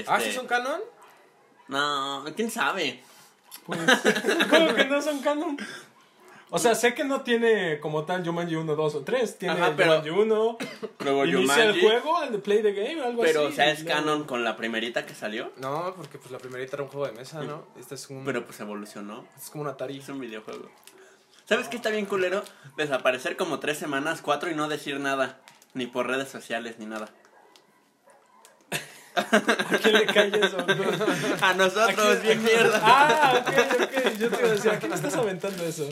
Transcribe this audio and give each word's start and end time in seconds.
este... 0.00 0.12
¿Ah, 0.12 0.20
sí 0.20 0.32
son 0.32 0.46
canon? 0.46 0.80
No, 1.68 2.24
quién 2.36 2.50
sabe. 2.50 3.02
Pues, 3.64 3.80
¿Cómo 4.50 4.74
que 4.74 4.84
no 4.84 5.02
son 5.02 5.20
canon? 5.20 5.56
O 6.48 6.60
sea, 6.60 6.76
sé 6.76 6.94
que 6.94 7.02
no 7.02 7.22
tiene 7.22 7.80
como 7.80 8.04
tal 8.04 8.24
Jumanji 8.24 8.54
1, 8.54 8.76
2 8.76 8.94
o 8.94 9.00
3. 9.02 9.38
Tiene 9.38 9.54
Ajá, 9.54 9.74
pero- 9.76 10.00
Jumanji 10.00 10.10
1. 10.10 10.58
Luego 11.00 11.24
Inicia 11.26 11.64
el 11.64 11.80
juego, 11.80 12.22
el 12.22 12.32
de 12.32 12.38
Play 12.38 12.62
the 12.62 12.72
Game, 12.72 13.02
algo 13.02 13.22
Pero, 13.22 13.40
así. 13.46 13.52
o 13.52 13.56
sea, 13.56 13.70
es 13.72 13.82
canon 13.82 14.24
con 14.24 14.44
la 14.44 14.56
primerita 14.56 15.04
que 15.06 15.14
salió. 15.14 15.52
No, 15.56 15.92
porque 15.96 16.18
pues 16.18 16.30
la 16.30 16.38
primerita 16.38 16.76
era 16.76 16.84
un 16.84 16.88
juego 16.90 17.06
de 17.06 17.12
mesa, 17.12 17.42
¿no? 17.42 17.66
Este 17.78 17.96
es 17.96 18.08
un... 18.10 18.24
Pero 18.24 18.44
pues 18.44 18.60
evolucionó. 18.60 19.24
este 19.34 19.44
es 19.46 19.50
como 19.50 19.64
un 19.64 19.70
Atari. 19.70 19.98
Es 19.98 20.08
un 20.08 20.20
videojuego. 20.20 20.70
¿Sabes 21.48 21.68
qué 21.68 21.76
está 21.76 21.90
bien 21.90 22.06
culero? 22.06 22.42
Desaparecer 22.76 23.36
como 23.36 23.58
tres 23.58 23.78
semanas, 23.78 24.20
cuatro 24.22 24.48
y 24.50 24.54
no 24.54 24.68
decir 24.68 25.00
nada. 25.00 25.40
Ni 25.74 25.86
por 25.86 26.06
redes 26.06 26.28
sociales, 26.28 26.76
ni 26.78 26.86
nada. 26.86 27.08
¿A 29.70 29.78
quién 29.82 29.94
le 29.94 30.06
cae 30.06 30.28
eso? 30.28 30.58
A 31.40 31.54
nosotros, 31.54 32.16
Aquí- 32.16 32.26
bien 32.26 32.42
mierda. 32.44 32.80
Ah, 32.82 33.40
ok, 33.40 33.82
ok. 33.82 34.18
Yo 34.18 34.28
te 34.30 34.38
iba 34.40 34.48
a 34.48 34.52
decir, 34.52 34.70
¿a 34.70 34.78
quién 34.78 34.90
le 34.90 34.96
estás 34.96 35.14
aventando 35.16 35.64
eso? 35.64 35.88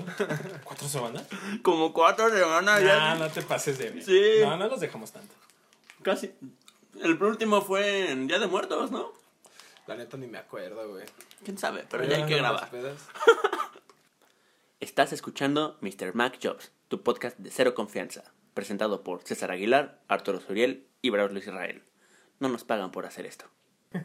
¿Cuatro 0.65 0.89
semanas? 0.89 1.23
Como 1.63 1.93
cuatro 1.93 2.29
semanas 2.31 2.81
No, 2.83 2.87
ya. 2.87 3.15
no 3.15 3.29
te 3.29 3.43
pases 3.43 3.79
de 3.79 3.91
bien. 3.91 4.05
Sí. 4.05 4.21
No, 4.43 4.57
no 4.57 4.69
los 4.69 4.81
dejamos 4.81 5.13
tanto. 5.13 5.35
Casi. 6.03 6.33
El 7.01 7.21
último 7.23 7.63
fue 7.63 8.11
en 8.11 8.27
Día 8.27 8.39
de 8.39 8.47
Muertos, 8.47 8.91
¿no? 8.91 9.13
La 9.87 9.97
neta 9.97 10.17
ni 10.17 10.27
me 10.27 10.39
acuerdo, 10.39 10.89
güey. 10.89 11.05
¿Quién 11.45 11.59
sabe? 11.59 11.85
Pero 11.91 12.05
ya 12.05 12.17
hay 12.17 12.25
que 12.27 12.37
grabar. 12.37 12.71
Estás 14.81 15.13
escuchando 15.13 15.79
Mr. 15.81 16.15
Mac 16.15 16.39
Jobs, 16.43 16.71
tu 16.89 17.03
podcast 17.03 17.39
de 17.39 17.51
cero 17.51 17.75
confianza, 17.75 18.23
presentado 18.55 19.03
por 19.03 19.23
César 19.23 19.51
Aguilar, 19.51 19.99
Arturo 20.09 20.41
Suriel 20.41 20.87
y 21.01 21.11
Braulio 21.11 21.39
Israel. 21.39 21.83
No 22.45 22.51
nos 22.51 22.63
pagan 22.63 22.91
por 22.91 23.07
hacer 23.07 23.25
esto. 23.25 23.47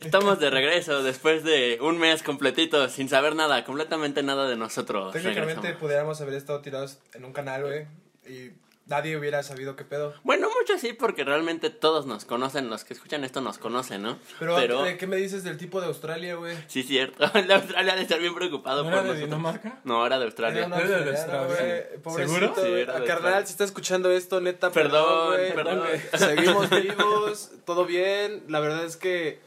Estamos 0.00 0.40
de 0.40 0.48
regreso 0.48 1.02
después 1.02 1.44
de 1.44 1.76
un 1.82 1.98
mes 1.98 2.22
completito 2.22 2.88
sin 2.88 3.10
saber 3.10 3.34
nada, 3.34 3.66
completamente 3.66 4.22
nada 4.22 4.48
de 4.48 4.56
nosotros. 4.56 5.12
Técnicamente 5.12 5.56
Regresamos. 5.56 5.78
pudiéramos 5.78 6.20
haber 6.22 6.32
estado 6.32 6.62
tirados 6.62 7.00
en 7.12 7.26
un 7.26 7.34
canal, 7.34 7.64
güey. 7.64 7.86
Y 8.26 8.52
nadie 8.88 9.16
hubiera 9.16 9.42
sabido 9.42 9.76
qué 9.76 9.84
pedo. 9.84 10.14
Bueno, 10.24 10.48
mucho 10.60 10.78
sí, 10.78 10.92
porque 10.92 11.24
realmente 11.24 11.70
todos 11.70 12.06
nos 12.06 12.24
conocen, 12.24 12.68
los 12.70 12.84
que 12.84 12.94
escuchan 12.94 13.22
esto 13.24 13.40
nos 13.40 13.58
conocen, 13.58 14.02
¿no? 14.02 14.18
Pero, 14.38 14.82
¿de 14.82 14.96
¿qué 14.96 15.06
me 15.06 15.16
dices 15.16 15.44
del 15.44 15.56
tipo 15.58 15.80
de 15.80 15.86
Australia, 15.86 16.34
güey? 16.34 16.56
Sí, 16.66 16.82
cierto. 16.82 17.24
El 17.34 17.46
de 17.46 17.54
Australia 17.54 17.92
ha 17.92 17.96
de 17.96 18.02
estar 18.02 18.18
bien 18.18 18.34
preocupado 18.34 18.82
¿No 18.82 18.90
por 18.90 18.92
era 18.94 19.02
de 19.02 19.08
nosotros. 19.08 19.28
Dinamarca? 19.30 19.80
No, 19.84 20.06
era 20.06 20.18
de 20.18 20.24
Australia. 20.24 20.66
Era 20.66 20.78
Era 20.80 20.98
de 21.04 21.10
Australia. 21.10 21.88
güey. 22.02 22.16
¿Seguro? 22.16 22.54
Sí, 22.54 22.60
güey. 22.60 22.80
era 22.82 22.92
de 22.94 23.06
Carnal, 23.06 23.16
Australia. 23.16 23.46
si 23.46 23.52
está 23.52 23.64
escuchando 23.64 24.10
esto, 24.10 24.40
neta, 24.40 24.70
Perdón, 24.70 25.36
perdón. 25.54 25.82
Seguimos 26.14 26.70
vivos, 26.70 27.50
todo 27.64 27.84
bien. 27.84 28.44
La 28.48 28.60
verdad 28.60 28.84
es 28.84 28.96
que 28.96 29.40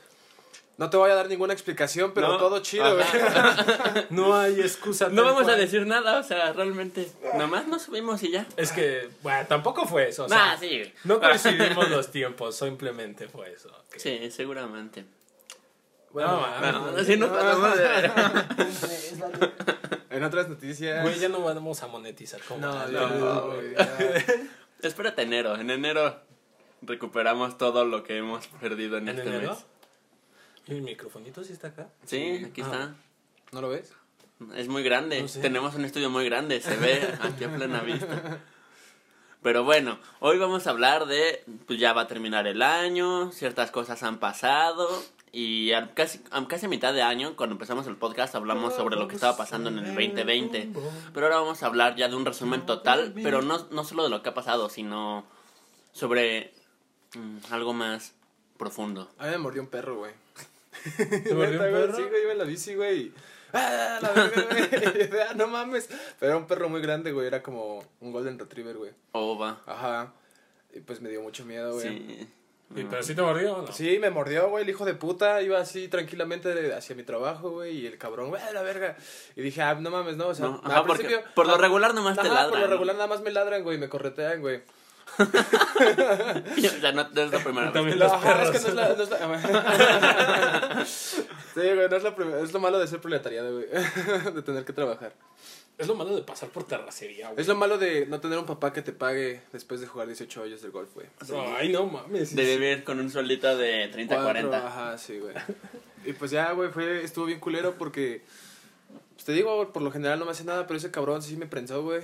no 0.77 0.89
te 0.89 0.97
voy 0.97 1.11
a 1.11 1.15
dar 1.15 1.27
ninguna 1.27 1.53
explicación, 1.53 2.11
pero 2.13 2.29
No. 2.29 2.37
todo 2.37 2.59
chido, 2.59 2.95
güey. 2.95 3.05
No 4.09 4.35
hay 4.35 4.59
excusa. 4.61 5.09
No 5.09 5.23
vamos 5.23 5.47
a 5.47 5.55
decir 5.55 5.85
nada, 5.85 6.19
o 6.19 6.23
sea, 6.23 6.53
realmente. 6.53 7.11
Nomás 7.37 7.67
nos 7.67 7.83
subimos 7.83 8.23
y 8.23 8.31
ya. 8.31 8.47
Es 8.57 8.71
que, 8.71 9.09
bueno, 9.21 9.45
tampoco 9.47 9.85
fue 9.85 10.09
eso. 10.09 10.25
O 10.25 10.29
sea, 10.29 10.37
Nah, 10.53 10.57
sí. 10.57 10.91
No 11.03 11.19
coincidimos 11.19 11.89
los 11.89 12.09
tiempos, 12.11 12.55
simplemente 12.55 13.27
fue 13.27 13.51
eso. 13.53 13.69
Sí, 13.97 14.31
seguramente. 14.31 15.05
Bueno, 16.11 16.45
No. 16.61 16.71
No, 16.71 16.91
no 16.91 16.97
en 20.09 20.23
otras 20.23 20.49
noticias. 20.49 21.01
Güey, 21.03 21.19
ya 21.19 21.29
no 21.29 21.41
vamos 21.41 21.81
a 21.83 21.87
monetizar 21.87 22.41
como 22.41 22.59
No, 22.61 22.87
no, 22.87 23.47
güey. 23.51 23.73
ya. 23.75 23.97
Espérate 24.81 25.21
enero. 25.21 25.55
En 25.55 25.69
enero 25.69 26.19
recuperamos 26.81 27.57
todo 27.57 27.85
lo 27.85 28.03
que 28.03 28.17
hemos 28.17 28.47
perdido 28.47 28.97
en, 28.97 29.07
¿En 29.09 29.17
este 29.19 29.29
enero? 29.29 29.51
mes. 29.53 29.65
¿Y 30.71 30.75
el 30.75 30.83
microfonito 30.83 31.43
sí 31.43 31.51
está 31.51 31.67
acá? 31.67 31.89
Sí, 32.05 32.45
aquí 32.45 32.61
Ah. 32.61 32.93
¿No 33.51 33.59
lo 33.59 33.67
ves? 33.67 33.91
está. 34.39 34.57
Es 34.57 34.69
muy 34.69 34.83
grande. 34.83 35.21
No 35.21 35.27
sé. 35.27 35.41
Tenemos 35.41 35.75
un 35.75 35.83
estudio 35.83 36.09
muy 36.09 36.23
grande. 36.23 36.61
Se 36.61 36.77
ve 36.77 37.13
aquí 37.21 37.43
a 37.43 37.53
plena 37.53 37.81
vista. 37.81 38.39
Pero 39.43 39.65
bueno, 39.65 39.99
hoy 40.19 40.37
vamos 40.37 40.67
a 40.67 40.69
hablar 40.69 41.07
de, 41.07 41.43
pues 41.67 41.77
ya 41.77 41.91
va 41.93 42.01
a 42.01 42.07
terminar 42.07 42.47
el 42.47 42.61
año, 42.61 43.31
ciertas 43.31 43.71
cosas 43.71 44.01
han 44.03 44.19
pasado 44.19 44.87
y 45.31 45.73
a 45.73 45.93
casi, 45.93 46.21
a 46.29 46.47
casi 46.47 46.67
mitad 46.67 46.93
de 46.93 47.01
año, 47.01 47.35
cuando 47.35 47.55
empezamos 47.55 47.87
el 47.87 47.95
podcast, 47.97 48.35
hablamos 48.35 48.75
sobre 48.75 48.97
lo 48.97 49.07
que 49.07 49.15
estaba 49.15 49.35
pasando 49.35 49.69
en 49.69 49.79
el 49.79 49.85
2020. 49.95 50.69
Pero 51.13 51.25
ahora 51.25 51.39
vamos 51.39 51.63
a 51.63 51.65
hablar 51.65 51.95
ya 51.95 52.07
de 52.07 52.15
un 52.15 52.25
resumen 52.25 52.65
total, 52.65 53.13
pero 53.15 53.41
no, 53.41 53.67
no 53.71 53.83
solo 53.83 54.03
de 54.03 54.09
lo 54.09 54.21
que 54.21 54.29
ha 54.29 54.33
pasado, 54.33 54.69
sino 54.69 55.25
sobre 55.91 56.53
mm, 57.15 57.51
algo 57.51 57.73
más 57.73 58.13
profundo. 58.57 59.09
A 59.17 59.25
mí 59.25 59.31
me 59.31 59.37
mordió 59.39 59.61
un 59.63 59.69
perro, 59.69 59.97
güey. 59.97 60.13
¿Te 60.97 61.33
mordió 61.33 61.51
un 61.51 61.57
güey, 61.69 61.71
perro? 61.71 61.95
Sí, 61.95 62.03
güey, 62.03 62.21
iba 62.23 62.31
en 62.31 62.37
la 62.37 62.43
bici, 62.43 62.75
güey. 62.75 63.11
¡Ah, 63.53 63.99
la 64.01 64.09
verga, 64.11 64.43
güey! 64.49 65.09
Ah, 65.29 65.33
no 65.35 65.47
mames. 65.47 65.89
Pero 66.19 66.31
era 66.31 66.37
un 66.37 66.47
perro 66.47 66.69
muy 66.69 66.81
grande, 66.81 67.11
güey. 67.11 67.27
Era 67.27 67.43
como 67.43 67.83
un 67.99 68.11
Golden 68.11 68.39
Retriever, 68.39 68.77
güey. 68.77 68.91
Oh, 69.11 69.37
va. 69.37 69.61
Ajá. 69.65 70.13
Y 70.73 70.79
pues 70.79 71.01
me 71.01 71.09
dio 71.09 71.21
mucho 71.21 71.45
miedo, 71.45 71.73
güey. 71.73 71.87
Sí. 71.87 72.05
Sí. 72.19 72.27
¿Y 72.73 72.83
¿Pero 72.85 73.03
sí 73.03 73.13
te 73.15 73.21
mordió 73.21 73.53
o 73.57 73.61
no? 73.63 73.99
me 73.99 74.09
mordió, 74.11 74.49
güey, 74.49 74.63
el 74.63 74.69
hijo 74.69 74.85
de 74.85 74.93
puta. 74.93 75.41
Iba 75.41 75.59
así 75.59 75.89
tranquilamente 75.89 76.73
hacia 76.73 76.95
mi 76.95 77.03
trabajo, 77.03 77.49
güey. 77.51 77.79
Y 77.79 77.85
el 77.87 77.97
cabrón, 77.97 78.29
güey, 78.29 78.41
la 78.53 78.61
verga. 78.61 78.95
Y 79.35 79.41
dije, 79.41 79.61
ah, 79.61 79.75
no 79.75 79.89
mames, 79.91 80.15
no. 80.15 80.27
O 80.29 80.33
sea, 80.35 80.45
No, 80.47 80.61
al 80.63 80.71
ajá, 80.71 80.85
porque 80.85 81.03
principio- 81.03 81.33
por 81.35 81.47
lo 81.47 81.55
ah, 81.55 81.57
regular 81.57 81.93
nomás 81.93 82.15
te 82.15 82.21
ajá, 82.21 82.33
ladran. 82.33 82.49
Por 82.51 82.59
lo 82.61 82.67
regular 82.67 82.95
nada 82.95 83.07
más 83.07 83.21
me 83.21 83.31
ladran, 83.31 83.63
güey. 83.63 83.77
Me 83.77 83.89
corretean, 83.89 84.39
güey. 84.39 84.61
o 85.19 86.79
sea, 86.81 86.91
no, 86.91 87.09
no 87.09 87.21
es 87.21 87.31
la 87.31 87.39
primera 87.43 87.65
vez. 87.65 87.73
También 87.73 87.97
que- 87.97 88.03
los 88.03 88.11
Ajá, 88.11 88.43
es 88.43 88.49
perros. 88.49 88.51
que 88.51 88.59
no 88.61 88.67
es 88.67 88.73
la. 88.75 88.89
No 88.95 89.03
es 89.03 89.09
la... 89.09 90.85
sí, 90.85 91.59
güey, 91.75 91.89
no 91.89 91.95
es 91.95 92.03
la 92.03 92.15
prim- 92.15 92.33
Es 92.43 92.53
lo 92.53 92.59
malo 92.59 92.79
de 92.79 92.87
ser 92.87 92.99
proletariado, 93.01 93.53
güey. 93.53 93.67
de 94.33 94.41
tener 94.41 94.65
que 94.65 94.73
trabajar. 94.73 95.13
Es 95.77 95.87
lo 95.87 95.95
malo 95.95 96.15
de 96.15 96.21
pasar 96.21 96.49
por 96.49 96.63
terracería, 96.65 97.29
güey. 97.29 97.41
Es 97.41 97.47
lo 97.47 97.55
malo 97.55 97.77
de 97.77 98.05
no 98.05 98.19
tener 98.19 98.37
un 98.37 98.45
papá 98.45 98.71
que 98.71 98.81
te 98.83 98.91
pague 98.93 99.41
después 99.51 99.81
de 99.81 99.87
jugar 99.87 100.05
18 100.07 100.41
hoyos 100.43 100.61
del 100.61 100.69
golf, 100.71 100.89
güey. 100.93 101.07
Ay, 101.57 101.69
no 101.69 101.85
mames. 101.87 102.35
De 102.35 102.43
vivir 102.43 102.83
con 102.83 102.99
un 102.99 103.09
sueldito 103.09 103.57
de 103.57 103.87
30 103.87 104.15
Cuatro, 104.15 104.31
40. 104.49 104.67
Ajá, 104.67 104.97
sí, 104.97 105.17
güey. 105.19 105.33
Y 106.05 106.13
pues 106.13 106.29
ya, 106.31 106.51
güey, 106.51 106.69
fue, 106.71 107.03
estuvo 107.03 107.25
bien 107.25 107.39
culero 107.39 107.75
porque. 107.77 108.21
Pues 109.13 109.25
te 109.25 109.33
digo, 109.33 109.71
por 109.71 109.81
lo 109.83 109.91
general 109.91 110.17
no 110.19 110.25
me 110.25 110.31
hace 110.31 110.43
nada, 110.43 110.65
pero 110.67 110.77
ese 110.77 110.89
cabrón 110.91 111.21
sí 111.21 111.35
me 111.37 111.45
prensó, 111.45 111.83
güey. 111.83 112.01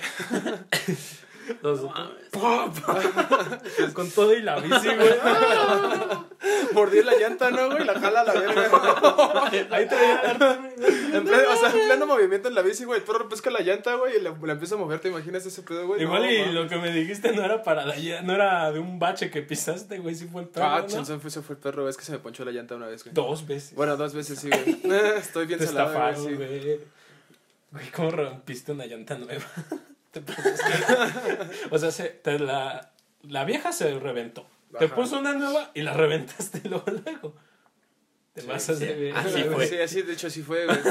Los- 1.62 1.82
Con 3.94 4.10
todo 4.12 4.34
y 4.36 4.42
la 4.42 4.60
bici, 4.60 4.88
güey. 4.88 5.10
Mordí 6.74 7.02
la 7.04 7.14
llanta, 7.18 7.50
¿no, 7.52 7.72
güey? 7.72 7.84
La 7.86 8.00
jala 8.00 8.22
a 8.22 8.24
la 8.26 8.34
verga. 8.34 8.70
Ahí 9.72 9.88
te 9.88 9.96
voy 9.96 10.06
a 10.06 10.34
dar. 10.34 10.60
En 11.14 11.24
pleno, 11.24 11.44
o 11.52 11.56
sea, 11.56 11.72
en 11.72 11.88
pleno 11.88 12.06
movimiento 12.06 12.48
en 12.50 12.56
la 12.56 12.62
bici, 12.62 12.84
güey. 12.86 13.00
El 13.00 13.06
perro 13.06 13.28
pesca 13.30 13.50
la 13.50 13.62
llanta, 13.62 13.96
güey, 13.96 14.18
y 14.18 14.22
la, 14.22 14.36
la 14.42 14.54
empieza 14.54 14.76
a 14.76 14.78
mover. 14.78 15.00
¿Te 15.00 15.08
imaginas 15.10 15.46
ese 15.46 15.62
pedo, 15.64 15.88
güey? 15.88 16.02
Igual 16.02 16.24
No, 16.24 16.32
y 16.32 16.40
mames. 16.40 16.54
lo 16.54 16.68
que 16.68 16.76
me 16.78 16.92
dijiste 16.92 17.32
no 17.34 17.44
era 17.44 17.64
para 17.64 17.86
la 17.86 17.96
no 18.24 18.34
era 18.34 18.72
de 18.72 18.80
un 18.80 19.00
bache 19.00 19.30
que 19.32 19.42
pisaste, 19.42 20.00
güey, 20.00 20.16
sí 20.16 20.28
fue 20.32 20.42
el 20.44 20.48
perro. 20.50 20.66
Ah, 20.68 20.82
¿no? 20.82 20.88
chinzón, 20.88 21.22
fue, 21.22 21.30
ese 21.30 21.42
fue 21.42 21.56
el 21.56 21.62
perro. 21.62 21.88
Es 21.90 21.98
que 21.98 22.04
se 22.04 22.12
me 22.12 22.20
ponchó 22.20 22.46
la 22.46 22.52
llanta 22.52 22.76
una 22.76 22.88
vez, 22.88 23.04
güey. 23.04 23.14
Dos 23.14 23.46
veces. 23.48 23.74
Bueno, 23.76 23.96
dos 23.98 24.14
veces 24.14 24.40
sí, 24.40 24.50
güey. 24.50 24.80
Estoy 25.18 25.46
bien 25.48 25.60
te 25.60 25.68
salado, 25.68 26.22
güey. 26.24 26.80
Güey, 27.72 27.92
¿cómo 27.94 28.12
rompiste 28.12 28.72
una 28.72 28.86
llanta 28.86 29.18
nueva? 29.18 29.44
Te 30.22 30.34
o 31.72 31.78
sea, 31.80 31.92
se, 31.92 32.06
te 32.10 32.40
la, 32.40 32.92
la 33.24 33.46
vieja 33.46 33.72
se 33.72 33.98
reventó. 34.00 34.48
Te 34.78 34.88
puso 34.90 35.18
una 35.20 35.34
nueva 35.34 35.72
y 35.74 35.82
la 35.82 35.94
reventaste 35.94 36.62
luego, 36.70 36.86
luego. 37.06 37.36
Te 38.34 38.42
Sí, 38.42 38.48
pasas 38.48 38.78
sí. 38.78 38.86
de 38.86 38.94
ver. 38.96 39.16
Así 39.18 39.44
fue. 39.44 39.66
Sí, 39.68 39.78
así 39.80 40.02
de 40.04 40.14
hecho 40.14 40.28
así 40.28 40.42
fue, 40.44 40.66
güey. 40.66 40.78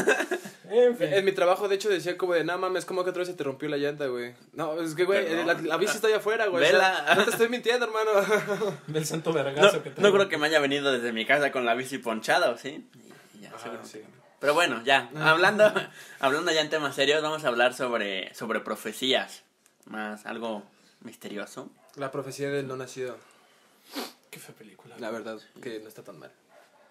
En 0.68 0.96
fin. 0.96 1.12
En 1.12 1.24
mi 1.24 1.30
trabajo, 1.30 1.68
de 1.68 1.76
hecho, 1.76 1.88
decía 1.88 2.18
como 2.18 2.34
de, 2.34 2.42
no 2.42 2.58
mames, 2.58 2.84
¿cómo 2.84 3.04
que 3.04 3.10
otra 3.10 3.20
vez 3.20 3.28
se 3.28 3.34
te 3.34 3.44
rompió 3.44 3.68
la 3.68 3.76
llanta, 3.76 4.08
güey? 4.08 4.34
No, 4.52 4.80
es 4.82 4.96
que, 4.96 5.04
güey, 5.04 5.44
la, 5.46 5.54
la 5.54 5.76
bici 5.76 5.94
está 5.94 6.08
allá 6.08 6.16
afuera, 6.16 6.46
güey. 6.48 6.64
o 6.64 6.66
sea, 6.66 6.76
Vela. 7.04 7.14
no 7.14 7.24
te 7.24 7.30
estoy 7.30 7.48
mintiendo, 7.48 7.86
hermano. 7.86 8.10
Del 8.88 9.06
santo 9.06 9.30
No, 9.30 9.36
vergazo 9.36 9.80
que 9.84 9.92
no 9.96 10.12
creo 10.12 10.28
que 10.28 10.36
me 10.38 10.48
haya 10.48 10.58
venido 10.58 10.90
desde 10.90 11.12
mi 11.12 11.24
casa 11.24 11.52
con 11.52 11.64
la 11.64 11.74
bici 11.76 11.98
ponchada, 11.98 12.50
¿o 12.50 12.58
sí? 12.58 12.84
Y 13.38 13.42
ya, 13.42 13.50
Ajá, 13.50 13.58
seguro. 13.60 13.84
sí. 13.84 14.00
Pero 14.40 14.54
bueno, 14.54 14.82
ya, 14.84 15.10
hablando, 15.20 15.72
hablando 16.20 16.52
ya 16.52 16.60
en 16.60 16.70
temas 16.70 16.94
serios, 16.94 17.22
vamos 17.22 17.44
a 17.44 17.48
hablar 17.48 17.74
sobre, 17.74 18.34
sobre 18.34 18.60
profecías. 18.60 19.42
Más 19.86 20.26
algo 20.26 20.62
misterioso. 21.00 21.70
La 21.96 22.10
profecía 22.10 22.50
del 22.50 22.66
no 22.68 22.76
nacido. 22.76 23.16
Qué 24.30 24.38
fea 24.38 24.54
película. 24.54 24.96
La 24.98 25.10
verdad, 25.10 25.38
que 25.62 25.80
no 25.80 25.88
está 25.88 26.02
tan 26.02 26.18
mal. 26.18 26.30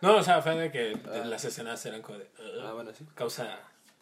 No, 0.01 0.15
o 0.17 0.23
sea, 0.23 0.41
fue 0.41 0.55
de 0.55 0.71
que 0.71 0.95
de 0.95 1.21
Ah. 1.21 1.25
las 1.25 1.45
escenas 1.45 1.85
eran 1.85 2.01
como 2.01 2.17
de. 2.19 2.25
uh, 2.25 2.67
Ah, 2.67 2.73
bueno, 2.73 2.91
sí. 2.97 3.05
Causa. 3.15 3.59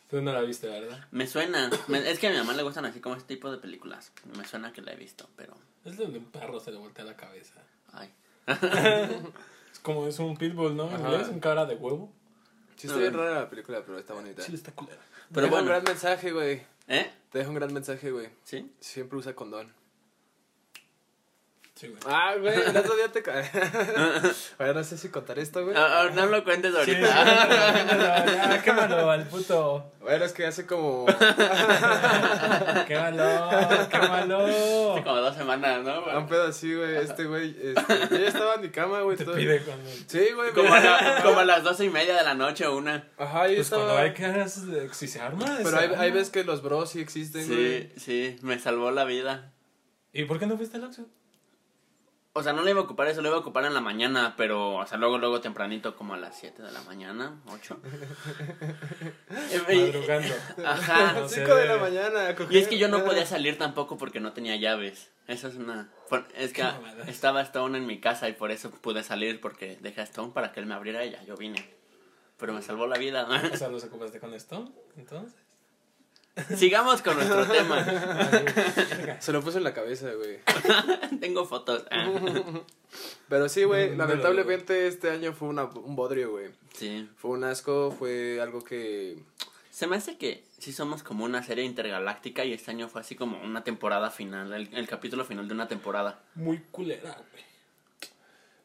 Tú 0.09 0.21
no 0.21 0.31
la 0.31 0.41
viste, 0.41 0.67
¿verdad? 0.67 1.05
Me 1.11 1.25
suena, 1.27 1.69
me- 1.87 2.09
es 2.09 2.19
que 2.19 2.27
a 2.27 2.31
mi 2.31 2.37
mamá 2.37 2.53
le 2.53 2.61
gustan 2.63 2.85
así 2.85 2.99
como 2.99 3.15
este 3.15 3.33
tipo 3.35 3.51
de 3.51 3.57
películas. 3.57 4.11
Me 4.37 4.45
suena 4.45 4.71
que 4.71 4.81
la 4.81 4.93
he 4.93 4.95
visto, 4.95 5.27
pero... 5.35 5.55
Es 5.85 5.97
donde 5.97 6.19
un 6.19 6.25
perro 6.25 6.59
se 6.59 6.71
le 6.71 6.77
voltea 6.77 7.03
la 7.03 7.15
cabeza. 7.17 7.55
Ay. 7.91 8.13
Es 9.73 9.79
como 9.79 10.05
es 10.07 10.19
un 10.19 10.37
pitbull, 10.37 10.75
¿no? 10.77 10.85
Inglés, 10.91 11.27
un 11.29 11.39
cara 11.39 11.65
de 11.65 11.73
huevo. 11.75 12.11
Sí, 12.75 12.87
está 12.87 12.99
bien 12.99 13.13
rara 13.13 13.41
la 13.41 13.49
película, 13.49 13.81
pero 13.85 13.99
está 13.99 14.13
bonita. 14.13 14.41
Sí, 14.41 14.53
está 14.55 14.71
culera. 14.71 14.97
Te 14.97 15.33
Pero 15.35 15.47
deja 15.47 15.55
un 15.59 15.65
bueno. 15.65 15.67
gran 15.67 15.83
mensaje, 15.83 16.31
güey. 16.31 16.61
¿Eh? 16.87 17.11
Te 17.31 17.37
deja 17.39 17.49
un 17.49 17.55
gran 17.55 17.73
mensaje, 17.73 18.11
güey. 18.11 18.29
¿Sí? 18.43 18.71
Siempre 18.79 19.17
usa 19.17 19.33
condón. 19.35 19.71
Sí, 21.83 21.89
güey. 21.89 21.99
Ah, 22.07 22.35
güey, 22.39 22.53
el 22.61 22.77
otro 22.77 22.95
día 22.95 23.09
te 23.11 23.21
cae. 23.21 23.43
Bueno, 24.57 24.73
no 24.75 24.83
sé 24.85 24.97
si 24.97 25.09
contar 25.09 25.37
esto, 25.39 25.63
güey. 25.65 25.75
Ah, 25.75 26.03
ah, 26.03 26.09
no 26.13 26.27
lo 26.27 26.43
cuentes 26.45 26.71
Sí, 26.71 26.77
ahorita. 26.77 27.07
ya, 27.47 28.25
ya, 28.55 28.61
quémalo 28.63 29.11
al 29.11 29.27
puto. 29.27 29.91
Bueno, 29.99 30.23
es 30.23 30.31
que 30.31 30.45
hace 30.45 30.65
como. 30.65 31.05
Quémalo, 32.87 33.89
quémalo. 33.89 34.45
Como 35.03 35.15
dos 35.17 35.35
semanas, 35.35 35.83
¿no? 35.83 36.17
Un 36.19 36.27
pedo 36.27 36.47
así, 36.47 36.73
güey. 36.73 36.95
Este, 36.97 37.25
güey. 37.25 37.55
Este, 37.61 37.99
yo 38.11 38.17
ya 38.17 38.27
estaba 38.27 38.55
en 38.55 38.61
mi 38.61 38.69
cama, 38.69 39.01
güey. 39.01 39.17
Te 39.17 39.25
todo- 39.25 39.35
pide 39.35 39.61
cuando. 39.61 39.89
Sí, 40.07 40.27
güey. 40.35 40.51
Como 40.53 40.73
a, 40.73 40.79
la- 40.79 41.19
como 41.23 41.39
a 41.39 41.45
las 41.45 41.63
doce 41.63 41.85
y 41.85 41.89
media 41.89 42.15
de 42.15 42.23
la 42.23 42.33
noche 42.35 42.65
o 42.67 42.77
una. 42.77 43.07
Ajá, 43.17 43.47
yo 43.47 43.55
Pues 43.55 43.59
estaba. 43.67 43.83
cuando 43.83 44.01
hay 44.03 44.13
que 44.13 44.93
si 44.93 45.07
se 45.07 45.19
arma. 45.19 45.45
Pero 45.63 45.77
hay, 45.77 45.85
arma. 45.87 45.99
hay 46.01 46.11
veces 46.11 46.29
que 46.29 46.43
los 46.43 46.61
bros 46.61 46.91
sí 46.91 46.99
existen, 47.01 47.47
güey. 47.47 47.89
Sí, 47.97 47.99
sí, 47.99 48.35
me 48.41 48.59
salvó 48.59 48.91
la 48.91 49.03
vida. 49.05 49.51
¿Y 50.11 50.25
por 50.25 50.39
qué 50.39 50.45
no 50.45 50.57
fuiste 50.57 50.77
al 50.77 50.83
Oxxo? 50.85 51.07
O 52.35 52.41
sea, 52.41 52.51
no 52.51 52.63
le 52.63 52.71
iba 52.71 52.79
a 52.79 52.83
ocupar 52.83 53.07
eso, 53.07 53.21
lo 53.21 53.27
iba 53.27 53.37
a 53.37 53.41
ocupar 53.41 53.63
en 53.65 53.75
la 53.75 53.79
mañana, 53.79 54.33
pero, 54.35 54.77
o 54.77 54.85
sea, 54.87 54.97
luego, 54.97 55.19
luego 55.19 55.39
tempranito, 55.39 55.95
como 55.95 56.15
a 56.15 56.17
las 56.17 56.39
7 56.39 56.63
de 56.63 56.71
la 56.71 56.81
mañana, 56.81 57.39
8. 57.47 57.79
Madrugando. 59.67 60.33
Ajá. 60.65 61.13
No 61.13 61.29
sé. 61.29 61.41
5 61.41 61.55
de 61.55 61.65
la 61.67 61.77
mañana. 61.77 62.29
a 62.29 62.35
Y 62.49 62.57
es 62.57 62.67
que 62.67 62.79
yo 62.79 62.87
no 62.87 63.05
podía 63.05 63.27
salir 63.27 63.59
tampoco 63.59 63.99
porque 63.99 64.19
no 64.19 64.33
tenía 64.33 64.55
llaves. 64.55 65.11
Eso 65.27 65.47
es 65.47 65.55
una... 65.55 65.91
Es 66.35 66.53
que 66.53 66.63
estaba 67.05 67.41
Stone 67.43 67.77
en 67.77 67.85
mi 67.85 67.99
casa 67.99 68.27
y 68.27 68.33
por 68.33 68.49
eso 68.49 68.71
pude 68.71 69.03
salir 69.03 69.39
porque 69.39 69.77
dejé 69.81 70.01
a 70.01 70.05
Stone 70.05 70.31
para 70.33 70.51
que 70.51 70.59
él 70.59 70.65
me 70.65 70.73
abriera 70.73 71.05
y 71.05 71.11
ya 71.11 71.23
yo 71.23 71.37
vine. 71.37 71.63
Pero 72.39 72.53
me 72.53 72.63
salvó 72.63 72.87
la 72.87 72.97
vida. 72.97 73.27
O 73.53 73.57
sea, 73.57 73.67
¿los 73.69 73.83
ocupaste 73.83 74.19
con 74.19 74.33
esto? 74.33 74.73
Entonces. 74.97 75.39
Sigamos 76.55 77.01
con 77.01 77.15
nuestro 77.15 77.45
tema. 77.51 77.85
Se 79.19 79.31
lo 79.31 79.41
puse 79.41 79.59
en 79.59 79.63
la 79.63 79.73
cabeza, 79.73 80.11
güey. 80.13 80.39
Tengo 81.19 81.45
fotos. 81.45 81.85
Ah, 81.91 82.07
Pero 83.29 83.49
sí, 83.49 83.63
güey. 83.63 83.89
No, 83.89 83.95
no 83.97 84.03
lo 84.03 84.09
lamentablemente 84.09 84.87
este 84.87 85.11
año 85.11 85.33
fue 85.33 85.47
una, 85.49 85.65
un 85.65 85.95
bodrio, 85.95 86.31
güey. 86.31 86.51
Sí. 86.73 87.09
Fue 87.17 87.31
un 87.31 87.43
asco, 87.43 87.91
fue 87.97 88.39
algo 88.41 88.63
que. 88.63 89.17
Se 89.69 89.87
me 89.87 89.95
hace 89.95 90.17
que 90.17 90.43
sí 90.59 90.71
somos 90.71 91.01
como 91.01 91.25
una 91.25 91.41
serie 91.43 91.65
intergaláctica 91.65 92.45
y 92.45 92.53
este 92.53 92.71
año 92.71 92.87
fue 92.89 93.01
así 93.01 93.15
como 93.15 93.41
una 93.41 93.63
temporada 93.63 94.11
final, 94.11 94.53
el, 94.53 94.69
el 94.73 94.87
capítulo 94.87 95.25
final 95.25 95.47
de 95.47 95.53
una 95.53 95.67
temporada. 95.67 96.23
Muy 96.35 96.59
culera, 96.71 97.15
güey. 97.31 97.52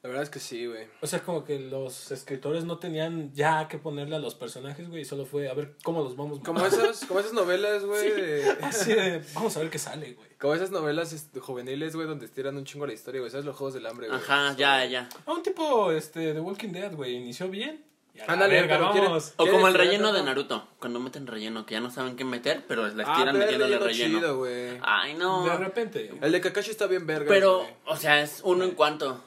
La 0.02 0.08
verdad 0.10 0.22
es 0.22 0.30
que 0.30 0.38
sí, 0.38 0.64
güey. 0.66 0.86
O 1.00 1.08
sea, 1.08 1.24
como 1.24 1.44
que 1.44 1.58
los 1.58 2.12
escritores 2.12 2.62
no 2.64 2.78
tenían 2.78 3.32
ya 3.34 3.66
que 3.66 3.78
ponerle 3.78 4.14
a 4.14 4.20
los 4.20 4.36
personajes, 4.36 4.88
güey. 4.88 5.02
y 5.02 5.04
Solo 5.04 5.26
fue 5.26 5.48
a 5.48 5.54
ver 5.54 5.74
cómo 5.82 6.02
los 6.04 6.14
vamos 6.16 6.38
Como 6.38 6.64
esas, 6.64 7.04
como 7.06 7.18
esas 7.18 7.32
novelas, 7.32 7.84
güey. 7.84 8.08
de- 8.12 8.48
Así 8.62 8.92
de, 8.94 9.24
vamos 9.34 9.56
a 9.56 9.60
ver 9.60 9.70
qué 9.70 9.78
sale, 9.78 10.12
güey. 10.12 10.28
Como 10.38 10.54
esas 10.54 10.70
novelas 10.70 11.12
este, 11.12 11.40
juveniles, 11.40 11.96
güey, 11.96 12.06
donde 12.06 12.26
estiran 12.26 12.56
un 12.56 12.64
chingo 12.64 12.86
la 12.86 12.92
historia, 12.92 13.20
güey. 13.20 13.30
¿Sabes 13.30 13.44
los 13.44 13.56
juegos 13.56 13.74
del 13.74 13.86
hambre, 13.86 14.06
güey? 14.06 14.20
Ajá, 14.20 14.54
ya, 14.56 14.84
ya. 14.84 15.08
A 15.26 15.32
un 15.32 15.42
tipo, 15.42 15.90
este, 15.90 16.32
de 16.32 16.40
Walking 16.40 16.68
Dead, 16.70 16.94
güey. 16.94 17.16
Inició 17.16 17.48
bien. 17.48 17.84
la 18.14 18.24
Ándale, 18.34 18.54
verga, 18.54 18.76
pero 18.78 18.92
quiere-. 18.92 19.06
O 19.08 19.10
¿Quieres 19.20 19.52
como 19.52 19.66
el 19.66 19.74
relleno 19.74 20.12
de? 20.12 20.22
Naruto, 20.22 20.68
cuando 20.78 21.00
meten 21.00 21.26
relleno, 21.26 21.66
que 21.66 21.74
ya 21.74 21.80
no 21.80 21.90
saben 21.90 22.14
qué 22.14 22.24
meter, 22.24 22.64
pero 22.68 22.86
les 22.86 23.04
Ah, 23.06 23.14
tiran 23.16 23.34
pero 23.34 23.38
metiendo 23.38 23.64
el 23.66 23.72
el 23.72 23.80
relleno 23.80 24.20
relleno. 24.30 24.46
chido. 24.46 24.78
Ay, 24.82 25.14
no. 25.14 25.44
De 25.44 25.56
repente. 25.56 26.12
El 26.22 26.30
de 26.30 26.40
Kakashi 26.40 26.70
está 26.70 26.86
bien 26.86 27.04
verga. 27.04 27.26
Pero, 27.28 27.66
o 27.84 27.96
sea, 27.96 28.22
es 28.22 28.42
uno 28.44 28.62
en 28.62 28.70
cuanto. 28.76 29.24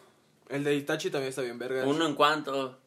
El 0.51 0.63
de 0.63 0.75
Itachi 0.75 1.09
también 1.09 1.29
está 1.29 1.41
bien 1.41 1.57
verga. 1.57 1.85
Uno 1.85 2.05
en 2.05 2.15
cuanto. 2.15 2.77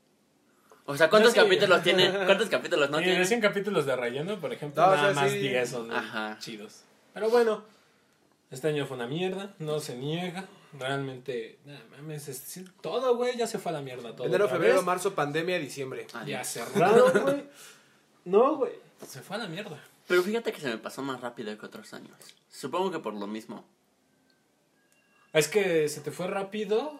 O 0.86 0.96
sea, 0.96 1.08
¿cuántos 1.08 1.34
Yo 1.34 1.40
sí. 1.42 1.48
capítulos 1.48 1.82
tiene? 1.82 2.10
¿Cuántos 2.26 2.48
capítulos 2.50 2.90
no 2.90 2.98
y 3.00 3.04
de 3.04 3.10
tiene? 3.10 3.24
100 3.26 3.40
capítulos 3.40 3.86
de 3.86 3.96
relleno, 3.96 4.38
por 4.38 4.52
ejemplo, 4.52 4.82
No, 4.82 4.92
o 4.92 4.96
nada 4.96 5.14
sea, 5.14 5.22
más 5.22 5.32
sí. 5.32 5.38
10 5.38 5.68
son 5.70 5.90
Ajá. 5.92 6.36
chidos. 6.40 6.82
Pero 7.14 7.30
bueno, 7.30 7.64
este 8.50 8.68
año 8.68 8.84
fue 8.86 8.96
una 8.96 9.06
mierda, 9.06 9.54
no 9.58 9.80
se 9.80 9.96
niega. 9.96 10.46
Realmente, 10.78 11.58
nada 11.64 11.80
mames, 11.92 12.28
es 12.28 12.40
decir, 12.42 12.70
todo, 12.82 13.16
güey, 13.16 13.36
ya 13.36 13.46
se 13.46 13.58
fue 13.58 13.70
a 13.70 13.76
la 13.76 13.80
mierda. 13.80 14.14
Todo 14.14 14.26
Enero, 14.26 14.44
otra 14.46 14.56
febrero, 14.56 14.76
vez. 14.76 14.84
marzo, 14.84 15.14
pandemia, 15.14 15.58
diciembre. 15.58 16.06
Ya 16.26 16.42
cerrado, 16.44 17.10
güey. 17.22 17.44
No, 18.24 18.56
güey. 18.56 18.72
Se 19.06 19.20
fue 19.22 19.36
a 19.36 19.38
la 19.38 19.46
mierda. 19.46 19.78
Pero 20.08 20.22
fíjate 20.22 20.52
que 20.52 20.60
se 20.60 20.68
me 20.68 20.78
pasó 20.78 21.00
más 21.02 21.20
rápido 21.20 21.56
que 21.56 21.64
otros 21.64 21.94
años. 21.94 22.16
Supongo 22.50 22.90
que 22.90 22.98
por 22.98 23.14
lo 23.14 23.26
mismo. 23.26 23.64
Es 25.32 25.48
que 25.48 25.88
se 25.88 26.00
te 26.00 26.10
fue 26.10 26.26
rápido. 26.26 26.98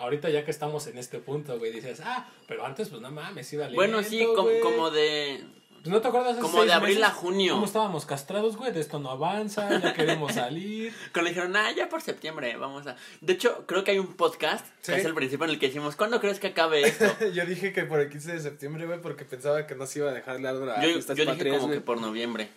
Ahorita 0.00 0.28
ya 0.30 0.44
que 0.44 0.50
estamos 0.50 0.86
en 0.86 0.98
este 0.98 1.18
punto, 1.18 1.58
güey, 1.58 1.70
dices, 1.72 2.00
ah, 2.04 2.28
pero 2.48 2.64
antes, 2.66 2.88
pues 2.88 3.00
no 3.00 3.10
mames, 3.10 3.52
iba 3.52 3.64
lento, 3.64 3.76
bueno, 3.76 4.02
sí, 4.02 4.26
com- 4.34 4.48
como 4.62 4.90
de. 4.90 5.44
Pues, 5.82 5.90
¿No 5.94 6.02
te 6.02 6.08
acuerdas 6.08 6.32
hace 6.32 6.40
como 6.42 6.62
de 6.66 6.72
abril 6.74 6.96
meses 6.98 7.10
a 7.10 7.14
junio. 7.14 7.54
¿Cómo 7.54 7.64
estábamos 7.64 8.04
castrados, 8.04 8.56
güey? 8.58 8.70
De 8.70 8.80
esto 8.80 8.98
no 8.98 9.10
avanza, 9.10 9.78
ya 9.80 9.94
queremos 9.94 10.32
salir. 10.34 10.92
Cuando 11.14 11.30
dijeron, 11.30 11.56
ah, 11.56 11.72
ya 11.72 11.88
por 11.88 12.02
septiembre, 12.02 12.54
vamos 12.56 12.86
a. 12.86 12.96
De 13.22 13.32
hecho, 13.32 13.64
creo 13.66 13.82
que 13.82 13.92
hay 13.92 13.98
un 13.98 14.12
podcast, 14.14 14.66
¿Sí? 14.82 14.92
que 14.92 14.98
es 14.98 15.04
el 15.06 15.14
principio 15.14 15.44
en 15.46 15.52
el 15.52 15.58
que 15.58 15.68
decimos, 15.68 15.96
¿cuándo 15.96 16.20
crees 16.20 16.38
que 16.38 16.48
acabe 16.48 16.82
esto? 16.82 17.06
Yo 17.32 17.46
dije 17.46 17.72
que 17.72 17.84
por 17.84 18.00
el 18.00 18.10
15 18.10 18.32
de 18.32 18.40
septiembre, 18.40 18.84
güey, 18.86 19.00
porque 19.00 19.24
pensaba 19.24 19.66
que 19.66 19.74
no 19.74 19.86
se 19.86 20.00
iba 20.00 20.10
a 20.10 20.14
dejar 20.14 20.38
largo 20.40 20.66
la 20.66 20.82
Yo, 20.82 20.98
yo 20.98 21.14
dije 21.32 21.48
como 21.50 21.66
güey. 21.68 21.78
que 21.78 21.80
por 21.80 21.98
noviembre. 21.98 22.48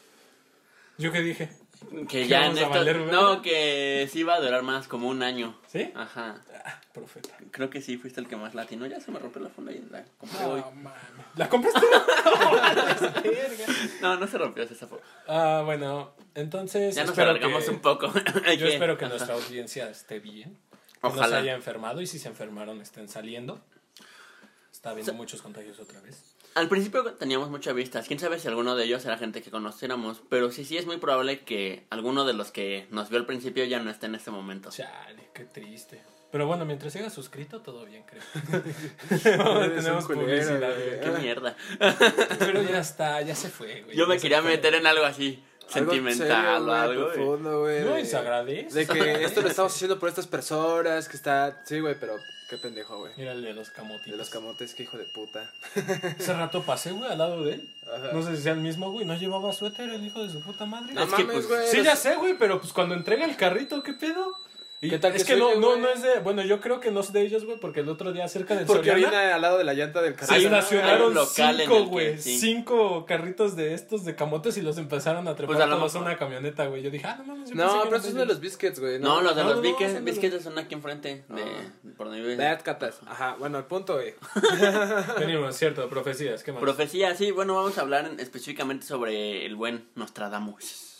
¿Yo 0.97 1.11
qué 1.13 1.21
dije? 1.21 1.49
Que 1.91 2.05
¿Que 2.07 2.27
ya 2.27 2.47
en 2.47 2.57
esto. 2.57 2.69
valer? 2.69 2.97
No, 3.11 3.41
que 3.41 4.07
sí 4.11 4.19
iba 4.19 4.35
a 4.35 4.41
durar 4.41 4.63
más, 4.63 4.87
como 4.87 5.07
un 5.09 5.21
año. 5.23 5.57
¿Sí? 5.67 5.91
Ajá. 5.95 6.35
Ah, 6.65 6.79
profeta. 6.93 7.35
Creo 7.51 7.69
que 7.69 7.81
sí 7.81 7.97
fuiste 7.97 8.19
el 8.19 8.27
que 8.27 8.35
más 8.35 8.55
latino. 8.55 8.85
Ya 8.87 8.99
se 8.99 9.11
me 9.11 9.19
rompió 9.19 9.41
la 9.41 9.49
funda 9.49 9.71
y 9.71 9.83
la 9.89 10.03
compré 10.17 10.45
hoy. 10.45 10.61
No, 10.61 10.71
mames. 10.71 10.99
¿La 11.35 11.49
compraste? 11.49 11.81
No, 14.01 14.17
no 14.17 14.27
se 14.27 14.37
rompió 14.37 14.63
esa 14.63 14.87
fue. 14.87 14.99
ah, 15.27 15.61
bueno, 15.65 16.13
entonces. 16.35 16.95
Ya 16.95 17.05
nos 17.05 17.17
alargamos 17.17 17.63
que- 17.65 17.71
un 17.71 17.79
poco. 17.79 18.11
Yo 18.57 18.67
espero 18.67 18.97
que 18.97 19.05
Ajá. 19.05 19.13
nuestra 19.15 19.35
audiencia 19.35 19.89
esté 19.89 20.19
bien. 20.19 20.57
Que 21.01 21.09
no 21.09 21.11
se 21.11 21.17
Ojalá. 21.19 21.37
haya 21.39 21.53
enfermado 21.53 22.01
y 22.01 22.07
si 22.07 22.17
se 22.19 22.29
enfermaron 22.29 22.81
estén 22.81 23.09
saliendo. 23.09 23.61
Está 24.71 24.91
habiendo 24.91 25.13
muchos 25.13 25.41
contagios 25.41 25.79
otra 25.79 25.99
vez. 26.01 26.32
Al 26.55 26.69
principio 26.69 27.03
teníamos 27.13 27.49
muchas 27.49 27.73
vistas. 27.73 28.07
Quién 28.07 28.19
sabe 28.19 28.39
si 28.39 28.47
alguno 28.47 28.75
de 28.75 28.85
ellos 28.85 29.03
era 29.05 29.17
gente 29.17 29.41
que 29.41 29.49
conociéramos. 29.49 30.21
Pero 30.29 30.51
sí, 30.51 30.65
sí 30.65 30.77
es 30.77 30.85
muy 30.85 30.97
probable 30.97 31.39
que 31.41 31.85
alguno 31.89 32.25
de 32.25 32.33
los 32.33 32.51
que 32.51 32.87
nos 32.91 33.09
vio 33.09 33.19
al 33.19 33.25
principio 33.25 33.65
ya 33.65 33.79
no 33.79 33.89
esté 33.89 34.05
en 34.05 34.15
este 34.15 34.31
momento. 34.31 34.69
Chale, 34.69 35.29
qué 35.33 35.45
triste. 35.45 36.01
Pero 36.31 36.47
bueno, 36.47 36.65
mientras 36.65 36.91
siga 36.93 37.11
suscrito, 37.11 37.61
todo 37.61 37.85
bien, 37.85 38.03
creo. 38.07 38.23
Tenemos 39.75 40.05
publicidad, 40.05 40.73
güey. 40.75 40.99
Qué 40.99 41.19
mierda. 41.21 41.55
Pero 42.39 42.63
ya 42.63 42.79
está, 42.79 43.21
ya 43.21 43.35
se 43.35 43.49
fue, 43.49 43.83
güey. 43.83 43.95
Yo 43.95 44.07
me 44.07 44.17
quería 44.17 44.41
fue. 44.41 44.51
meter 44.51 44.73
en 44.73 44.87
algo 44.87 45.05
así. 45.05 45.43
Algo 45.73 45.91
Sentimental 45.91 46.27
serio, 46.27 46.71
o 46.71 46.71
algo. 46.71 47.13
profundo, 47.13 47.61
güey. 47.61 47.83
No, 47.83 47.99
y 47.99 48.05
se 48.05 48.17
agradece. 48.17 48.79
De 48.79 48.87
que 48.87 49.23
esto 49.23 49.41
lo 49.41 49.47
estamos 49.49 49.73
haciendo 49.75 49.99
por 49.99 50.09
estas 50.09 50.25
personas, 50.27 51.07
que 51.07 51.17
está... 51.17 51.61
Sí, 51.65 51.79
güey, 51.79 51.95
pero 51.99 52.15
qué 52.53 52.57
pendejo, 52.61 52.99
güey. 52.99 53.11
Mira 53.17 53.31
el 53.31 53.41
de 53.41 53.53
los 53.53 53.71
camotitos. 53.71 54.11
De 54.11 54.17
los 54.17 54.29
camotes, 54.29 54.75
qué 54.75 54.83
hijo 54.83 54.97
de 54.97 55.05
puta. 55.05 55.49
Hace 56.19 56.33
rato 56.33 56.61
pasé, 56.61 56.91
güey, 56.91 57.11
al 57.11 57.17
lado 57.17 57.43
de 57.43 57.55
él. 57.55 57.69
Ajá. 57.91 58.11
No 58.13 58.21
sé 58.21 58.35
si 58.37 58.43
sea 58.43 58.53
el 58.53 58.59
mismo, 58.59 58.91
güey. 58.91 59.05
No 59.05 59.15
llevaba 59.15 59.51
suéter 59.53 59.89
el 59.89 60.05
hijo 60.05 60.21
de 60.23 60.31
su 60.31 60.39
puta 60.41 60.65
madre. 60.65 60.93
No 60.93 61.03
Es 61.03 61.13
que, 61.13 61.25
pues, 61.25 61.47
güey. 61.47 61.67
Sí, 61.67 61.77
los- 61.77 61.85
ya 61.85 61.95
sé, 61.95 62.15
güey, 62.15 62.37
pero 62.37 62.59
pues 62.61 62.71
cuando 62.71 62.93
entrega 62.93 63.25
el 63.25 63.35
carrito, 63.35 63.81
¿qué 63.81 63.93
pedo? 63.93 64.33
Y 64.85 64.89
¿Qué 64.89 64.99
tal 64.99 65.15
es 65.15 65.23
que 65.23 65.33
que, 65.33 65.33
se 65.35 65.39
no, 65.39 65.55
no, 65.59 65.77
no 65.77 65.87
es 65.89 66.01
de. 66.01 66.19
Bueno, 66.19 66.41
yo 66.43 66.59
creo 66.59 66.79
que 66.79 66.91
no 66.91 66.99
es 66.99 67.13
de 67.13 67.21
ellos, 67.21 67.45
güey, 67.45 67.57
porque 67.57 67.79
el 67.79 67.89
otro 67.89 68.11
día 68.11 68.27
cerca 68.27 68.53
del 68.55 68.65
Porque 68.65 68.89
Soriana 68.91 69.33
al 69.35 69.41
lado 69.41 69.57
de 69.57 69.63
la 69.63 69.73
llanta 69.73 70.01
del 70.01 70.13
se 70.13 70.19
carro. 70.19 70.33
Hay 70.33 70.43
estacionaron 70.45 71.15
cinco, 71.25 71.85
güey. 71.85 72.17
sí. 72.19 72.37
Cinco 72.37 73.05
carritos 73.05 73.55
de 73.55 73.73
estos 73.73 74.03
de 74.03 74.15
camotes 74.15 74.57
y 74.57 74.61
los 74.61 74.77
empezaron 74.77 75.27
a 75.27 75.35
trepar 75.35 75.55
Pues 75.55 75.63
a 75.63 75.67
lo 75.67 75.79
mejor. 75.79 76.01
una 76.01 76.17
camioneta, 76.17 76.65
güey. 76.67 76.81
Yo 76.83 76.89
dije, 76.91 77.07
ah, 77.07 77.15
no 77.19 77.23
mames. 77.23 77.55
No, 77.55 77.83
que 77.83 77.85
pero 77.85 77.95
esos 77.95 78.05
son 78.07 78.13
de 78.15 78.19
de 78.19 78.25
los 78.25 78.39
biscuits, 78.41 78.79
güey. 78.79 78.99
No, 78.99 79.21
los 79.21 79.35
de 79.35 79.41
No, 79.43 79.49
los 79.49 79.57
no, 79.57 79.63
no, 79.63 79.69
biscuits, 79.69 79.93
de 79.93 80.01
biscuits 80.01 80.43
son 80.43 80.57
aquí 80.59 80.73
enfrente. 80.73 81.23
De, 81.29 81.43
por 81.97 82.07
donde 82.07 82.21
vive. 82.21 82.35
Bad 82.35 82.61
catas. 82.63 82.99
Ajá, 83.05 83.35
bueno, 83.39 83.57
el 83.59 83.63
punto, 83.65 83.93
güey. 83.93 84.13
Venimos, 85.19 85.55
cierto, 85.55 85.87
profecías. 85.87 86.43
¿Qué 86.43 86.51
más? 86.51 86.61
Profecía, 86.61 87.15
sí, 87.15 87.31
bueno, 87.31 87.55
vamos 87.55 87.77
a 87.77 87.81
hablar 87.81 88.05
en- 88.05 88.19
específicamente 88.19 88.85
sobre 88.85 89.45
el 89.45 89.55
buen 89.55 89.87
Nostradamus. 89.95 90.92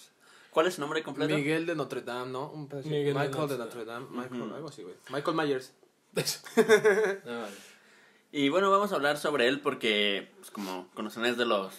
¿Cuál 0.53 0.67
es 0.67 0.75
su 0.75 0.81
nombre 0.81 1.01
completo? 1.03 1.33
Miguel 1.35 1.65
de 1.65 1.75
Notre 1.75 2.01
Dame, 2.01 2.31
¿no? 2.31 2.49
Un 2.51 2.67
pedazo. 2.67 2.87
Miguel 2.87 3.13
de 3.13 3.19
Michael 3.19 3.31
de 3.49 3.57
Notre 3.57 3.57
Notre 3.57 3.85
Dame. 3.85 4.05
Michael, 4.11 4.41
Ujú. 4.43 4.55
algo 4.55 4.69
así, 4.69 4.83
güey. 4.83 4.95
Michael 5.09 5.35
Myers. 5.37 5.73
No, 7.25 7.41
vale. 7.41 7.55
Y 8.31 8.49
bueno, 8.49 8.69
vamos 8.71 8.91
a 8.91 8.95
hablar 8.95 9.17
sobre 9.17 9.47
él 9.47 9.59
porque, 9.61 10.31
pues, 10.37 10.51
como 10.51 10.87
conocen, 10.93 11.25
es 11.25 11.37
de 11.37 11.45
los 11.45 11.73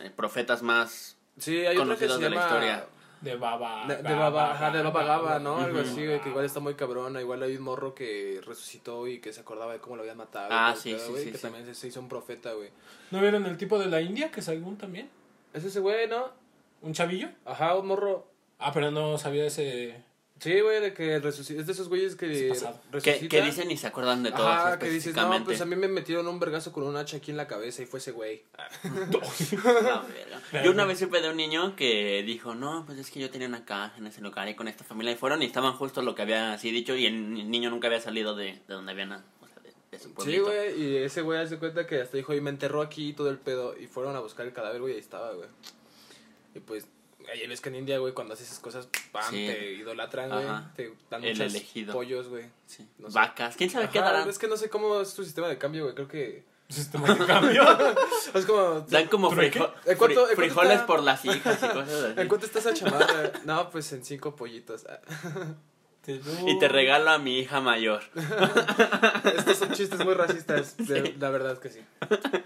eh, 0.00 0.10
profetas 0.14 0.62
más 0.62 1.16
Sí, 1.38 1.56
hay 1.58 1.76
otra 1.76 1.94
que 1.96 2.06
conocidos 2.06 2.16
se 2.16 2.22
de 2.24 2.30
la 2.30 2.36
historia. 2.42 2.86
De 3.20 3.36
Baba. 3.36 3.84
De, 3.86 3.96
de 3.96 4.14
Baba, 4.14 4.52
ajá, 4.52 4.70
de 4.70 4.82
Baba 4.82 5.02
Gaba, 5.02 5.22
Baba, 5.22 5.38
¿no? 5.40 5.58
Algo 5.58 5.80
Ujú. 5.80 5.88
así, 5.90 6.06
güey, 6.06 6.20
que 6.20 6.28
igual 6.28 6.44
está 6.44 6.60
muy 6.60 6.74
cabrona. 6.74 7.20
Igual 7.20 7.42
hay 7.42 7.56
un 7.56 7.62
morro 7.64 7.94
que 7.94 8.40
resucitó 8.46 9.06
y 9.08 9.18
que 9.20 9.32
se 9.32 9.40
acordaba 9.40 9.72
de 9.72 9.80
cómo 9.80 9.96
lo 9.96 10.02
habían 10.02 10.16
matado. 10.18 10.48
Ah, 10.50 10.74
sí, 10.76 10.96
sí, 10.98 11.10
güey, 11.10 11.24
sí, 11.24 11.32
Que 11.32 11.38
sí. 11.38 11.42
también 11.42 11.74
se 11.74 11.88
hizo 11.88 12.00
un 12.00 12.08
profeta, 12.08 12.52
güey. 12.52 12.70
¿No 13.10 13.20
vieron 13.20 13.44
el 13.46 13.56
tipo 13.56 13.78
de 13.78 13.86
la 13.86 14.00
India 14.00 14.30
que 14.30 14.40
según 14.40 14.76
también? 14.78 15.10
¿Es 15.52 15.64
ese 15.64 15.80
güey, 15.80 16.06
no? 16.08 16.30
¿Un 16.82 16.92
chavillo? 16.92 17.28
Ajá, 17.44 17.74
un 17.76 17.86
morro. 17.86 18.30
Ah, 18.58 18.72
pero 18.72 18.90
no 18.90 19.18
sabía 19.18 19.46
ese. 19.46 20.02
Sí, 20.40 20.60
güey, 20.60 20.80
de 20.80 20.94
que 20.94 21.18
resucita. 21.18 21.60
Es 21.60 21.66
de 21.66 21.72
esos 21.72 21.88
güeyes 21.88 22.14
que 22.14 22.26
resucitan. 22.92 23.28
que 23.28 23.42
dicen 23.42 23.70
y 23.72 23.76
se 23.76 23.88
acuerdan 23.88 24.22
de 24.22 24.30
todos 24.30 24.46
Ajá, 24.46 24.78
que 24.78 24.88
dices, 24.88 25.14
no, 25.16 25.42
pues 25.44 25.60
a 25.60 25.64
mí 25.64 25.74
me 25.74 25.88
metieron 25.88 26.28
un 26.28 26.38
vergazo 26.38 26.72
con 26.72 26.84
un 26.84 26.96
hacha 26.96 27.16
aquí 27.16 27.32
en 27.32 27.36
la 27.36 27.48
cabeza 27.48 27.82
y 27.82 27.86
fue 27.86 27.98
ese 27.98 28.12
güey. 28.12 28.44
Verga. 28.84 30.64
Yo 30.64 30.70
una 30.70 30.84
vez 30.84 31.00
supe 31.00 31.20
de 31.20 31.28
un 31.30 31.36
niño 31.36 31.74
que 31.74 32.22
dijo, 32.24 32.54
no, 32.54 32.84
pues 32.86 32.98
es 32.98 33.10
que 33.10 33.18
yo 33.18 33.30
tenía 33.30 33.48
una 33.48 33.64
caja 33.64 33.94
en 33.98 34.06
ese 34.06 34.20
lugar 34.20 34.48
y 34.48 34.54
con 34.54 34.68
esta 34.68 34.84
familia 34.84 35.12
y 35.12 35.16
fueron 35.16 35.42
y 35.42 35.46
estaban 35.46 35.72
justo 35.72 36.02
lo 36.02 36.14
que 36.14 36.22
había 36.22 36.52
así 36.52 36.70
dicho 36.70 36.94
y 36.94 37.06
el 37.06 37.50
niño 37.50 37.70
nunca 37.70 37.88
había 37.88 38.00
salido 38.00 38.36
de, 38.36 38.60
de 38.68 38.74
donde 38.74 38.92
habían, 38.92 39.12
o 39.12 39.48
sea, 39.48 39.62
de, 39.64 39.72
de 39.90 39.98
su 39.98 40.14
Sí, 40.22 40.38
güey, 40.38 40.80
y 40.80 40.96
ese 40.98 41.22
güey 41.22 41.40
hace 41.40 41.58
cuenta 41.58 41.84
que 41.86 42.00
hasta 42.00 42.16
dijo, 42.16 42.32
y 42.32 42.40
me 42.40 42.50
enterró 42.50 42.80
aquí 42.82 43.08
y 43.08 43.12
todo 43.12 43.28
el 43.30 43.38
pedo. 43.38 43.76
Y 43.76 43.88
fueron 43.88 44.14
a 44.14 44.20
buscar 44.20 44.46
el 44.46 44.52
cadáver, 44.52 44.80
güey, 44.80 44.92
y 44.92 44.96
ahí 44.96 45.00
estaba, 45.00 45.32
güey. 45.32 45.48
Y 46.58 46.60
pues, 46.60 46.86
ahí 47.32 47.46
ves 47.46 47.60
que 47.60 47.68
en 47.68 47.76
India, 47.76 47.98
güey, 47.98 48.12
cuando 48.14 48.34
haces 48.34 48.48
esas 48.48 48.58
cosas, 48.58 48.88
pam, 49.12 49.22
Sí. 49.30 49.46
te 49.46 49.72
idolatran, 49.74 50.28
güey. 50.28 50.44
Te 50.74 50.92
dan 51.08 51.22
El 51.24 51.36
muchos 51.36 51.54
elegido. 51.54 51.92
pollos, 51.94 52.28
güey. 52.28 52.46
Sí. 52.66 52.88
No 52.98 53.08
sé. 53.10 53.14
Vacas, 53.14 53.54
quién 53.56 53.70
sabe 53.70 53.88
qué 53.90 54.00
Ajá, 54.00 54.10
darán. 54.12 54.28
Es 54.28 54.38
que 54.38 54.48
no 54.48 54.56
sé 54.56 54.68
cómo 54.68 55.00
es 55.00 55.14
tu 55.14 55.24
sistema 55.24 55.46
de 55.48 55.56
cambio, 55.56 55.84
güey. 55.84 55.94
Creo 55.94 56.08
que. 56.08 56.44
Sistema 56.68 57.14
de 57.14 57.24
cambio. 57.26 57.62
Es 58.34 58.44
como. 58.44 58.80
Dan 58.80 59.06
como 59.06 59.30
¿Trueque? 59.30 59.58
frijo- 59.60 59.72
¿En 59.86 59.96
cuánto- 59.96 60.26
fri- 60.26 60.30
en 60.30 60.36
cuánto 60.36 60.36
frijoles 60.36 60.72
está? 60.72 60.86
por 60.86 61.02
las 61.02 61.24
hijas 61.24 61.58
y 61.62 61.66
cosas 61.68 61.90
así. 62.04 62.20
¿En 62.20 62.28
cuánto 62.28 62.46
está 62.46 62.58
esa 62.58 62.74
chamarra? 62.74 63.32
no, 63.44 63.70
pues 63.70 63.90
en 63.92 64.04
cinco 64.04 64.34
pollitos. 64.36 64.84
Y 66.46 66.58
te 66.58 66.68
regalo 66.68 67.10
a 67.10 67.18
mi 67.18 67.38
hija 67.38 67.60
mayor. 67.60 68.02
Estos 69.36 69.56
son 69.58 69.72
chistes 69.72 70.04
muy 70.04 70.14
racistas. 70.14 70.76
de- 70.78 71.14
La 71.18 71.30
verdad 71.30 71.52
es 71.52 71.58
que 71.58 71.68
sí. 71.70 71.80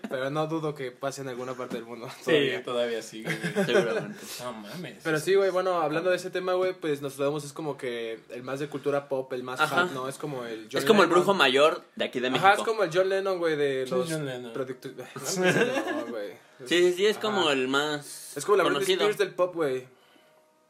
Pero 0.09 0.31
no 0.31 0.47
dudo 0.47 0.75
que 0.75 0.91
pase 0.91 1.23
en 1.23 1.29
alguna 1.29 1.55
parte 1.55 1.77
del 1.77 1.85
mundo. 1.85 2.09
Sí, 2.19 2.25
todavía. 2.25 2.63
todavía 2.65 3.03
sí, 3.03 3.23
güey. 3.23 3.37
Seguramente. 3.67 4.19
No 4.41 4.53
mames. 4.53 5.01
Pero 5.03 5.19
sí, 5.19 5.35
güey, 5.35 5.51
bueno, 5.51 5.81
hablando 5.81 6.11
de 6.11 6.17
ese 6.17 6.31
tema, 6.31 6.55
güey, 6.55 6.75
pues 6.75 7.01
Nostradamus 7.03 7.45
es 7.45 7.53
como 7.53 7.77
que 7.77 8.21
el 8.31 8.43
más 8.43 8.61
de 8.61 8.69
cultura 8.69 9.09
pop, 9.09 9.33
el 9.33 9.43
más 9.43 9.61
Ajá. 9.61 9.83
hot, 9.83 9.93
¿no? 9.93 10.09
Es 10.09 10.19
como 10.19 10.45
el 10.45 10.69
John 10.71 10.81
es 10.81 10.85
como 10.85 11.03
el 11.03 11.09
Lennon. 11.09 11.25
brujo 11.25 11.35
mayor 11.35 11.83
de 11.97 12.05
aquí 12.05 12.21
de 12.21 12.31
México. 12.31 12.47
Ajá, 12.49 12.57
es 12.59 12.63
como 12.65 12.83
el 12.83 12.91
John 12.93 13.09
Lennon, 13.09 13.39
güey, 13.39 13.57
de 13.57 13.85
¿Quién 13.85 13.85
es 13.85 13.91
los 13.91 14.11
John 14.11 14.27
Lennon? 14.27 14.53
productos. 14.53 14.93
No, 14.97 16.07
güey. 16.11 16.31
Sí, 16.67 16.79
sí, 16.79 16.93
sí, 16.95 17.07
es 17.07 17.19
como 17.19 17.51
el 17.51 17.67
más 17.69 18.37
Es 18.37 18.45
como 18.45 18.57
la 18.57 18.63
Britney 18.65 18.75
conocido. 18.97 19.01
Spears 19.01 19.19
del 19.19 19.35
pop, 19.35 19.55
güey. 19.55 19.87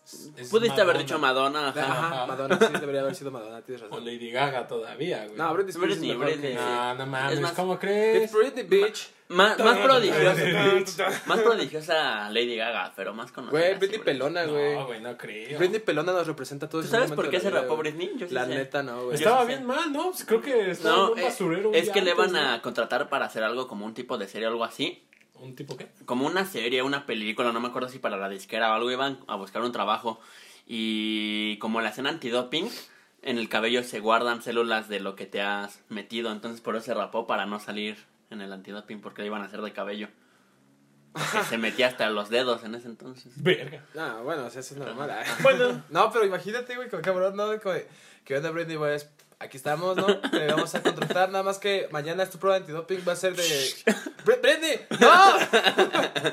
Es 0.04 0.48
Pudiste 0.50 0.80
haber 0.80 0.98
dicho 0.98 1.18
Madonna, 1.18 1.68
ajá. 1.68 2.26
Madonna, 2.26 2.58
sí, 2.58 2.72
debería 2.80 3.02
haber 3.02 3.14
sido 3.14 3.30
Madonna, 3.30 3.62
tienes 3.62 3.82
O 3.82 3.86
razón. 3.88 4.04
Lady 4.04 4.30
Gaga 4.32 4.66
todavía, 4.66 5.24
güey. 5.26 5.36
No, 5.38 5.54
Britney 5.54 5.70
Spears 5.70 5.92
Britney, 5.94 6.10
es 6.10 6.16
mejor 6.18 6.32
Britney. 6.34 6.52
que... 6.56 6.60
No, 6.60 6.94
no 6.96 7.06
mames, 7.06 7.32
Es 7.34 7.40
más- 7.40 7.52
¿cómo 7.52 7.78
crees? 7.78 8.24
It's 8.24 8.32
Britney, 8.34 8.64
bitch. 8.64 9.10
Más, 9.28 9.58
más 9.60 9.78
prodigiosa. 9.78 11.22
Más 11.26 11.40
prodigiosa 11.40 12.28
Lady 12.30 12.56
Gaga, 12.56 12.92
pero 12.96 13.14
más 13.14 13.32
conocida. 13.32 13.58
Güey, 13.58 13.72
sí, 13.72 13.78
Britney 13.78 13.98
pelona, 14.00 14.44
güey. 14.44 14.74
No, 14.74 14.86
güey, 14.86 15.00
no 15.00 15.16
creo. 15.16 15.58
Britney 15.58 15.80
pelona 15.80 16.12
nos 16.12 16.26
representa 16.26 16.68
todo 16.68 16.82
¿Tú 16.82 16.88
sabes 16.88 17.12
por 17.12 17.30
qué 17.30 17.40
se 17.40 17.50
rapó. 17.50 17.76
Britney? 17.76 18.12
Yo 18.18 18.26
sí 18.28 18.34
La 18.34 18.44
sé. 18.44 18.54
neta, 18.56 18.82
no, 18.82 19.04
güey. 19.04 19.14
Estaba 19.14 19.44
bien 19.44 19.60
sé. 19.60 19.64
mal, 19.64 19.92
¿no? 19.92 20.10
Pues 20.10 20.24
creo 20.24 20.42
que 20.42 20.70
estaba 20.72 20.96
No, 20.96 21.12
un 21.12 21.18
eh, 21.18 21.22
basurero. 21.24 21.72
es 21.72 21.84
día 21.84 21.92
que 21.94 22.02
le 22.02 22.14
van 22.14 22.36
a 22.36 22.60
contratar 22.60 23.08
para 23.08 23.26
hacer 23.26 23.42
algo 23.44 23.66
como 23.68 23.86
un 23.86 23.94
tipo 23.94 24.18
de 24.18 24.28
serie 24.28 24.48
o 24.48 24.50
algo 24.50 24.64
así. 24.64 25.02
¿Un 25.42 25.56
tipo 25.56 25.76
qué? 25.76 25.88
Como 26.06 26.26
una 26.26 26.44
serie, 26.46 26.82
una 26.82 27.04
película, 27.04 27.52
no 27.52 27.60
me 27.60 27.68
acuerdo 27.68 27.88
si 27.88 27.98
para 27.98 28.16
la 28.16 28.28
disquera 28.28 28.70
o 28.70 28.74
algo, 28.74 28.90
iban 28.90 29.18
a 29.26 29.34
buscar 29.34 29.62
un 29.62 29.72
trabajo. 29.72 30.20
Y 30.66 31.56
como 31.58 31.80
le 31.80 31.88
hacen 31.88 32.06
antidoping, 32.06 32.68
en 33.22 33.38
el 33.38 33.48
cabello 33.48 33.82
se 33.82 34.00
guardan 34.00 34.42
células 34.42 34.88
de 34.88 35.00
lo 35.00 35.16
que 35.16 35.26
te 35.26 35.42
has 35.42 35.80
metido. 35.88 36.30
Entonces 36.30 36.60
por 36.60 36.76
eso 36.76 36.86
se 36.86 36.94
rapó 36.94 37.26
para 37.26 37.44
no 37.46 37.58
salir 37.58 37.96
en 38.30 38.40
el 38.40 38.52
antidoping, 38.52 39.00
porque 39.00 39.22
le 39.22 39.26
iban 39.26 39.42
a 39.42 39.46
hacer 39.46 39.60
de 39.62 39.72
cabello. 39.72 40.08
Porque 41.12 41.44
se 41.48 41.58
metía 41.58 41.88
hasta 41.88 42.08
los 42.08 42.30
dedos 42.30 42.64
en 42.64 42.74
ese 42.74 42.86
entonces. 42.88 43.32
Verga. 43.42 43.84
No, 43.94 44.22
bueno, 44.22 44.46
o 44.46 44.50
sea, 44.50 44.60
eso 44.60 44.74
es 44.74 44.80
normal. 44.80 45.10
ah. 45.10 45.24
Bueno. 45.42 45.82
No, 45.90 46.10
pero 46.10 46.24
imagínate, 46.24 46.74
güey, 46.76 46.88
como 46.88 47.02
cabrón, 47.02 47.36
¿no? 47.36 47.48
De, 47.48 47.60
¿Qué 48.24 48.36
onda, 48.36 48.50
Britney? 48.50 48.78
Aquí 49.42 49.56
estamos, 49.56 49.96
¿no? 49.96 50.18
Te 50.30 50.46
vamos 50.46 50.74
a 50.74 50.82
contratar, 50.82 51.30
nada 51.30 51.44
más 51.44 51.58
que 51.58 51.88
mañana 51.90 52.22
es 52.22 52.30
tu 52.30 52.38
prueba 52.38 52.56
de 52.56 52.60
antidoping, 52.62 53.00
va 53.06 53.12
a 53.12 53.16
ser 53.16 53.34
de... 53.36 53.42
Br- 54.24 54.40
¡Britney! 54.40 54.80
¡No! 55.00 56.32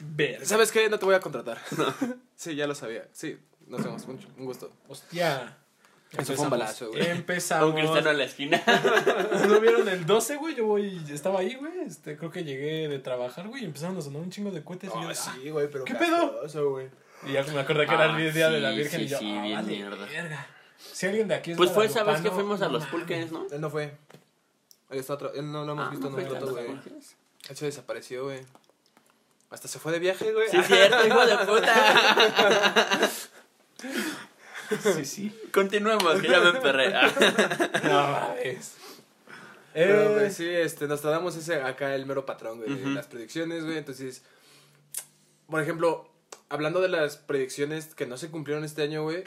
Verga. 0.00 0.44
¿Sabes 0.44 0.72
qué? 0.72 0.88
No 0.88 0.98
te 0.98 1.04
voy 1.04 1.14
a 1.14 1.20
contratar. 1.20 1.58
Sí, 2.36 2.54
ya 2.56 2.66
lo 2.66 2.74
sabía. 2.74 3.06
Sí, 3.12 3.38
nos 3.66 3.82
vemos. 3.82 4.04
Un, 4.04 4.18
un 4.38 4.44
gusto. 4.44 4.70
Hostia. 4.88 5.56
Eso 6.16 6.34
fue 6.34 6.44
un 6.44 6.50
balazo, 6.50 6.88
güey. 6.90 7.06
Empezamos. 7.08 7.70
Un 7.70 7.76
cristiano 7.76 8.10
en 8.10 8.18
la 8.18 8.24
esquina. 8.24 8.62
¿No 9.48 9.60
vieron 9.60 9.88
el 9.88 10.04
12, 10.06 10.36
güey? 10.36 10.54
Yo 10.54 10.66
voy, 10.66 11.00
estaba 11.10 11.40
ahí, 11.40 11.54
güey. 11.54 11.72
Este, 11.86 12.16
creo 12.16 12.30
que 12.30 12.44
llegué 12.44 12.88
de 12.88 12.98
trabajar, 13.00 13.48
güey, 13.48 13.62
y 13.62 13.64
empezaron 13.66 13.96
a 13.96 14.02
sonar 14.02 14.22
un 14.22 14.30
chingo 14.30 14.50
de 14.50 14.62
cohetes. 14.62 14.90
y 14.90 15.00
yo, 15.02 15.08
Ah, 15.08 15.12
ah, 15.12 15.14
sí, 15.14 15.50
güey, 15.50 15.68
pero... 15.70 15.84
¿Qué 15.84 15.94
pedo? 15.94 16.40
güey. 16.70 16.88
Y 17.26 17.32
ya 17.32 17.42
me 17.44 17.58
acordé 17.60 17.86
que 17.86 17.94
era 17.94 18.12
Ah, 18.14 18.18
el 18.20 18.32
día 18.32 18.48
de 18.50 18.60
la 18.60 18.70
sí, 18.70 18.76
Virgen 18.76 19.00
sí, 19.00 19.06
y 19.06 19.08
yo, 19.08 19.18
sí, 19.18 19.34
ah, 19.36 19.42
bien 19.42 19.54
vale, 19.56 19.68
mierda. 19.68 20.06
verga. 20.06 20.46
Si 20.92 21.06
alguien 21.06 21.28
de 21.28 21.34
aquí 21.34 21.52
es 21.52 21.56
Pues 21.56 21.70
fue 21.72 21.86
esa 21.86 22.04
vez 22.04 22.20
que 22.20 22.30
fuimos 22.30 22.62
a 22.62 22.68
los 22.68 22.84
pulques, 22.86 23.32
¿no? 23.32 23.46
Él 23.50 23.60
no 23.60 23.70
fue. 23.70 23.96
Él 24.90 24.98
está 24.98 25.14
otro... 25.14 25.32
Él 25.34 25.50
no 25.50 25.64
lo 25.64 25.72
hemos 25.72 25.86
Ah, 25.86 25.90
visto 25.90 26.10
¿no 26.10 26.16
los 26.18 26.50
güey. 26.52 26.66
pulques? 26.66 27.16
Él 27.48 27.56
se 27.56 27.64
desapareció, 27.66 28.24
güey. 28.24 28.40
Hasta 29.50 29.68
se 29.68 29.78
fue 29.78 29.92
de 29.92 29.98
viaje, 29.98 30.32
güey. 30.32 30.48
Sí, 30.48 30.58
cierto, 30.62 31.06
hijo 31.06 31.26
de 31.26 31.36
puta. 31.46 33.10
Sí, 34.94 35.04
sí. 35.04 35.40
Continuemos, 35.52 36.20
que 36.20 36.28
ya 36.28 36.40
me 36.40 36.48
emperré. 36.50 36.90
No 37.84 38.08
mames. 38.10 38.74
Pero, 39.74 40.02
Eh, 40.02 40.14
güey, 40.14 40.30
sí, 40.30 40.48
este, 40.48 40.86
nos 40.86 41.00
tratamos 41.02 41.36
ese 41.36 41.60
acá 41.60 41.94
el 41.94 42.06
mero 42.06 42.24
patrón, 42.24 42.58
güey, 42.58 42.74
de 42.74 42.82
Ujú. 42.82 42.90
las 42.90 43.06
predicciones, 43.06 43.64
güey. 43.64 43.76
Entonces, 43.76 44.22
por 45.48 45.60
ejemplo, 45.60 46.08
hablando 46.48 46.80
de 46.80 46.88
las 46.88 47.16
predicciones 47.18 47.94
que 47.94 48.06
no 48.06 48.16
se 48.16 48.30
cumplieron 48.30 48.64
este 48.64 48.82
año, 48.82 49.02
güey, 49.02 49.24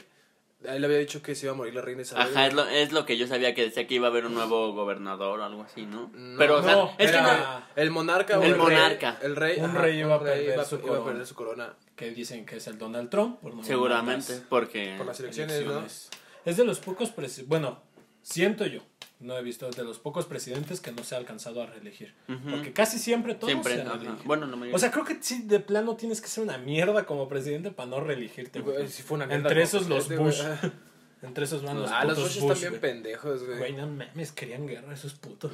él 0.64 0.80
le 0.80 0.86
había 0.86 0.98
dicho 0.98 1.22
que 1.22 1.34
se 1.34 1.46
iba 1.46 1.52
a 1.52 1.56
morir 1.56 1.74
la 1.74 1.82
reina 1.82 2.02
Isabel. 2.02 2.26
Ajá, 2.28 2.46
es 2.46 2.54
lo, 2.54 2.66
es 2.66 2.92
lo 2.92 3.06
que 3.06 3.16
yo 3.16 3.26
sabía 3.26 3.54
que 3.54 3.62
decía 3.62 3.86
que 3.86 3.94
iba 3.94 4.08
a 4.08 4.10
haber 4.10 4.26
un 4.26 4.34
nuevo 4.34 4.72
gobernador 4.72 5.40
o 5.40 5.44
algo 5.44 5.62
así, 5.62 5.86
¿no? 5.86 6.10
No, 6.14 6.38
Pero, 6.38 6.58
o 6.58 6.62
sea, 6.62 6.72
no, 6.72 6.92
es 6.98 7.10
que 7.12 7.20
no. 7.20 7.28
El 7.76 7.90
monarca, 7.90 8.34
El 8.34 8.40
rey- 8.42 8.54
monarca. 8.54 9.18
el 9.22 9.36
rey, 9.36 9.58
Un 9.58 9.66
ajá, 9.70 9.78
rey 9.82 9.98
iba 10.00 10.14
a 10.14 10.18
un 10.18 10.24
rey 10.24 10.38
perder 10.40 10.54
iba, 10.54 10.64
su 10.64 10.74
iba 10.76 10.84
a 10.84 10.88
corona. 10.88 11.04
perder 11.06 11.26
su 11.26 11.34
corona. 11.34 11.74
que 11.94 12.10
dicen 12.10 12.44
que 12.46 12.56
es 12.56 12.66
el 12.66 12.78
Donald 12.78 13.08
Trump. 13.10 13.38
Por 13.40 13.54
no 13.54 13.62
Seguramente, 13.64 14.40
porque. 14.48 14.94
Por 14.96 15.06
las 15.06 15.20
elecciones. 15.20 16.10
Es 16.44 16.56
de 16.56 16.64
los 16.64 16.80
pocos 16.80 17.10
presidentes. 17.10 17.48
Bueno, 17.48 17.80
siento 18.22 18.66
yo. 18.66 18.80
No 19.20 19.36
he 19.36 19.42
visto 19.42 19.68
de 19.68 19.82
los 19.82 19.98
pocos 19.98 20.26
presidentes 20.26 20.80
que 20.80 20.92
no 20.92 21.02
se 21.02 21.16
ha 21.16 21.18
alcanzado 21.18 21.60
a 21.62 21.66
reelegir. 21.66 22.14
Porque 22.48 22.72
casi 22.72 22.98
siempre 23.00 23.34
todos 23.34 23.50
Siempre. 23.50 23.76
se. 23.76 24.24
Bueno, 24.24 24.46
no 24.46 24.56
me 24.56 24.72
O 24.72 24.78
sea, 24.78 24.92
creo 24.92 25.04
que 25.04 25.18
sí, 25.20 25.42
de 25.42 25.58
plano 25.58 25.96
tienes 25.96 26.20
que 26.20 26.28
ser 26.28 26.44
una 26.44 26.56
mierda 26.58 27.04
como 27.04 27.28
presidente 27.28 27.70
para 27.72 27.88
no 27.90 28.00
reelegirte. 28.00 28.60
güey. 28.60 28.86
Fue 28.86 29.16
una 29.16 29.26
mierda 29.26 29.48
Entre 29.48 29.62
esos 29.62 29.88
los 29.88 30.08
Bush. 30.08 30.40
güey. 30.42 30.72
Entre 31.22 31.44
esos 31.46 31.64
van 31.64 31.80
los 31.80 31.90
Ah, 31.90 32.04
los 32.04 32.16
putos 32.16 32.34
Bush 32.36 32.42
Bush, 32.42 32.52
están 32.52 32.60
bien 32.60 32.70
güey. 32.70 32.80
pendejos, 32.80 33.44
Güey, 33.44 33.58
güey. 33.58 33.72
no 33.72 33.86
mames, 33.88 34.30
querían 34.30 34.66
guerra 34.68 34.94
esos 34.94 35.14
putos. 35.14 35.50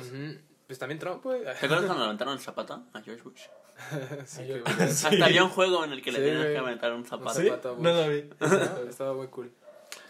Pues 0.66 0.78
también 0.78 0.99
Trump, 0.99 1.23
güey. 1.25 1.42
¿Te 1.42 1.49
acuerdas 1.50 1.85
cuando 1.87 2.00
le 2.00 2.04
aventaron 2.04 2.35
el 2.35 2.40
zapato 2.40 2.85
a 2.92 3.00
George 3.00 3.23
Bush? 3.23 3.40
Sí, 4.26 4.42
Ay. 4.42 4.62
Sí. 4.90 5.06
Hasta 5.06 5.25
había 5.25 5.42
un 5.42 5.50
juego 5.50 5.85
en 5.85 5.92
el 5.92 6.02
que 6.02 6.12
le 6.12 6.21
güey. 6.37 6.52
que 6.52 6.59
aventar 6.59 6.92
un 6.92 7.04
zapato. 7.04 7.40
¿Sí? 7.40 7.49
No 7.78 7.92
lo 7.92 8.09
vi. 8.09 8.18
Estaba- 8.18 8.80
Estaba 8.88 9.14
muy 9.14 9.26
cool. 9.28 9.50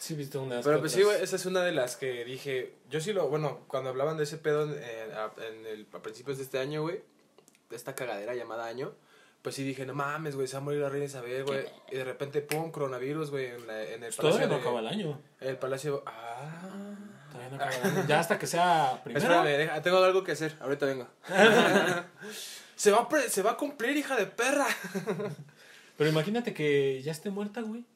Sí, 0.04 0.14
viste 0.14 0.36
unas 0.36 0.62
Pero 0.66 0.80
pues 0.80 0.92
sí, 0.92 1.02
güey, 1.02 1.22
esa 1.22 1.36
es 1.36 1.46
una 1.46 1.62
de 1.62 1.72
las 1.72 1.96
que 1.96 2.26
dije. 2.26 2.74
Yo 2.90 3.00
sí 3.00 3.14
lo. 3.14 3.26
Bueno, 3.30 3.60
cuando 3.68 3.88
hablaban 3.88 4.18
de 4.18 4.24
ese 4.24 4.36
pedo 4.36 4.64
en, 4.64 5.66
el, 5.66 5.86
a 5.94 6.02
principios 6.02 6.36
de 6.36 6.44
este 6.44 6.58
año, 6.58 6.82
güey, 6.82 7.00
de 7.70 7.76
esta 7.76 7.94
cagadera 7.94 8.34
llamada 8.34 8.66
año, 8.66 8.92
pues 9.40 9.54
sí 9.54 9.64
dije, 9.64 9.86
no 9.86 9.94
mames, 9.94 10.36
güey, 10.36 10.46
se 10.46 10.56
va 10.56 10.58
a 10.58 10.64
morir 10.64 10.80
la 10.82 10.90
reina 10.90 11.06
Isabel, 11.06 11.44
güey. 11.44 11.64
Y 11.90 11.96
de 11.96 12.04
repente, 12.04 12.42
pum, 12.42 12.70
coronavirus, 12.70 13.30
güey, 13.30 13.46
en, 13.46 13.66
la- 13.66 13.82
en 13.82 13.92
el 14.04 14.12
Pues 14.12 14.16
todavía 14.16 14.40
palacio. 14.40 14.48
no 14.48 14.54
de- 14.56 14.60
acaba 14.60 14.80
el 14.80 14.86
año. 14.88 15.20
El 15.40 15.56
palacio. 15.56 16.02
Ah. 16.04 16.96
Todavía 17.32 17.48
no 17.48 17.56
acaba 17.56 17.74
el 17.74 17.82
año. 17.84 18.04
Ya 18.06 18.20
hasta 18.20 18.38
que 18.38 18.46
sea 18.46 19.00
primero. 19.04 19.24
Espérame, 19.24 19.56
deja- 19.56 19.80
tengo 19.80 20.04
algo 20.04 20.22
que 20.22 20.32
hacer. 20.32 20.54
Ahorita 20.60 20.84
vengo. 20.84 21.08
se, 22.76 22.90
va 22.90 23.08
se 23.28 23.42
va 23.42 23.52
a 23.52 23.56
cumplir, 23.56 23.96
hija 23.96 24.16
de 24.16 24.26
perra. 24.26 24.66
Pero 25.96 26.10
imagínate 26.10 26.52
que 26.52 27.00
ya 27.02 27.12
esté 27.12 27.30
muerta, 27.30 27.62
güey. 27.62 27.86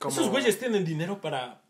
Como- 0.00 0.12
Esos 0.16 0.28
güeyes 0.30 0.58
tienen 0.58 0.84
dinero 0.84 1.20
para 1.20 1.60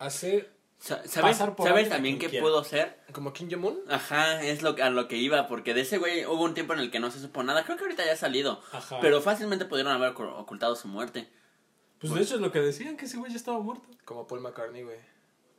hacer. 0.00 0.52
Sa- 0.78 1.06
¿Sabes, 1.06 1.38
Pasar 1.38 1.54
por 1.56 1.66
¿sabes 1.68 1.88
también 1.88 2.18
qué 2.18 2.28
pudo 2.40 2.62
ser? 2.64 2.98
Como 3.12 3.32
Kim 3.32 3.48
Jong-un. 3.50 3.78
Ajá, 3.88 4.42
es 4.42 4.62
lo, 4.62 4.74
que- 4.74 4.82
a 4.82 4.90
lo 4.90 5.06
que 5.08 5.16
iba, 5.16 5.46
porque 5.46 5.72
de 5.72 5.82
ese 5.82 5.98
güey 5.98 6.26
hubo 6.26 6.42
un 6.42 6.52
tiempo 6.54 6.72
en 6.74 6.80
el 6.80 6.90
que 6.90 6.98
no 7.00 7.10
se 7.10 7.20
supo 7.20 7.42
nada. 7.42 7.64
Creo 7.64 7.76
que 7.78 7.84
ahorita 7.84 8.04
ya 8.04 8.12
ha 8.12 8.16
salido. 8.16 8.60
Ajá. 8.72 8.98
Pero 9.00 9.20
fácilmente 9.22 9.64
pudieron 9.66 9.92
haber 9.92 10.12
ocu- 10.14 10.34
ocultado 10.38 10.74
su 10.76 10.88
muerte. 10.88 11.28
Pues 12.00 12.12
de 12.12 12.20
hecho 12.20 12.34
es 12.34 12.40
lo 12.42 12.50
que 12.52 12.60
decían, 12.60 12.96
que 12.98 13.06
ese 13.06 13.16
güey 13.16 13.30
ya 13.30 13.38
estaba 13.38 13.58
muerto. 13.60 13.88
Como 14.04 14.26
Paul 14.26 14.40
McCartney, 14.40 14.82
güey. 14.82 14.98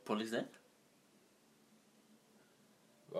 ¿Police 0.03 0.35
Dead? 0.35 0.45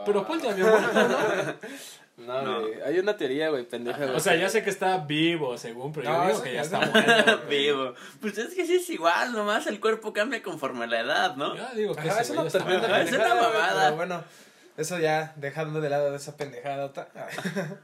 Pero 0.06 0.28
Paul 0.28 0.42
ya 0.42 0.52
había 0.52 0.66
muerto, 0.66 1.08
¿no? 1.08 1.18
No, 2.18 2.42
No. 2.42 2.62
güey. 2.62 2.82
Hay 2.82 3.00
una 3.00 3.16
teoría, 3.16 3.50
güey, 3.50 3.64
pendeja, 3.64 4.00
güey. 4.06 4.16
O 4.16 4.20
sea, 4.20 4.36
ya 4.36 4.50
sé 4.50 4.64
que 4.64 4.70
está 4.72 4.98
vivo, 4.98 5.58
según, 5.58 5.94
pero 5.94 6.10
No, 6.10 6.16
yo 6.16 6.22
digo 6.24 6.34
eso 6.34 6.44
que 6.44 6.54
ya 6.54 6.56
ya 6.56 6.62
es 6.62 6.74
está 6.74 7.02
muerto. 7.26 7.42
Vivo. 7.50 7.94
Pues 8.20 8.38
es 8.40 8.54
que 8.56 8.66
sí 8.66 8.76
es 8.78 8.90
igual, 8.90 9.34
nomás 9.34 9.68
el 9.68 9.80
cuerpo 9.80 10.12
cambia 10.14 10.42
conforme 10.42 10.88
la 10.88 11.00
edad, 11.02 11.36
¿no? 11.36 11.56
Yo 11.56 11.68
digo 11.76 11.96
que 11.96 12.10
Ajá, 12.10 12.22
ese 12.22 12.22
es 12.22 12.28
güey 12.30 12.40
una 12.40 12.44
ya 12.44 12.48
está 12.48 12.60
tremenda 12.60 12.88
Ajá, 12.88 12.98
muerto. 12.98 13.10
es 13.10 13.16
una 13.16 13.24
pendejada, 13.30 13.52
mamada. 13.70 13.84
pero 13.86 13.96
bueno, 13.96 14.24
eso 14.78 15.00
ya, 15.00 15.34
dejando 15.38 15.80
de 15.82 15.90
lado 15.90 16.16
esa 16.16 16.36
pendejada. 16.38 16.86
otra. 16.86 17.08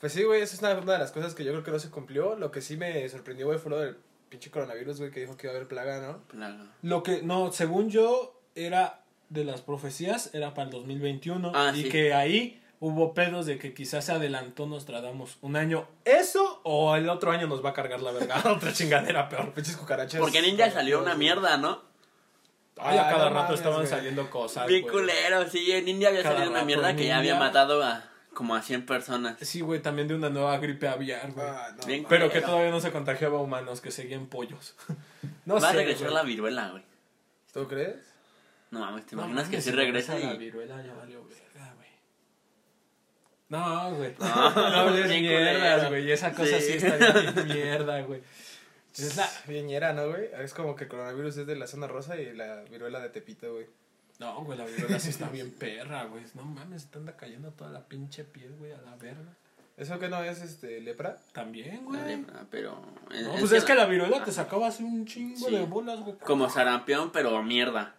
Pues 0.00 0.12
sí, 0.12 0.24
güey, 0.24 0.42
esa 0.42 0.54
es 0.56 0.60
una, 0.60 0.74
una 0.74 0.92
de 0.92 0.98
las 0.98 1.10
cosas 1.10 1.34
que 1.34 1.42
yo 1.42 1.52
creo 1.52 1.64
que 1.64 1.70
no 1.70 1.78
se 1.78 1.88
cumplió. 1.88 2.36
Lo 2.36 2.50
que 2.50 2.60
sí 2.60 2.76
me 2.76 3.08
sorprendió, 3.08 3.46
güey, 3.46 3.58
fue 3.58 3.70
lo 3.70 3.80
del 3.80 3.96
pinche 4.28 4.50
coronavirus, 4.50 4.98
güey, 4.98 5.10
que 5.10 5.20
dijo 5.20 5.38
que 5.38 5.46
iba 5.46 5.54
a 5.54 5.56
haber 5.56 5.68
plaga, 5.68 6.00
¿no? 6.00 6.18
Plaga. 6.28 6.66
Lo 6.82 7.02
que, 7.02 7.22
no, 7.22 7.50
según 7.50 7.88
yo, 7.88 8.38
era 8.54 9.00
de 9.30 9.44
las 9.44 9.62
profecías, 9.62 10.34
era 10.34 10.52
para 10.52 10.66
el 10.66 10.70
2021. 10.72 11.50
Ah, 11.54 11.72
y 11.74 11.84
sí. 11.84 11.88
que 11.88 12.12
ahí 12.12 12.62
hubo 12.80 13.14
pedos 13.14 13.46
de 13.46 13.58
que 13.58 13.72
quizás 13.74 14.04
se 14.04 14.12
adelantó 14.12 14.66
Nostradamus 14.66 15.38
un 15.40 15.56
año. 15.56 15.86
¿Eso 16.04 16.60
o 16.64 16.96
el 16.96 17.08
otro 17.08 17.30
año 17.30 17.46
nos 17.46 17.64
va 17.64 17.70
a 17.70 17.72
cargar 17.72 18.00
la 18.00 18.12
verga? 18.12 18.42
Otra 18.50 18.72
chingadera 18.72 19.28
peor. 19.28 19.52
Pinches 19.52 19.76
cucarachas. 19.76 20.20
Porque 20.20 20.42
Ninja 20.42 20.70
salió 20.70 21.00
una 21.00 21.14
mierda, 21.14 21.56
¿no? 21.56 21.82
Ay, 22.78 22.98
a 22.98 23.08
cada 23.08 23.30
rato 23.30 23.42
mames, 23.44 23.58
estaban 23.60 23.78
güey. 23.78 23.88
saliendo 23.88 24.28
cosas. 24.28 24.66
Bien 24.66 24.86
culero, 24.86 25.48
sí. 25.48 25.72
En 25.72 25.88
India 25.88 26.08
había 26.08 26.22
Cada 26.22 26.34
salido 26.36 26.52
una 26.52 26.64
mierda 26.64 26.90
en 26.90 26.96
que 26.96 27.06
ya 27.06 27.16
había 27.18 27.32
India. 27.32 27.46
matado 27.46 27.82
a 27.82 28.04
como 28.34 28.54
a 28.54 28.60
100 28.60 28.84
personas. 28.84 29.38
Sí, 29.40 29.62
güey, 29.62 29.80
también 29.80 30.08
de 30.08 30.14
una 30.14 30.28
nueva 30.28 30.58
gripe 30.58 30.86
aviar, 30.86 31.32
güey. 31.32 31.46
Ah, 31.48 31.68
no, 31.74 31.86
Bien 31.86 32.02
mames. 32.02 32.18
Pero 32.18 32.30
que 32.30 32.42
todavía 32.42 32.70
no 32.70 32.80
se 32.80 32.92
contagiaba 32.92 33.38
a 33.38 33.40
humanos, 33.40 33.80
que 33.80 33.90
seguían 33.90 34.26
pollos. 34.26 34.74
no 35.46 35.58
Va 35.58 35.70
a 35.70 35.72
regresar 35.72 36.08
güey. 36.08 36.14
la 36.14 36.22
viruela, 36.22 36.68
güey. 36.68 36.82
¿Tú 37.54 37.66
crees? 37.66 37.96
No 38.70 38.80
mames, 38.80 39.06
¿te 39.06 39.16
No 39.16 39.22
imaginas 39.22 39.44
que 39.44 39.52
mames, 39.52 39.64
sí 39.64 39.70
si 39.70 39.76
regresa 39.76 40.18
la 40.18 40.34
y... 40.34 40.36
viruela 40.36 40.82
ya 40.84 40.92
valió 40.92 41.22
güey. 41.22 41.34
No, 43.48 43.94
güey. 43.94 44.14
No, 44.18 44.26
No 44.50 44.76
hables 44.80 45.08
mierdas, 45.08 45.88
güey. 45.88 46.10
Esa 46.10 46.32
cosa 46.32 46.58
sí, 46.60 46.78
Sí. 46.80 46.86
está 46.86 47.12
bien 47.20 47.46
mierda, 47.46 48.00
güey. 48.02 48.22
Es 48.96 49.16
la 49.16 49.28
viñera, 49.46 49.92
¿no, 49.92 50.08
güey? 50.08 50.28
Es 50.40 50.54
como 50.54 50.74
que 50.74 50.84
el 50.84 50.90
coronavirus 50.90 51.36
es 51.38 51.46
de 51.46 51.54
la 51.56 51.66
zona 51.66 51.86
rosa 51.86 52.16
y 52.18 52.34
la 52.34 52.62
viruela 52.62 52.98
de 53.00 53.10
Tepito, 53.10 53.52
güey. 53.52 53.66
No, 54.18 54.42
güey, 54.44 54.56
la 54.58 54.64
viruela 54.64 54.98
sí 54.98 55.10
está 55.10 55.28
bien 55.28 55.50
perra, 55.52 56.04
güey. 56.04 56.24
No 56.34 56.44
mames, 56.44 56.90
te 56.90 56.98
anda 56.98 57.14
cayendo 57.16 57.50
toda 57.52 57.70
la 57.70 57.86
pinche 57.86 58.24
piel, 58.24 58.54
güey, 58.58 58.72
a 58.72 58.78
la 58.78 58.96
verga. 58.96 59.36
¿Eso 59.76 59.98
que 59.98 60.08
no 60.08 60.22
es, 60.24 60.40
este, 60.40 60.80
lepra? 60.80 61.18
También, 61.32 61.84
La 61.92 62.00
güey. 62.00 62.16
lepra, 62.16 62.46
pero... 62.50 62.80
No, 63.22 63.34
pues 63.38 63.52
es 63.52 63.64
que 63.64 63.74
la 63.74 63.84
viruela 63.84 64.24
te 64.24 64.32
sacaba 64.32 64.68
así 64.68 64.82
un 64.82 65.04
chingo 65.04 65.46
Sí. 65.46 65.54
de 65.54 65.64
bolas, 65.66 66.00
güey. 66.00 66.16
Como 66.16 66.48
sarampión, 66.48 67.12
pero 67.12 67.42
mierda. 67.42 67.94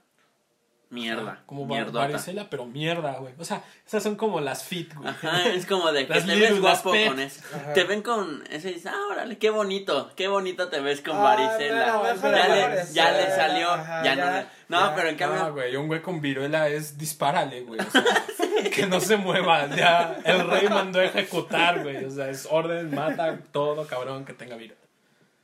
Mierda. 0.89 1.43
Como 1.45 1.67
varicela, 1.67 2.49
pero 2.49 2.65
mierda, 2.65 3.17
güey. 3.19 3.33
O 3.37 3.43
sea, 3.43 3.61
esas 3.85 4.01
son 4.03 4.15
como 4.15 4.39
las 4.39 4.63
fit, 4.63 4.93
güey. 4.95 5.09
Ajá, 5.09 5.49
es 5.49 5.65
como 5.65 5.91
de 5.91 6.07
que 6.07 6.13
te 6.21 6.35
ves 6.35 6.61
guapo 6.61 6.91
pet. 6.93 7.09
con 7.09 7.19
eso. 7.19 7.41
Ajá. 7.53 7.73
Te 7.73 7.83
ven 7.83 8.01
con 8.01 8.43
ese 8.49 8.69
y 8.69 8.73
dices, 8.75 8.91
ah, 8.93 9.07
órale, 9.11 9.37
qué 9.37 9.49
bonito, 9.49 10.09
qué 10.15 10.29
bonito 10.29 10.69
te 10.69 10.79
ves 10.79 11.01
con 11.01 11.17
Ah, 11.17 11.21
varicela. 11.21 11.87
no, 11.87 12.03
ya, 12.31 12.47
le, 12.47 12.93
ya 12.93 13.11
le 13.11 13.35
salió, 13.35 13.69
Ajá, 13.69 14.03
ya, 14.03 14.15
ya, 14.15 14.41
no. 14.69 14.79
No, 14.79 14.89
ya. 14.89 14.95
pero 14.95 15.09
en 15.09 15.15
cambio, 15.17 15.39
No, 15.43 15.53
güey, 15.53 15.75
un 15.75 15.87
güey 15.87 16.01
con 16.01 16.21
viruela 16.21 16.69
es 16.69 16.97
dispárale, 16.97 17.61
güey. 17.63 17.81
O 17.81 17.91
sea, 17.91 18.03
que 18.73 18.87
no 18.87 19.01
se 19.01 19.17
mueva. 19.17 19.67
Ya, 19.75 20.17
el 20.23 20.49
rey 20.49 20.69
mandó 20.69 20.99
a 20.99 21.05
ejecutar, 21.05 21.83
güey. 21.83 22.05
O 22.05 22.11
sea, 22.11 22.29
es 22.29 22.47
orden, 22.49 22.95
mata 22.95 23.37
todo 23.51 23.85
cabrón 23.87 24.23
que 24.23 24.31
tenga 24.33 24.55
viruela. 24.55 24.81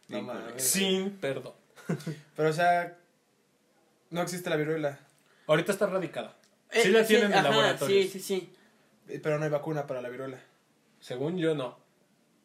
No. 0.07 0.31
Sin 0.57 1.11
perdón. 1.17 1.53
Pero, 2.37 2.49
o 2.49 2.53
sea, 2.53 2.95
no 4.09 4.21
existe 4.21 4.49
la 4.49 4.55
viruela. 4.55 4.99
Ahorita 5.47 5.71
está 5.71 5.87
radicada. 5.87 6.35
eh, 6.71 6.81
Sí 6.83 6.89
la 6.89 7.05
tienen 7.05 7.31
en 7.31 7.39
ajá, 7.39 7.49
laboratorios. 7.49 8.11
Sí, 8.11 8.19
sí, 8.19 8.49
sí. 9.07 9.19
Pero 9.21 9.37
no 9.37 9.43
hay 9.43 9.49
vacuna 9.51 9.85
para 9.85 10.01
la 10.01 10.09
viruela. 10.09 10.39
Según 10.99 11.37
yo, 11.37 11.55
no. 11.55 11.77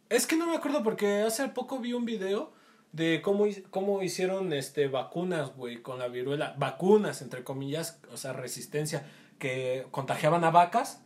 Es 0.08 0.26
que 0.26 0.36
no 0.36 0.46
me 0.46 0.56
acuerdo 0.56 0.82
porque 0.82 1.22
hace 1.22 1.46
poco 1.48 1.78
vi 1.78 1.92
un 1.92 2.04
video 2.04 2.52
de 2.92 3.20
cómo, 3.22 3.46
cómo 3.70 4.02
hicieron 4.02 4.52
este 4.52 4.88
vacunas, 4.88 5.54
güey, 5.54 5.82
con 5.82 5.98
la 5.98 6.08
viruela. 6.08 6.54
Vacunas, 6.58 7.22
entre 7.22 7.44
comillas, 7.44 8.00
o 8.12 8.16
sea, 8.16 8.32
resistencia, 8.32 9.06
que 9.38 9.86
contagiaban 9.90 10.44
a 10.44 10.50
vacas. 10.50 11.02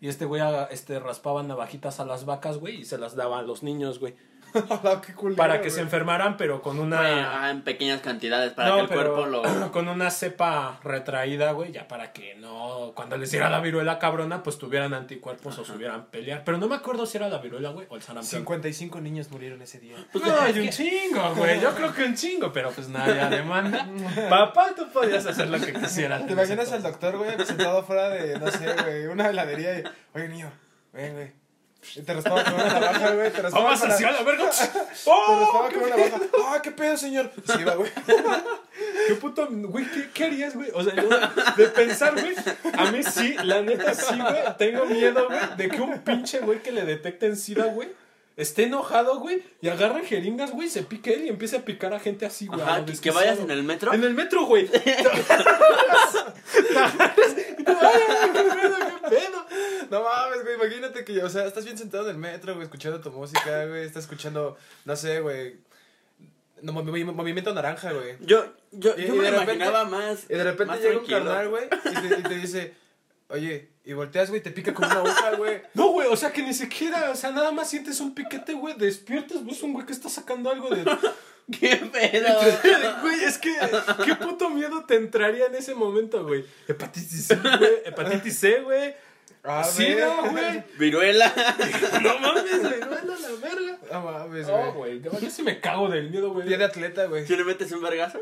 Y 0.00 0.08
este 0.08 0.24
güey 0.24 0.42
este, 0.70 0.98
raspaba 0.98 1.42
navajitas 1.42 2.00
a 2.00 2.04
las 2.04 2.24
vacas, 2.26 2.58
güey, 2.58 2.80
y 2.80 2.84
se 2.84 2.98
las 2.98 3.14
daba 3.16 3.38
a 3.38 3.42
los 3.42 3.62
niños, 3.62 3.98
güey. 3.98 4.14
Culero, 5.16 5.36
Para 5.36 5.60
que 5.60 5.70
se 5.70 5.80
enfermaran, 5.80 6.36
pero 6.36 6.62
con 6.62 6.78
una... 6.78 7.44
Ah, 7.44 7.50
en 7.50 7.62
pequeñas 7.62 8.00
cantidades 8.00 8.52
para 8.52 8.70
no, 8.70 8.74
que 8.76 8.80
el 8.82 8.88
pero 8.88 9.14
cuerpo 9.14 9.26
lo... 9.26 9.70
con 9.72 9.88
una 9.88 10.10
cepa 10.10 10.80
retraída, 10.82 11.52
güey, 11.52 11.72
ya 11.72 11.88
para 11.88 12.12
que 12.12 12.34
no, 12.36 12.92
cuando 12.94 13.16
les 13.16 13.30
diera 13.30 13.50
la 13.50 13.60
viruela 13.60 13.98
cabrona, 13.98 14.42
pues 14.42 14.58
tuvieran 14.58 14.94
anticuerpos 14.94 15.58
o 15.58 15.64
subieran 15.64 16.06
pelear. 16.06 16.42
Pero 16.44 16.58
no 16.58 16.68
me 16.68 16.76
acuerdo 16.76 17.06
si 17.06 17.18
era 17.18 17.28
la 17.28 17.38
viruela, 17.38 17.70
güey, 17.70 17.86
o 17.90 17.96
el 17.96 18.02
sarampión. 18.02 18.40
55 18.42 19.00
niños 19.00 19.30
murieron 19.30 19.60
ese 19.62 19.78
día. 19.80 19.96
no, 20.14 20.40
hay 20.40 20.58
un 20.58 20.70
chingo, 20.70 21.34
güey. 21.34 21.60
Yo 21.60 21.74
creo 21.74 21.92
que 21.92 22.04
un 22.04 22.14
chingo, 22.14 22.52
pero 22.52 22.70
pues 22.70 22.88
nadie 22.88 23.24
demanda. 23.36 23.88
Papá, 24.30 24.72
tú 24.76 24.90
podías 24.92 25.26
hacer 25.26 25.48
lo 25.48 25.58
que 25.60 25.72
quisieras. 25.72 26.26
¿Te 26.26 26.32
imaginas 26.32 26.72
al 26.72 26.82
doctor, 26.82 27.16
güey, 27.16 27.32
sentado 27.44 27.82
fuera 27.82 28.08
de, 28.10 28.38
no 28.38 28.50
sé, 28.50 28.74
güey, 28.82 29.06
una 29.06 29.28
heladería 29.28 29.78
y, 29.78 29.84
oye, 30.14 30.28
niño, 30.28 30.50
ven, 30.92 31.14
güey. 31.14 31.45
Y 31.94 32.02
te 32.02 32.12
raspaba 32.14 32.44
con 32.44 32.54
una 32.54 32.64
navaja, 32.66 33.10
güey, 33.14 33.30
te 33.32 33.42
raspaba 33.42 33.64
Vamos 33.64 33.80
con 33.80 33.88
la- 33.88 33.94
hacia 33.94 34.10
la 34.10 34.22
verga. 34.22 34.50
te 34.50 34.80
¡Oh! 35.06 35.40
raspaba 35.40 35.68
con 35.70 35.82
una 35.82 35.96
navaja. 35.96 36.20
¡Ah, 36.46 36.60
qué 36.62 36.70
pedo, 36.72 36.96
señor! 36.96 37.30
Sí, 37.56 37.64
va, 37.64 37.74
güey. 37.74 37.90
¿Qué 39.08 39.14
puto, 39.14 39.48
güey? 39.50 39.84
¿qué, 39.90 40.10
qué 40.12 40.24
harías, 40.24 40.54
güey? 40.54 40.70
O 40.74 40.82
sea, 40.82 40.94
yo 40.94 41.08
de 41.56 41.68
pensar, 41.68 42.12
güey, 42.20 42.34
a 42.76 42.90
mí 42.90 43.02
sí, 43.02 43.36
la 43.44 43.62
neta 43.62 43.94
sí, 43.94 44.18
güey. 44.18 44.56
Tengo 44.58 44.84
miedo, 44.86 45.26
güey, 45.28 45.40
de 45.56 45.68
que 45.68 45.80
un 45.80 46.00
pinche 46.00 46.40
güey 46.40 46.62
que 46.62 46.72
le 46.72 46.84
detecten 46.84 47.36
sida, 47.36 47.66
güey, 47.66 47.88
esté 48.36 48.64
enojado, 48.64 49.18
güey, 49.20 49.42
y 49.62 49.68
agarre 49.68 50.04
jeringas, 50.04 50.50
güey, 50.50 50.68
se 50.68 50.82
pique 50.82 51.14
él 51.14 51.24
y 51.24 51.28
empiece 51.28 51.56
a 51.56 51.64
picar 51.64 51.94
a 51.94 52.00
gente 52.00 52.26
así, 52.26 52.46
güey. 52.48 52.60
Ajá, 52.60 52.84
que, 52.84 53.10
vayas 53.10 53.38
en 53.38 53.50
el 53.50 53.62
metro. 53.62 53.94
En 53.94 54.04
el 54.04 54.12
metro, 54.12 54.44
güey. 54.44 54.68
Ay, 57.66 58.00
qué 58.34 59.08
pedo. 59.08 59.46
No 59.90 60.02
mames, 60.02 60.42
güey, 60.42 60.54
imagínate 60.56 61.04
que, 61.04 61.22
o 61.22 61.28
sea, 61.28 61.44
estás 61.46 61.64
bien 61.64 61.76
sentado 61.78 62.04
en 62.04 62.10
el 62.10 62.16
metro, 62.18 62.54
güey, 62.54 62.64
escuchando 62.64 63.00
tu 63.00 63.10
música, 63.10 63.64
güey, 63.68 63.84
estás 63.84 64.04
escuchando, 64.04 64.56
no 64.84 64.96
sé, 64.96 65.20
güey, 65.20 65.56
no, 66.62 66.72
movi- 66.72 67.04
movimiento 67.04 67.52
naranja, 67.52 67.92
güey. 67.92 68.16
Yo, 68.20 68.46
yo, 68.72 68.94
Y- 68.96 69.06
yo 69.06 69.14
y 69.14 69.18
me 69.18 69.24
de 69.24 69.30
repente- 69.30 69.54
imaginaba 69.54 69.84
más. 69.84 70.24
Y 70.28 70.34
de 70.34 70.44
repente 70.44 70.78
llega 70.80 70.98
un 70.98 71.06
carnal, 71.06 71.48
güey, 71.48 71.64
y 71.66 72.08
te, 72.08 72.18
y 72.18 72.22
te 72.22 72.34
dice, 72.36 72.74
oye, 73.28 73.68
y 73.84 73.92
volteas, 73.92 74.30
güey, 74.30 74.42
te 74.42 74.50
pica 74.50 74.72
con 74.74 74.86
una 74.86 74.96
aguja, 75.00 75.36
güey. 75.36 75.62
No, 75.74 75.88
güey, 75.88 76.08
o 76.08 76.16
sea 76.16 76.32
que 76.32 76.42
ni 76.42 76.54
siquiera, 76.54 77.10
o 77.10 77.14
sea, 77.14 77.30
nada 77.30 77.52
más 77.52 77.68
sientes 77.70 78.00
un 78.00 78.14
piquete, 78.14 78.54
güey, 78.54 78.74
despiertas, 78.76 79.44
ves 79.44 79.62
un 79.62 79.72
güey 79.74 79.86
que 79.86 79.92
está 79.92 80.08
sacando 80.08 80.50
algo 80.50 80.70
de... 80.70 80.84
¿Qué 81.60 81.76
pedo? 81.76 82.40
Güey, 83.02 83.22
es 83.22 83.38
que, 83.38 83.54
¿qué 84.04 84.16
puto 84.16 84.50
miedo 84.50 84.84
te 84.84 84.96
entraría 84.96 85.46
en 85.46 85.54
ese 85.54 85.76
momento, 85.76 86.24
güey? 86.26 86.44
Hepatitis 86.66 87.26
C, 87.28 87.36
güey, 87.36 87.70
hepatitis 87.84 88.36
C, 88.36 88.60
güey, 88.62 88.96
A 89.46 89.64
sida, 89.64 90.22
ver. 90.22 90.30
güey. 90.32 90.64
Viruela. 90.78 91.32
No 92.02 92.18
mames, 92.18 92.60
güey, 92.60 92.82
anda 92.82 93.16
la 93.18 93.28
verga. 93.40 93.78
No 93.92 94.00
mames, 94.02 94.46
No, 94.48 94.72
güey. 94.74 94.98
güey, 95.00 95.20
yo, 95.20 95.30
sí 95.30 95.42
me 95.42 95.60
cago 95.60 95.88
del 95.88 96.10
miedo, 96.10 96.32
güey. 96.32 96.46
Pie 96.46 96.58
de 96.58 96.64
atleta, 96.64 97.06
güey. 97.06 97.26
¿Si 97.26 97.36
le 97.36 97.44
metes 97.44 97.70
un 97.72 97.82
vergazo? 97.82 98.20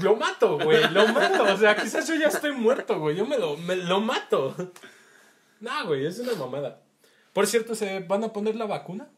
Lo 0.00 0.16
mato, 0.16 0.58
güey, 0.58 0.88
lo 0.90 1.06
mato. 1.08 1.42
O 1.44 1.56
sea, 1.56 1.76
quizás 1.76 2.06
yo 2.08 2.14
ya 2.14 2.28
estoy 2.28 2.52
muerto, 2.52 2.98
güey. 2.98 3.16
Yo 3.16 3.26
me 3.26 3.36
lo, 3.38 3.56
me 3.58 3.76
lo 3.76 4.00
mato. 4.00 4.54
Nah, 5.60 5.82
güey, 5.84 6.06
es 6.06 6.18
una 6.18 6.34
mamada. 6.34 6.80
Por 7.32 7.46
cierto, 7.46 7.74
¿se 7.74 8.00
van 8.00 8.24
a 8.24 8.32
poner 8.32 8.56
la 8.56 8.64
vacuna? 8.66 9.08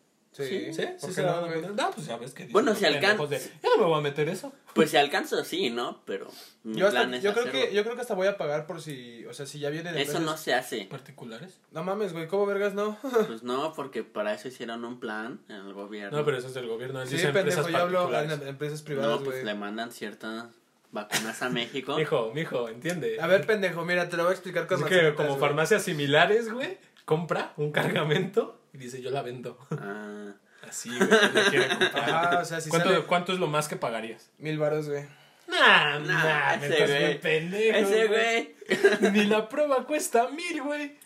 Sí, 0.46 0.72
¿Sí? 0.72 0.82
¿Por 0.82 1.00
¿Sí 1.00 1.06
qué 1.08 1.12
se 1.12 1.22
no, 1.22 1.28
van 1.28 1.36
a 1.36 1.40
poner? 1.54 1.70
No, 1.74 1.90
pues 1.90 2.06
ya 2.06 2.16
ves 2.16 2.32
que 2.34 2.44
Bueno, 2.46 2.74
si 2.74 2.84
alcan- 2.84 3.16
pendejos 3.18 3.30
de, 3.30 3.38
Ya 3.38 3.68
no 3.74 3.78
me 3.78 3.84
voy 3.84 3.98
a 3.98 4.02
meter 4.02 4.28
eso. 4.28 4.52
Pues 4.74 4.90
si 4.90 4.96
alcanzo, 4.96 5.42
sí, 5.44 5.70
¿no? 5.70 6.02
Pero 6.04 6.28
mi 6.62 6.76
Yo, 6.78 6.86
hasta- 6.86 7.00
plan 7.00 7.14
es 7.14 7.22
yo 7.24 7.32
creo 7.32 7.46
hacerlo. 7.46 7.68
que 7.68 7.74
yo 7.74 7.82
creo 7.82 7.94
que 7.96 8.00
hasta 8.02 8.14
voy 8.14 8.28
a 8.28 8.36
pagar 8.36 8.66
por 8.66 8.80
si, 8.80 9.24
o 9.26 9.32
sea, 9.34 9.44
si 9.46 9.58
ya 9.58 9.70
vienen 9.70 9.96
Eso 9.98 10.20
no 10.20 10.36
se 10.36 10.54
hace. 10.54 10.84
¿Particulares? 10.88 11.58
No 11.72 11.82
mames, 11.82 12.12
güey, 12.12 12.28
¿cómo 12.28 12.46
vergas 12.46 12.74
no? 12.74 12.96
Pues 13.26 13.42
no, 13.42 13.72
porque 13.74 14.04
para 14.04 14.34
eso 14.34 14.46
hicieron 14.48 14.84
un 14.84 15.00
plan 15.00 15.40
en 15.48 15.56
el 15.56 15.72
gobierno. 15.72 16.16
No, 16.18 16.24
pero 16.24 16.36
eso 16.38 16.46
es 16.48 16.54
del 16.54 16.68
gobierno. 16.68 17.02
él 17.02 17.08
Sí, 17.08 17.16
dice 17.16 17.28
pendejo, 17.32 17.68
yo 17.68 17.76
hablo 17.78 18.02
en 18.04 18.10
particulares. 18.12 18.48
empresas 18.48 18.80
No, 18.80 18.84
privadas, 18.84 19.18
pues 19.24 19.30
güey. 19.36 19.44
le 19.44 19.54
mandan 19.54 19.90
ciertas 19.90 20.46
vacunas 20.92 21.42
a 21.42 21.48
México. 21.50 21.96
Mijo, 21.98 22.30
mijo, 22.32 22.68
entiende. 22.68 23.20
A 23.20 23.26
ver, 23.26 23.44
pendejo, 23.46 23.84
mira, 23.84 24.08
te 24.08 24.16
lo 24.16 24.22
voy 24.24 24.30
a 24.30 24.34
explicar 24.34 24.66
con 24.68 24.82
Así 24.84 24.88
que 24.88 25.14
como 25.14 25.36
farmacias 25.38 25.82
similares, 25.82 26.52
güey, 26.52 26.78
compra 27.04 27.52
un 27.56 27.72
cargamento 27.72 28.57
y 28.72 28.78
dice, 28.78 29.00
yo 29.02 29.10
la 29.10 29.22
vendo. 29.22 29.58
Ah, 29.70 30.32
Así, 30.68 30.90
güey, 30.90 31.08
le 31.32 31.42
quiere 31.50 31.68
comprar. 31.68 32.10
Ajá, 32.10 32.38
o 32.40 32.44
sea, 32.44 32.60
si 32.60 32.68
¿Cuánto, 32.70 32.88
sale 32.90 33.02
¿Cuánto 33.04 33.32
es 33.32 33.38
lo 33.38 33.46
más 33.46 33.68
que 33.68 33.76
pagarías? 33.76 34.30
mil 34.38 34.58
varos, 34.58 34.88
güey. 34.88 35.04
Nah, 35.46 35.98
Nah, 35.98 35.98
nah, 36.00 36.56
me 36.58 36.66
ese 36.66 36.74
estás 36.74 36.88
güey. 36.90 37.04
bien 37.06 37.20
pendejo. 37.20 37.78
ese 37.78 38.06
güey. 38.06 38.54
Ni 39.12 39.24
la 39.26 39.48
prueba 39.48 39.86
cuesta 39.86 40.28
mil, 40.28 40.62
güey. 40.62 40.96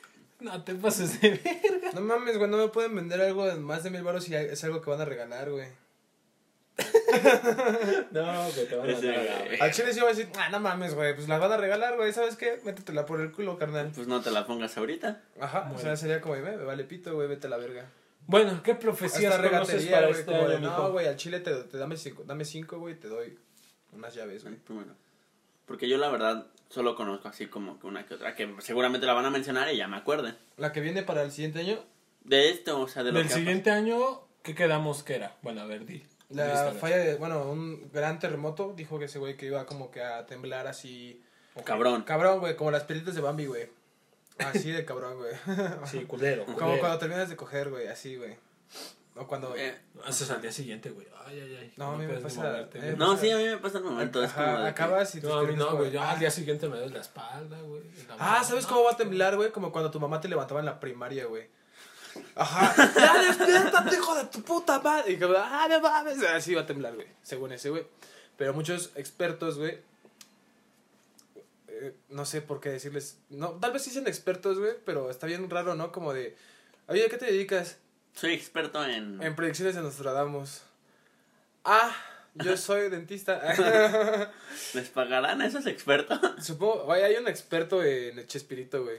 No 0.41 0.65
te 0.65 0.75
pases 0.75 1.21
de 1.21 1.31
verga. 1.45 1.91
No 1.95 2.01
mames, 2.01 2.39
güey, 2.39 2.51
no 2.51 2.57
me 2.57 2.69
pueden 2.69 2.97
vender 2.97 3.21
algo 3.21 3.47
de 3.47 3.55
más 3.55 3.85
de 3.85 3.91
mil 3.91 4.03
baros 4.03 4.25
si 4.25 4.35
es 4.35 4.65
algo 4.65 4.81
que 4.83 4.91
van 4.91 5.01
a 5.01 5.05
regalar, 5.05 5.51
güey. 5.51 5.69
No, 8.11 8.49
que 8.55 8.65
te 8.65 8.77
van 8.77 8.91
a 8.91 8.93
güey. 8.95 9.61
Al 9.61 9.73
chile 9.73 9.93
sí 9.93 10.01
voy 10.01 10.11
a 10.11 10.15
decir, 10.15 10.29
ah, 10.39 10.49
no 10.51 10.61
mames, 10.61 10.95
güey, 10.95 11.15
pues 11.15 11.29
la 11.29 11.39
van 11.39 11.53
a 11.53 11.57
regalar, 11.57 11.97
güey, 11.97 12.13
¿sabes 12.13 12.37
qué? 12.37 12.61
Métetela 12.65 13.07
por 13.07 13.21
el 13.21 13.33
culo, 13.33 13.59
carnal. 13.59 13.91
Pues 13.95 14.07
no 14.07 14.21
te 14.21 14.31
la 14.31 14.47
pongas 14.47 14.77
ahorita. 14.77 15.21
Ajá, 15.41 15.61
o 15.61 15.65
Bueno. 15.75 15.79
sea, 15.81 15.97
sería 15.97 16.21
como, 16.21 16.35
me, 16.37 16.57
me 16.57 16.65
vale 16.65 16.85
pito, 16.85 17.15
güey, 17.15 17.29
vete 17.29 17.47
a 17.47 17.51
la 17.51 17.57
verga. 17.57 17.87
Bueno, 18.27 18.63
¿qué 18.63 18.75
profecías 18.75 19.35
Hasta 19.35 19.51
conoces 19.51 19.87
para 19.87 20.07
güey, 20.07 20.21
este 20.21 20.33
como 20.33 20.49
de, 20.49 20.57
año, 20.57 20.71
no, 20.71 20.93
güey, 20.93 21.07
al 21.07 21.17
chile 21.17 21.41
te, 21.41 21.53
te 21.65 21.77
dame 21.79 21.97
cinco, 21.97 22.23
dame 22.25 22.45
cinco, 22.45 22.79
güey, 22.79 22.95
te 22.95 23.09
doy 23.09 23.37
unas 23.93 24.15
llaves, 24.15 24.45
güey. 24.45 24.57
Primero. 24.57 24.95
Porque 25.67 25.89
yo 25.89 25.99
la 25.99 26.09
verdad 26.09 26.47
solo 26.69 26.95
conozco 26.95 27.29
así 27.29 27.47
como 27.47 27.79
que 27.81 27.87
una 27.87 28.07
que 28.07 28.15
otra, 28.15 28.35
que 28.35 28.55
seguramente 28.61 29.07
la 29.07 29.13
van 29.15 29.25
a 29.27 29.31
mencionar 29.31 29.73
y 29.73 29.77
ya 29.77 29.89
me 29.89 29.97
acuerde. 29.97 30.35
La 30.57 30.73
que 30.73 30.81
viene 30.81 31.03
para 31.03 31.23
el 31.23 31.31
siguiente 31.33 31.61
año, 31.61 31.85
De 32.25 32.51
esto, 32.51 32.81
o 32.81 32.87
sea, 32.89 33.03
de 33.03 33.11
lo 33.13 33.19
Del 33.19 33.29
que 33.29 33.35
siguiente 33.35 33.71
año, 33.71 34.21
¿qué 34.43 34.55
quedamos 34.55 35.03
que 35.03 35.17
era? 35.17 35.37
Bueno, 35.43 35.61
a 35.63 35.65
ver, 35.67 35.85
di. 35.85 36.05
La 36.33 36.73
falla 36.73 36.97
de, 36.99 37.15
bueno, 37.17 37.43
un 37.51 37.91
gran 37.93 38.19
terremoto, 38.19 38.73
dijo 38.75 38.99
que 38.99 39.05
ese 39.07 39.19
güey 39.19 39.37
que 39.37 39.47
iba 39.47 39.67
como 39.67 39.91
que 39.91 40.03
a 40.03 40.27
temblar 40.27 40.67
así. 40.67 41.23
Cabrón. 41.65 42.03
Cabrón, 42.03 42.41
güey, 42.41 42.57
como 42.57 42.71
las 42.71 42.85
pelitas 42.85 43.15
de 43.15 43.21
Bambi, 43.21 43.47
güey. 43.47 43.69
Así 44.39 44.71
de 44.71 44.85
cabrón, 44.85 45.19
güey. 45.19 45.33
Sí, 45.87 46.05
culero. 46.05 46.45
Como 46.47 46.79
cuando 46.79 46.99
terminas 46.99 47.29
de 47.29 47.37
coger, 47.37 47.71
güey, 47.71 47.87
así, 47.89 48.17
güey. 48.17 48.37
O 49.15 49.27
cuando... 49.27 49.55
Eh, 49.55 49.77
Haces 50.07 50.31
al 50.31 50.41
día 50.41 50.51
siguiente, 50.51 50.89
güey. 50.91 51.07
Ay, 51.27 51.39
ay, 51.39 51.57
ay. 51.61 51.73
No, 51.77 51.93
a 51.93 51.97
mí 51.99 52.07
me 52.07 52.15
pasa- 52.19 52.41
moverte, 52.43 52.79
eh, 52.79 52.95
no, 52.97 53.15
sí, 53.19 53.31
a 53.31 53.37
mí 53.37 53.45
me 53.45 53.59
pasa 53.59 53.77
el 53.79 53.85
momento. 53.85 54.25
Es 54.25 54.33
como 54.33 54.47
que- 54.57 54.67
acabas 54.69 55.15
y 55.15 55.21
tus 55.21 55.29
No, 55.29 55.37
a 55.39 55.43
mí 55.45 55.55
no, 55.55 55.77
güey. 55.77 55.91
Yo 55.91 56.03
al 56.03 56.19
día 56.19 56.31
siguiente 56.31 56.67
me 56.67 56.79
duele 56.79 56.95
la 56.95 57.01
espalda, 57.03 57.61
güey. 57.61 57.83
Ah. 58.19 58.43
¿sabes 58.43 58.67
cómo 58.67 58.85
va 58.85 58.93
a 58.93 58.97
temblar, 58.97 59.37
güey? 59.37 59.53
Como 59.53 59.71
cuando 59.71 59.91
tu 59.91 60.01
mamá 60.01 60.19
te 60.21 60.29
levantaba 60.29 60.61
en 60.61 60.67
la 60.67 60.81
primaria, 60.81 61.27
güey. 61.27 61.47
Ajá. 62.35 62.93
¡Ya 62.97 63.23
despiértate, 63.23 63.95
hijo 63.97 64.15
de 64.15 64.25
tu 64.25 64.43
puta 64.43 64.81
madre! 64.81 65.13
Y 65.13 65.19
como, 65.19 65.35
¡ah, 65.37 65.67
no 65.69 65.81
mames! 65.81 66.23
Así 66.23 66.55
va 66.55 66.63
a 66.63 66.67
temblar, 66.67 66.95
güey. 66.95 67.07
Según 67.23 67.53
ese, 67.53 67.71
güey. 67.71 67.87
Pero 68.37 68.55
muchos 68.55 68.91
expertos, 68.97 69.59
güey. 69.59 69.79
eh, 71.69 71.95
no 72.09 72.25
sé 72.25 72.41
por 72.43 72.61
qué 72.61 72.71
decirles. 72.71 73.19
No, 73.29 73.51
tal 73.53 73.73
vez 73.73 73.83
sí 73.83 73.91
sean 73.91 74.07
expertos, 74.07 74.59
güey. 74.59 74.73
Pero 74.85 75.11
está 75.11 75.27
bien 75.27 75.49
raro, 75.51 75.75
¿no? 75.75 75.93
Como 75.93 76.13
de. 76.13 76.37
Oye, 76.87 77.07
¿a 77.07 77.09
qué 77.09 77.19
te 77.19 77.27
dedicas? 77.27 77.79
Soy 78.15 78.35
experto 78.35 78.85
en... 78.85 79.23
En 79.23 79.35
predicciones 79.35 79.75
de 79.75 79.83
Nostradamus. 79.83 80.63
Ah, 81.65 81.95
yo 82.35 82.57
soy 82.57 82.89
dentista. 82.89 83.41
¿Les 84.75 84.89
pagarán 84.89 85.41
a 85.43 85.47
esos 85.47 85.67
expertos? 85.67 86.19
Supongo, 86.41 86.85
güey, 86.85 87.03
hay 87.03 87.17
un 87.17 87.29
experto 87.29 87.83
en 87.83 88.19
el 88.19 88.27
Chespirito, 88.27 88.85
güey. 88.85 88.99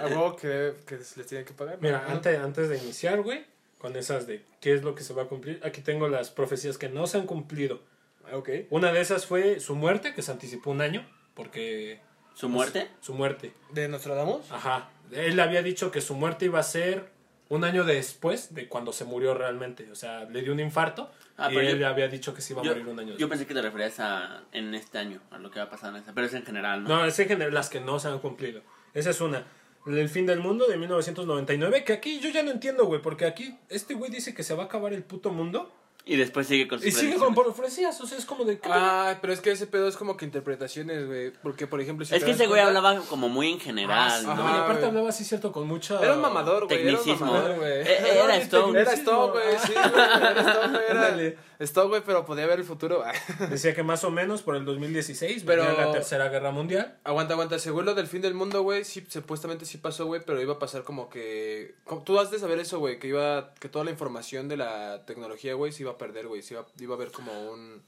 A 0.00 0.06
huevo 0.06 0.36
que, 0.36 0.74
que 0.86 0.96
les 0.96 1.26
tienen 1.26 1.46
que 1.46 1.52
pagar. 1.54 1.78
Mira, 1.80 2.04
¿no? 2.06 2.14
antes, 2.14 2.38
antes 2.38 2.68
de 2.68 2.78
iniciar, 2.78 3.22
güey, 3.22 3.44
con 3.78 3.96
esas 3.96 4.26
de 4.26 4.44
qué 4.60 4.74
es 4.74 4.82
lo 4.82 4.94
que 4.94 5.02
se 5.02 5.14
va 5.14 5.22
a 5.22 5.26
cumplir, 5.26 5.60
aquí 5.64 5.80
tengo 5.80 6.08
las 6.08 6.30
profecías 6.30 6.78
que 6.78 6.88
no 6.88 7.06
se 7.06 7.18
han 7.18 7.26
cumplido. 7.26 7.80
Ah, 8.24 8.36
Ok. 8.36 8.50
Una 8.70 8.92
de 8.92 9.00
esas 9.00 9.26
fue 9.26 9.60
su 9.60 9.74
muerte, 9.74 10.14
que 10.14 10.22
se 10.22 10.32
anticipó 10.32 10.70
un 10.70 10.80
año, 10.80 11.06
porque... 11.34 12.00
¿Su 12.34 12.48
muerte? 12.48 12.88
Su 13.00 13.14
muerte. 13.14 13.52
¿De 13.70 13.86
Nostradamus? 13.88 14.50
Ajá. 14.50 14.90
Él 15.12 15.38
había 15.38 15.62
dicho 15.62 15.90
que 15.92 16.00
su 16.00 16.14
muerte 16.14 16.46
iba 16.46 16.58
a 16.58 16.64
ser 16.64 17.13
un 17.54 17.64
año 17.64 17.84
después 17.84 18.54
de 18.54 18.68
cuando 18.68 18.92
se 18.92 19.04
murió 19.04 19.34
realmente. 19.34 19.90
O 19.90 19.94
sea, 19.94 20.24
le 20.24 20.42
dio 20.42 20.52
un 20.52 20.60
infarto 20.60 21.10
Ah, 21.36 21.48
y 21.50 21.56
pero 21.56 21.68
él 21.68 21.78
yo- 21.80 21.88
había 21.88 22.08
dicho 22.08 22.32
que 22.34 22.40
se 22.40 22.52
iba 22.52 22.62
a 22.62 22.64
Yo, 22.64 22.70
morir 22.72 22.86
un 22.86 22.98
año 22.98 23.08
yo 23.08 23.14
después. 23.16 23.30
pensé 23.30 23.46
que 23.46 23.54
te 23.54 23.62
referías 23.62 23.98
a 24.00 24.42
en 24.52 24.74
este 24.74 24.98
año, 24.98 25.20
a 25.30 25.38
lo 25.38 25.50
que 25.50 25.58
va 25.58 25.66
a 25.66 25.70
pasar 25.70 25.90
en 25.90 25.96
esta, 25.96 26.12
pero 26.12 26.26
es 26.26 26.34
en 26.34 26.44
general, 26.44 26.82
¿no? 26.84 26.88
No, 26.88 27.04
es 27.04 27.18
en 27.18 27.28
general 27.28 27.52
las 27.54 27.68
que 27.70 27.80
no 27.80 27.98
se 27.98 28.08
han 28.08 28.18
cumplido. 28.20 28.62
Esa 28.94 29.10
es 29.10 29.20
una. 29.20 29.44
El 29.86 30.08
fin 30.08 30.24
del 30.26 30.38
mundo 30.40 30.66
de 30.66 30.76
1999, 30.78 31.84
que 31.84 31.92
aquí 31.92 32.18
yo 32.20 32.30
ya 32.30 32.42
no 32.42 32.50
entiendo, 32.50 32.86
güey, 32.86 33.02
porque 33.02 33.26
aquí 33.26 33.58
este 33.68 33.94
güey 33.94 34.10
dice 34.10 34.32
que 34.34 34.42
se 34.42 34.54
va 34.54 34.62
a 34.62 34.66
acabar 34.66 34.92
el 34.94 35.02
puto 35.02 35.30
mundo 35.30 35.70
Y 36.06 36.16
después 36.16 36.46
sigue 36.46 36.68
con 36.68 36.78
sus 36.80 36.88
y 36.88 36.92
sigue 36.92 37.14
con 37.16 37.34
profecías, 37.34 37.98
o 37.98 38.06
sea, 38.06 38.18
es 38.18 38.26
como 38.26 38.44
de... 38.44 38.58
¿qué 38.58 38.68
Ah, 38.70 39.16
pero 39.22 39.32
es 39.32 39.40
que 39.40 39.50
ese 39.52 39.66
pedo 39.66 39.88
es 39.88 39.96
como 39.96 40.18
que 40.18 40.26
interpretaciones, 40.26 41.06
güey. 41.06 41.32
Porque, 41.42 41.66
por 41.66 41.80
ejemplo, 41.80 42.04
si 42.04 42.14
Es 42.14 42.22
que 42.22 42.32
ese 42.32 42.46
güey 42.46 42.60
cuenta- 42.62 42.78
hablaba 42.78 43.00
como 43.08 43.30
muy 43.30 43.50
en 43.52 43.58
general, 43.58 44.10
Ah, 44.12 44.20
¿no? 44.22 44.34
no, 44.34 44.42
y 44.42 44.46
Ajá, 44.52 44.64
aparte 44.64 44.84
hablaba 44.84 45.08
así, 45.08 45.24
cierto, 45.24 45.50
con 45.50 45.66
mucha... 45.66 45.98
Era 46.02 46.12
un 46.12 46.20
mamador, 46.20 46.66
güey. 46.66 46.78
Era 46.82 46.90
un 46.90 46.96
Tecnicismo. 46.98 47.26
mamador, 47.32 47.56
güey. 47.56 47.72
Eh, 47.72 48.20
era 48.22 48.36
Stone. 48.36 48.78
Era 48.78 48.92
Stone, 48.92 49.32
güey. 49.32 49.58
Sí, 49.64 49.72
güey. 49.72 50.04
Era 50.04 50.40
Stone, 50.40 50.78
güey. 50.78 50.84
Era 50.90 51.34
Stone, 51.60 51.88
güey, 51.88 52.02
pero 52.04 52.26
podía 52.26 52.46
ver 52.46 52.58
el 52.58 52.64
futuro. 52.66 53.02
Decía 53.48 53.74
que 53.74 53.82
más 53.82 54.04
o 54.04 54.10
menos 54.10 54.42
por 54.42 54.56
el 54.56 54.66
2016 54.66 55.44
Pero- 55.46 55.64
venía 55.64 55.86
la 55.86 55.92
tercera 55.92 56.28
guerra 56.28 56.50
mundial. 56.50 56.98
aguanta, 57.04 57.32
aguanta. 57.32 57.58
Según 57.58 57.86
lo 57.86 57.94
del 57.94 58.08
fin 58.08 58.20
del 58.20 58.34
mundo, 58.34 58.60
güey, 58.62 58.84
sí, 58.84 59.06
supuestamente 59.08 59.64
sí 59.64 59.78
pasó, 59.78 60.04
güey, 60.04 60.20
pero 60.26 60.38
iba 60.42 60.52
a 60.52 60.58
pasar 60.58 60.82
como 60.82 61.08
que... 61.08 61.76
Tú 62.04 62.18
has 62.20 62.30
de 62.30 62.38
saber 62.38 62.58
eso, 62.58 62.78
güey, 62.78 62.98
que 62.98 63.08
iba... 63.08 63.54
Que 63.58 63.70
toda 63.70 63.86
la 63.86 63.90
información 63.90 64.48
de 64.48 64.58
la 64.58 65.06
tecnología, 65.06 65.54
güey, 65.54 65.72
se 65.72 65.82
iba 65.84 65.93
a 65.94 65.98
perder, 65.98 66.26
güey. 66.28 66.42
Iba, 66.50 66.66
iba 66.78 66.94
a 66.94 66.96
haber 66.96 67.10
como 67.10 67.50
un... 67.50 67.82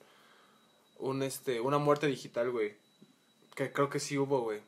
Un, 0.99 1.23
este... 1.23 1.61
Una 1.61 1.79
muerte 1.79 2.07
digital, 2.07 2.51
güey. 2.51 2.75
Que 3.55 3.73
creo 3.73 3.89
que 3.91 4.01
sí 4.01 4.19
hubo, 4.19 4.41
güey. 4.43 4.61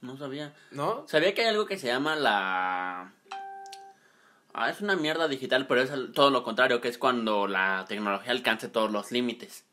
No 0.00 0.16
sabía. 0.16 0.54
¿No? 0.70 1.06
Sabía 1.08 1.34
que 1.34 1.42
hay 1.42 1.48
algo 1.48 1.66
que 1.66 1.78
se 1.78 1.88
llama 1.88 2.16
la... 2.16 3.12
Ah, 4.58 4.70
es 4.70 4.80
una 4.80 4.96
mierda 4.96 5.28
digital, 5.28 5.66
pero 5.66 5.82
es 5.82 5.90
todo 6.14 6.30
lo 6.30 6.42
contrario, 6.42 6.80
que 6.80 6.88
es 6.88 6.96
cuando 6.96 7.46
la 7.46 7.84
tecnología 7.88 8.30
alcance 8.32 8.68
todos 8.68 8.90
los 8.90 9.12
límites. 9.12 9.64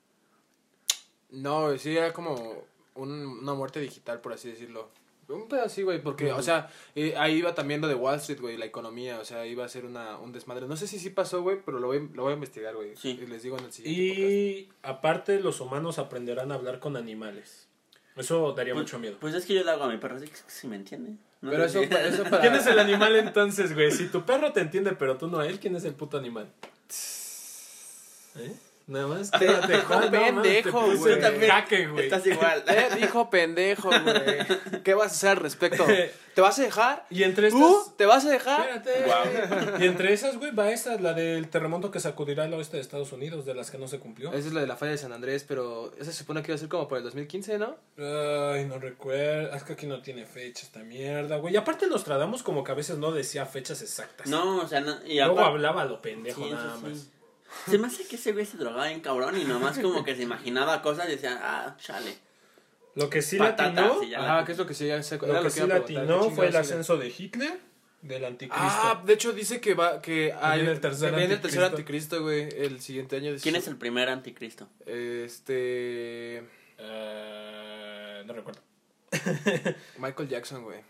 No, 1.30 1.78
sí, 1.78 1.96
era 1.96 2.12
como 2.12 2.66
un- 2.96 3.40
una 3.42 3.54
muerte 3.54 3.80
digital, 3.80 4.20
por 4.20 4.34
así 4.34 4.50
decirlo. 4.52 4.90
Un 5.30 5.48
pedo 5.48 5.64
así, 5.64 5.84
güey, 5.84 6.02
porque, 6.02 6.32
o 6.32 6.42
sea, 6.42 6.70
eh, 6.96 7.16
ahí 7.18 7.36
iba 7.36 7.56
también 7.56 7.80
lo 7.82 7.88
de 7.88 7.96
Wall 7.96 8.16
Street, 8.18 8.40
güey, 8.42 8.58
la 8.58 8.66
economía, 8.66 9.20
o 9.20 9.26
sea, 9.26 9.46
iba 9.46 9.64
a 9.64 9.70
ser 9.70 9.86
una, 9.86 10.18
un 10.18 10.32
desmadre. 10.32 10.68
No 10.68 10.76
sé 10.76 10.88
si 10.88 11.00
sí 11.00 11.10
pasó, 11.10 11.42
güey, 11.42 11.60
pero 11.66 11.80
lo 11.80 11.88
voy, 11.88 12.10
lo 12.14 12.24
voy 12.24 12.32
a 12.32 12.36
investigar, 12.36 12.76
güey. 12.76 12.96
Sí. 12.96 13.20
Y 13.22 13.26
les 13.28 13.44
digo 13.44 13.58
en 13.58 13.66
el 13.66 13.72
siguiente 13.72 14.02
Y 14.02 14.70
aparte 14.84 15.40
los 15.40 15.60
humanos 15.62 16.00
aprenderán 16.00 16.52
a 16.52 16.56
hablar 16.56 16.80
con 16.80 16.98
animales. 16.98 17.68
Eso 18.16 18.52
daría 18.54 18.74
Pues, 18.74 18.84
mucho 18.84 19.00
miedo. 19.00 19.18
pues 19.20 19.34
es 19.34 19.46
que 19.46 19.56
yo 19.56 19.64
le 19.64 19.72
hago 19.72 19.86
a 19.86 19.90
mi 19.90 19.98
perro, 19.98 20.18
así 20.18 20.28
que 20.28 20.36
si 20.48 20.68
me 20.68 20.76
entiende. 20.76 21.14
No 21.42 21.50
Pero 21.52 21.66
eso, 21.66 21.82
eso 21.82 22.24
para... 22.24 22.42
¿Quién 22.42 22.56
es 22.56 22.68
el 22.68 22.78
animal 22.80 23.16
entonces, 23.16 23.74
güey? 23.74 23.92
Si 23.92 24.08
tu 24.08 24.24
perro 24.26 24.54
te 24.54 24.62
entiende, 24.62 24.92
pero 24.94 25.18
tú 25.18 25.28
no 25.28 25.40
a 25.40 25.48
él, 25.48 25.60
¿quién 25.60 25.76
es 25.76 25.84
el 25.84 25.94
puto 25.96 26.18
animal? 26.18 26.48
¿Eh? 28.36 28.54
Nada 28.88 29.08
más. 29.08 29.32
Te 29.32 29.46
dejó 29.48 30.12
pendejo, 30.12 30.96
güey. 30.98 31.14
en 31.14 31.22
También 31.22 31.52
jaque, 31.52 31.88
güey. 31.88 32.06
Estás 32.06 32.26
igual. 32.28 32.64
Eh, 32.74 32.90
dijo 33.00 33.30
pendejo, 33.30 33.90
güey. 33.90 34.82
¿Qué 34.84 34.94
vas 34.94 35.12
a 35.12 35.16
hacer 35.16 35.30
al 35.30 35.38
respecto? 35.38 35.86
¿Te 36.34 36.42
vas 36.42 36.58
a 36.58 36.64
dejar? 36.64 37.06
Y 37.12 37.24
entre 37.24 37.48
estas... 37.48 37.62
¿Tú? 37.62 37.94
¿Te 37.96 38.06
vas 38.08 38.26
a 38.26 38.30
dejar? 38.32 38.68
Espérate. 38.68 39.84
Y 39.84 39.88
entre 39.88 40.14
esas, 40.14 40.38
güey, 40.38 40.52
va 40.52 40.72
esta, 40.72 41.00
la 41.00 41.14
del 41.14 41.48
terremoto 41.50 41.92
que 41.92 42.00
sacudirá 42.00 42.46
el 42.46 42.54
oeste 42.56 42.78
de 42.78 42.82
Estados 42.82 43.12
Unidos, 43.12 43.46
de 43.46 43.54
las 43.54 43.70
que 43.70 43.78
no 43.78 43.88
se 43.88 44.00
cumplió. 44.00 44.34
Esa 44.34 44.48
es 44.48 44.54
la 44.54 44.62
de 44.62 44.68
la 44.68 44.76
falla 44.76 44.94
de 44.94 44.98
San 44.98 45.14
Andrés, 45.14 45.46
pero 45.48 45.94
esa 46.00 46.12
se 46.12 46.18
supone 46.18 46.42
que 46.42 46.52
iba 46.52 46.56
a 46.56 46.60
ser 46.60 46.70
como 46.70 46.88
por 46.88 46.98
el 46.98 47.04
2015, 47.04 47.60
¿no? 47.60 47.76
Ay, 47.98 48.66
no 48.66 48.80
recuerdo. 48.80 49.56
Es 49.56 49.64
que 49.64 49.74
aquí 49.74 49.86
no 49.86 50.02
tiene 50.02 50.26
fecha 50.26 50.66
esta 50.66 50.80
mierda, 50.80 51.38
güey. 51.38 51.54
Y 51.54 51.58
aparte 51.58 51.86
Nostradamus 51.88 52.42
como 52.42 52.64
que 52.64 52.72
a 52.72 52.76
veces 52.76 52.98
no 52.98 53.12
decía 53.12 53.46
fechas 53.46 53.82
exactas. 53.84 54.28
No, 54.28 54.62
o 54.62 54.68
sea, 54.68 54.82
no, 54.82 55.06
y 55.06 55.18
Luego 55.20 55.40
hablaba 55.42 55.86
lo 55.86 56.02
pendejo 56.02 56.44
Sí, 56.44 56.52
nada 56.52 56.78
sí. 56.78 56.86
más. 56.88 57.08
Se 57.70 57.78
me 57.78 57.88
hace 57.88 58.06
que 58.08 58.16
ese 58.18 58.32
güey 58.34 58.46
se 58.46 58.58
drogaba 58.58 58.88
bien 58.88 59.00
cabrón 59.02 59.40
y 59.40 59.46
nomás 59.46 59.80
como 59.80 60.04
que 60.04 60.16
se 60.16 60.24
imaginaba 60.24 60.82
cosas 60.82 61.08
y 61.08 61.12
decía, 61.14 61.40
ah, 61.42 61.76
chale. 61.80 62.16
Lo 62.96 63.10
que 63.10 63.22
sí 63.22 63.38
Patatas, 63.38 63.74
latinó, 63.96 64.22
Ajá, 64.22 64.38
la- 64.40 64.46
¿qué 64.46 64.52
es 64.52 64.58
lo 64.58 64.68
que 64.68 64.74
sí 64.76 64.88
ya 64.88 65.02
se 65.02 65.18
lo 65.18 65.42
que 65.42 65.50
sí 65.50 65.66
latinó 65.66 66.30
fue 66.30 66.48
el 66.50 66.56
ascenso 66.56 66.98
de 66.98 67.08
Hitler, 67.18 67.60
del 68.02 68.26
anticristo. 68.26 68.62
Ah, 68.62 69.02
de 69.06 69.14
hecho 69.14 69.32
dice 69.32 69.62
que 69.62 69.74
va 69.74 70.02
que 70.02 70.34
hay 70.34 70.60
viene 70.60 70.74
el 70.74 70.82
tercer 70.82 71.10
que 71.12 71.16
viene 71.16 71.34
el 71.36 71.42
tercer 71.42 71.64
anticristo. 71.64 72.18
anticristo, 72.18 72.22
güey, 72.22 72.66
el 72.66 72.82
siguiente 72.82 73.16
año. 73.16 73.34
¿Quién 73.42 73.56
es 73.56 73.68
el 73.68 73.78
primer 73.78 74.10
anticristo? 74.10 74.68
Este 74.86 76.44
Eh, 76.78 78.24
no 78.26 78.34
recuerdo. 78.34 78.62
Michael 79.98 80.28
Jackson, 80.30 80.64
güey. 80.64 80.82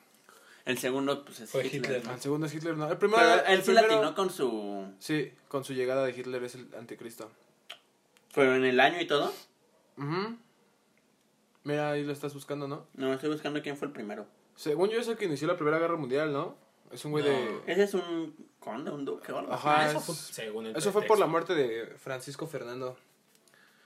El 0.65 0.78
segundo, 0.78 1.26
pues 1.26 1.41
es 1.41 1.49
Fue 1.49 1.65
Hitler. 1.65 1.97
Hitler. 1.97 2.13
El 2.13 2.21
segundo 2.21 2.47
es 2.47 2.54
Hitler, 2.54 2.78
no. 2.78 2.89
El 2.89 2.97
primero 2.97 3.19
Pero 3.21 3.34
él 3.47 3.54
el 3.54 3.60
sí 3.63 3.65
primero- 3.71 3.88
latinó 3.88 4.15
con 4.15 4.30
su... 4.30 4.93
Sí, 4.99 5.34
con 5.49 5.63
su 5.65 5.73
llegada 5.73 6.06
de 6.06 6.12
Hitler 6.12 6.41
es 6.43 6.56
el 6.56 6.73
anticristo. 6.78 7.30
Pero 8.34 8.56
en 8.56 8.63
el 8.65 8.80
año 8.80 8.99
y 9.02 9.06
todo. 9.06 9.34
Ujú. 9.97 10.38
Mira, 11.65 11.91
ahí 11.91 12.04
lo 12.04 12.12
estás 12.13 12.34
buscando, 12.34 12.67
¿no? 12.67 12.88
No, 12.95 13.13
estoy 13.13 13.30
buscando 13.30 13.62
quién 13.62 13.78
fue 13.78 13.88
el 13.88 13.93
primero. 13.93 14.26
Según 14.56 14.89
yo 14.89 14.99
es 14.99 15.08
el 15.08 15.17
que 15.17 15.26
inició 15.26 15.47
la 15.47 15.56
Primera 15.56 15.80
Guerra 15.80 15.95
Mundial, 15.97 16.32
¿no? 16.32 16.56
Es 16.91 17.04
un 17.06 17.12
güey 17.12 17.23
No. 17.23 17.30
de 17.30 17.62
Ese 17.71 17.84
es 17.84 17.93
un 17.93 18.36
conde, 18.60 18.91
un 18.91 19.04
duque 19.04 19.32
o 19.32 19.39
algo. 19.39 19.52
Ajá, 19.54 19.82
Ah, 19.82 19.89
eso 19.89 19.97
es- 19.97 20.04
fue, 20.06 20.15
según 20.15 20.67
el 20.67 20.76
Eso 20.76 20.91
fue 20.91 21.02
por 21.04 21.19
la 21.19 21.26
muerte 21.26 21.56
de 21.56 21.88
Francisco 21.97 22.47
Fernando. 22.47 22.97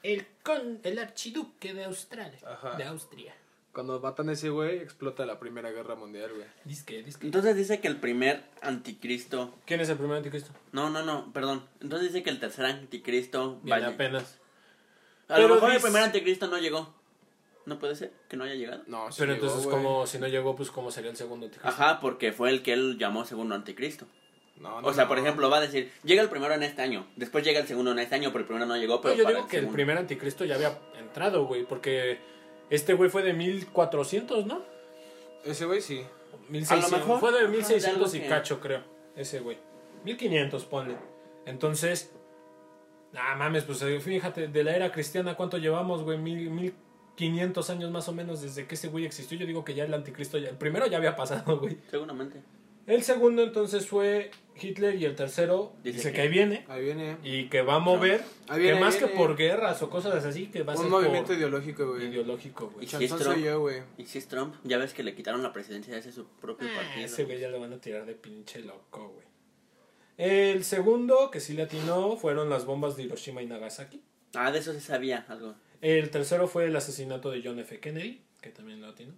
El, 0.03 0.27
con, 0.43 0.79
el 0.83 0.99
archiduque 0.99 1.73
de 1.73 1.85
Australia. 1.85 2.39
Ajá. 2.45 2.75
De 2.75 2.83
Austria. 2.83 3.33
Cuando 3.77 3.99
matan 3.99 4.27
a 4.29 4.31
ese 4.31 4.49
güey, 4.49 4.79
explota 4.79 5.23
la 5.27 5.37
Primera 5.39 5.69
Guerra 5.69 5.93
Mundial, 5.93 6.31
güey. 6.33 6.47
Disque, 6.65 7.03
disque. 7.03 7.27
Entonces 7.27 7.55
dice 7.55 7.79
que 7.79 7.87
el 7.87 7.97
primer 7.97 8.41
anticristo... 8.63 9.53
¿Quién 9.67 9.81
es 9.81 9.89
el 9.89 9.97
primer 9.97 10.17
anticristo? 10.17 10.49
No, 10.71 10.89
no, 10.89 11.03
no, 11.03 11.31
perdón. 11.31 11.63
Entonces 11.79 12.11
dice 12.11 12.23
que 12.23 12.31
el 12.31 12.39
tercer 12.39 12.65
anticristo... 12.65 13.59
Viene 13.61 13.81
vaya- 13.81 13.93
apenas. 13.93 14.39
A 15.27 15.35
Pero 15.35 15.49
lo 15.49 15.53
mejor 15.53 15.73
el 15.73 15.81
primer 15.83 16.01
anticristo 16.01 16.47
no 16.47 16.57
llegó. 16.57 16.91
¿No 17.67 17.77
puede 17.77 17.95
ser 17.95 18.13
que 18.27 18.35
no 18.35 18.45
haya 18.45 18.55
llegado? 18.55 18.81
No, 18.87 19.11
sí 19.11 19.17
Pero 19.19 19.33
llegó, 19.35 19.45
entonces, 19.45 19.69
como 19.71 20.07
si 20.07 20.17
no 20.17 20.27
llegó, 20.27 20.55
pues 20.55 20.71
cómo 20.71 20.89
sería 20.89 21.11
el 21.11 21.17
segundo 21.17 21.45
anticristo. 21.45 21.69
Ajá, 21.69 21.99
porque 21.99 22.31
fue 22.31 22.49
el 22.49 22.63
que 22.63 22.73
él 22.73 22.97
llamó 22.97 23.25
segundo 23.25 23.53
anticristo. 23.53 24.07
No, 24.59 24.81
no, 24.81 24.87
O 24.87 24.91
sea, 24.95 25.03
no. 25.03 25.09
por 25.09 25.19
ejemplo, 25.19 25.51
va 25.51 25.57
a 25.57 25.61
decir, 25.61 25.91
llega 26.03 26.23
el 26.23 26.29
primero 26.29 26.55
en 26.55 26.63
este 26.63 26.81
año, 26.81 27.05
después 27.15 27.43
llega 27.45 27.59
el 27.59 27.67
segundo 27.67 27.91
en 27.91 27.99
este 27.99 28.15
año, 28.15 28.29
pero 28.31 28.39
el 28.39 28.47
primero 28.47 28.65
no 28.65 28.75
llegó, 28.75 29.01
pero 29.01 29.13
yo 29.13 29.23
para 29.23 29.35
digo 29.35 29.47
que 29.47 29.57
el 29.59 29.67
primer 29.67 29.99
anticristo 29.99 30.45
ya 30.45 30.55
había 30.55 30.79
entrado, 30.97 31.45
güey, 31.45 31.63
porque 31.63 32.35
este 32.69 32.93
güey 32.93 33.09
fue 33.09 33.23
de 33.23 33.33
1400, 33.33 34.45
¿no? 34.45 34.61
Ese 35.45 35.65
güey 35.65 35.81
sí. 35.81 36.03
1600, 36.49 36.99
mejor, 36.99 37.19
fue 37.19 37.31
de 37.31 37.39
ajá, 37.39 37.47
1600 37.49 38.11
de 38.11 38.17
y 38.17 38.21
cacho, 38.27 38.59
creo. 38.59 38.83
Ese 39.15 39.39
güey. 39.39 39.57
1500, 40.05 40.65
ponle. 40.65 40.95
Entonces, 41.45 42.13
ah, 43.15 43.35
mames, 43.35 43.63
pues 43.63 43.81
eh, 43.81 43.99
fíjate, 43.99 44.47
de 44.47 44.63
la 44.63 44.75
era 44.75 44.91
cristiana, 44.91 45.35
¿cuánto 45.35 45.57
llevamos, 45.57 46.03
güey? 46.03 46.17
Mil, 46.17 46.49
1500 46.49 47.69
años 47.69 47.91
más 47.91 48.07
o 48.07 48.13
menos 48.13 48.41
desde 48.41 48.67
que 48.67 48.75
ese 48.75 48.89
güey 48.89 49.05
existió. 49.05 49.37
Yo 49.37 49.45
digo 49.45 49.65
que 49.65 49.73
ya 49.73 49.83
el 49.85 49.93
anticristo, 49.93 50.37
ya, 50.37 50.49
el 50.49 50.57
primero 50.57 50.87
ya 50.87 50.97
había 50.97 51.15
pasado, 51.15 51.59
güey. 51.59 51.77
Seguramente. 51.89 52.41
El 52.87 53.03
segundo 53.03 53.43
entonces 53.43 53.85
fue 53.85 54.31
Hitler 54.59 54.95
y 54.95 55.05
el 55.05 55.13
tercero 55.15 55.73
Dice 55.83 55.97
dice, 55.97 56.09
que- 56.09 56.15
que 56.15 56.21
ahí 56.21 56.27
viene 56.29 56.65
Ahí 56.69 56.83
viene. 56.83 57.17
y 57.23 57.47
que 57.49 57.61
va 57.61 57.75
a 57.75 57.79
mover, 57.79 58.23
Ahí 58.47 58.61
viene, 58.61 58.77
que 58.77 58.83
más 58.83 58.95
que 58.95 59.07
por 59.07 59.35
guerras 59.35 59.81
o 59.83 59.89
cosas 59.89 60.23
así, 60.25 60.47
que 60.47 60.63
va 60.63 60.73
a 60.73 60.77
ser 60.77 60.85
Un 60.85 60.91
movimiento 60.93 61.27
por 61.27 61.35
ideológico, 61.37 61.87
güey. 61.89 62.07
ideológico, 62.07 62.69
güey. 62.69 62.85
Y 62.85 62.87
chanzón 62.87 63.03
es 63.19 63.23
soy 63.25 63.33
Trump. 63.33 63.45
yo, 63.45 63.59
güey. 63.59 63.83
Y 63.97 64.05
si 64.05 64.17
es 64.17 64.27
Trump, 64.27 64.55
ya 64.63 64.77
ves 64.77 64.93
que 64.93 65.03
le 65.03 65.13
quitaron 65.13 65.43
la 65.43 65.51
presidencia 65.53 65.93
de 65.93 65.99
ese 65.99 66.11
su 66.13 66.25
propio 66.41 66.67
Ah, 66.71 66.75
partido. 66.81 67.05
ese 67.05 67.25
güey 67.25 67.39
ya 67.39 67.49
le 67.49 67.59
van 67.59 67.73
a 67.73 67.77
tirar 67.81 68.05
de 68.05 68.15
pinche 68.15 68.61
loco, 68.61 69.09
güey. 69.13 69.27
El 70.17 70.63
segundo, 70.63 71.29
que 71.29 71.39
sí 71.39 71.53
le 71.53 71.63
atinó, 71.63 72.17
fueron 72.17 72.49
las 72.49 72.65
bombas 72.65 72.95
de 72.97 73.03
Hiroshima 73.03 73.43
y 73.43 73.45
Nagasaki. 73.45 74.01
Ah, 74.33 74.51
de 74.51 74.59
eso 74.59 74.73
se 74.73 74.79
sabía 74.81 75.25
algo. 75.27 75.53
El 75.81 76.09
tercero 76.09 76.47
fue 76.47 76.65
el 76.65 76.75
asesinato 76.75 77.29
de 77.29 77.41
John 77.43 77.59
F. 77.59 77.79
Kennedy, 77.79 78.21
que 78.41 78.49
también 78.49 78.81
lo 78.81 78.87
atinó. 78.87 79.13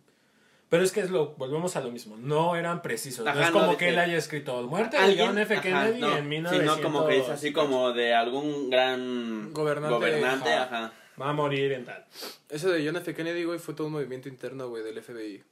Pero 0.70 0.84
es 0.84 0.92
que 0.92 1.00
es 1.00 1.10
lo, 1.10 1.34
volvemos 1.34 1.76
a 1.76 1.82
lo 1.82 1.92
mismo, 1.92 2.16
no 2.16 2.56
eran 2.56 2.84
precisos. 2.84 3.26
no 3.26 3.32
Ajá, 3.32 3.48
es 3.48 3.54
no, 3.54 3.60
como 3.60 3.72
de 3.72 3.78
que 3.78 3.90
él 3.90 3.98
haya 3.98 4.18
escrito 4.18 4.62
muerte 4.64 5.02
de. 5.02 5.18
John 5.18 5.38
F. 5.38 5.54
Ajá, 5.54 5.64
Kennedy 5.64 6.00
no, 6.00 6.18
en 6.18 6.30
1900. 6.30 6.76
Sino 6.76 6.88
como 6.88 7.08
que 7.08 7.20
es 7.20 7.30
así 7.30 7.52
como 7.52 7.92
de 7.92 8.14
algún 8.14 8.70
gran 8.70 9.52
Gobernante, 9.52 9.96
gobernante, 9.96 10.54
ajá. 10.54 10.86
ajá. 10.86 10.94
Va 11.20 11.30
a 11.30 11.34
morir 11.34 11.72
en 11.74 11.86
tal. 11.86 12.06
Eso 12.50 12.70
de 12.70 12.86
John 12.86 12.96
F. 12.98 13.14
Kennedy, 13.14 13.44
güey, 13.44 13.60
fue 13.60 13.74
todo 13.74 13.88
un 13.88 13.94
movimiento 13.94 14.30
interno, 14.30 14.70
güey, 14.70 14.84
del 14.84 15.02
FBI. 15.02 15.44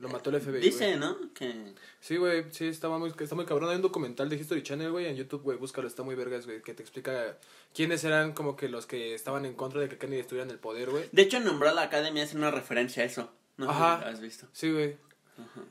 Lo 0.00 0.08
mató 0.08 0.30
el 0.30 0.40
FBI. 0.40 0.60
Dice. 0.60 0.96
¿no? 0.96 1.16
Que 1.32 1.74
Sí, 2.00 2.16
güey, 2.16 2.46
sí, 2.50 2.66
estaba 2.66 2.98
muy, 2.98 3.12
está 3.16 3.34
muy 3.34 3.44
cabrón. 3.44 3.70
Hay 3.70 3.76
un 3.76 3.82
documental 3.82 4.28
de 4.28 4.36
History 4.36 4.62
Channel, 4.62 4.90
güey, 4.90 5.06
en 5.06 5.16
YouTube, 5.16 5.42
güey, 5.42 5.58
búscalo, 5.58 5.86
está 5.86 6.02
muy 6.02 6.14
vergas, 6.14 6.46
güey, 6.46 6.62
que 6.62 6.74
te 6.74 6.82
explica 6.82 7.38
quiénes 7.74 8.02
eran 8.02 8.32
como 8.32 8.56
que 8.56 8.68
los 8.68 8.86
que 8.86 9.14
estaban 9.14 9.44
en 9.44 9.54
contra 9.54 9.80
de 9.80 9.88
que 9.88 9.98
Kennedy 9.98 10.20
estuviera 10.20 10.44
en 10.44 10.50
el 10.50 10.58
poder, 10.58 10.90
güey. 10.90 11.04
De 11.12 11.22
hecho, 11.22 11.36
en 11.36 11.48
Umbrella 11.48 11.82
Academy 11.82 12.20
hace 12.20 12.36
una 12.36 12.50
referencia 12.50 13.02
a 13.02 13.06
eso. 13.06 13.30
No 13.56 13.70
Ajá. 13.70 14.08
has 14.08 14.20
visto. 14.20 14.46
Sí, 14.52 14.70
güey. 14.70 14.96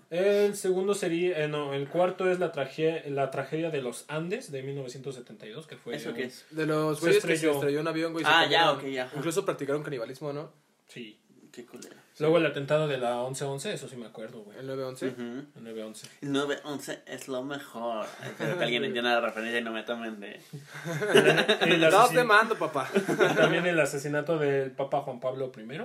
El 0.10 0.56
segundo 0.56 0.94
sería, 0.94 1.44
eh, 1.44 1.48
no, 1.48 1.74
el 1.74 1.88
cuarto 1.88 2.30
es 2.30 2.40
la, 2.40 2.52
tragedia 2.52 3.04
la 3.10 3.32
tragedia 3.32 3.70
de 3.70 3.82
los 3.82 4.06
Andes 4.10 4.52
de 4.52 4.64
1972, 4.64 5.68
que 5.68 5.78
fue... 5.78 5.96
¿Eso 5.96 6.14
qué 6.14 6.24
es? 6.26 6.46
De 6.50 6.66
los 6.66 6.98
Se 7.00 7.06
güeyes 7.06 7.24
que 7.24 7.28
se 7.28 7.34
estrelló. 7.36 7.54
estrelló 7.56 7.82
un 7.82 7.88
avión, 7.88 8.12
güey. 8.14 8.26
Ah, 8.28 8.46
ya, 8.50 8.72
ok, 8.72 8.84
ya. 8.86 9.10
Incluso 9.16 9.46
practicaron 9.46 9.84
canibalismo, 9.84 10.34
¿no? 10.34 10.52
Sí. 10.88 11.18
Qué 11.52 11.66
culero. 11.66 11.96
Luego 12.20 12.38
el 12.38 12.46
atentado 12.46 12.88
de 12.88 12.98
la 12.98 13.16
1111, 13.24 13.74
eso 13.74 13.90
sí 13.90 13.98
me 13.98 14.06
acuerdo, 14.06 14.42
güey. 14.42 14.58
El 14.58 14.68
911. 14.68 15.08
Ujú. 15.08 15.22
El 15.58 15.64
911. 15.64 16.08
El 16.22 16.32
911 16.32 17.02
es 17.06 17.28
lo 17.28 17.44
mejor. 17.44 18.06
Espero 18.24 18.58
que 18.58 18.64
alguien 18.64 18.86
entienda 18.86 19.12
la 19.16 19.22
referencia 19.22 19.60
y 19.60 19.64
no 19.64 19.72
me 19.72 19.84
tomen 19.84 20.20
de... 20.22 20.40
El 21.62 21.82
No 21.82 22.08
te 22.08 22.24
mando, 22.24 22.58
papá. 22.58 22.90
También 23.36 23.66
el 23.68 23.80
asesinato 23.80 24.38
del 24.38 24.72
Papa 24.72 25.02
Juan 25.02 25.20
Pablo 25.20 25.52
I. 25.58 25.82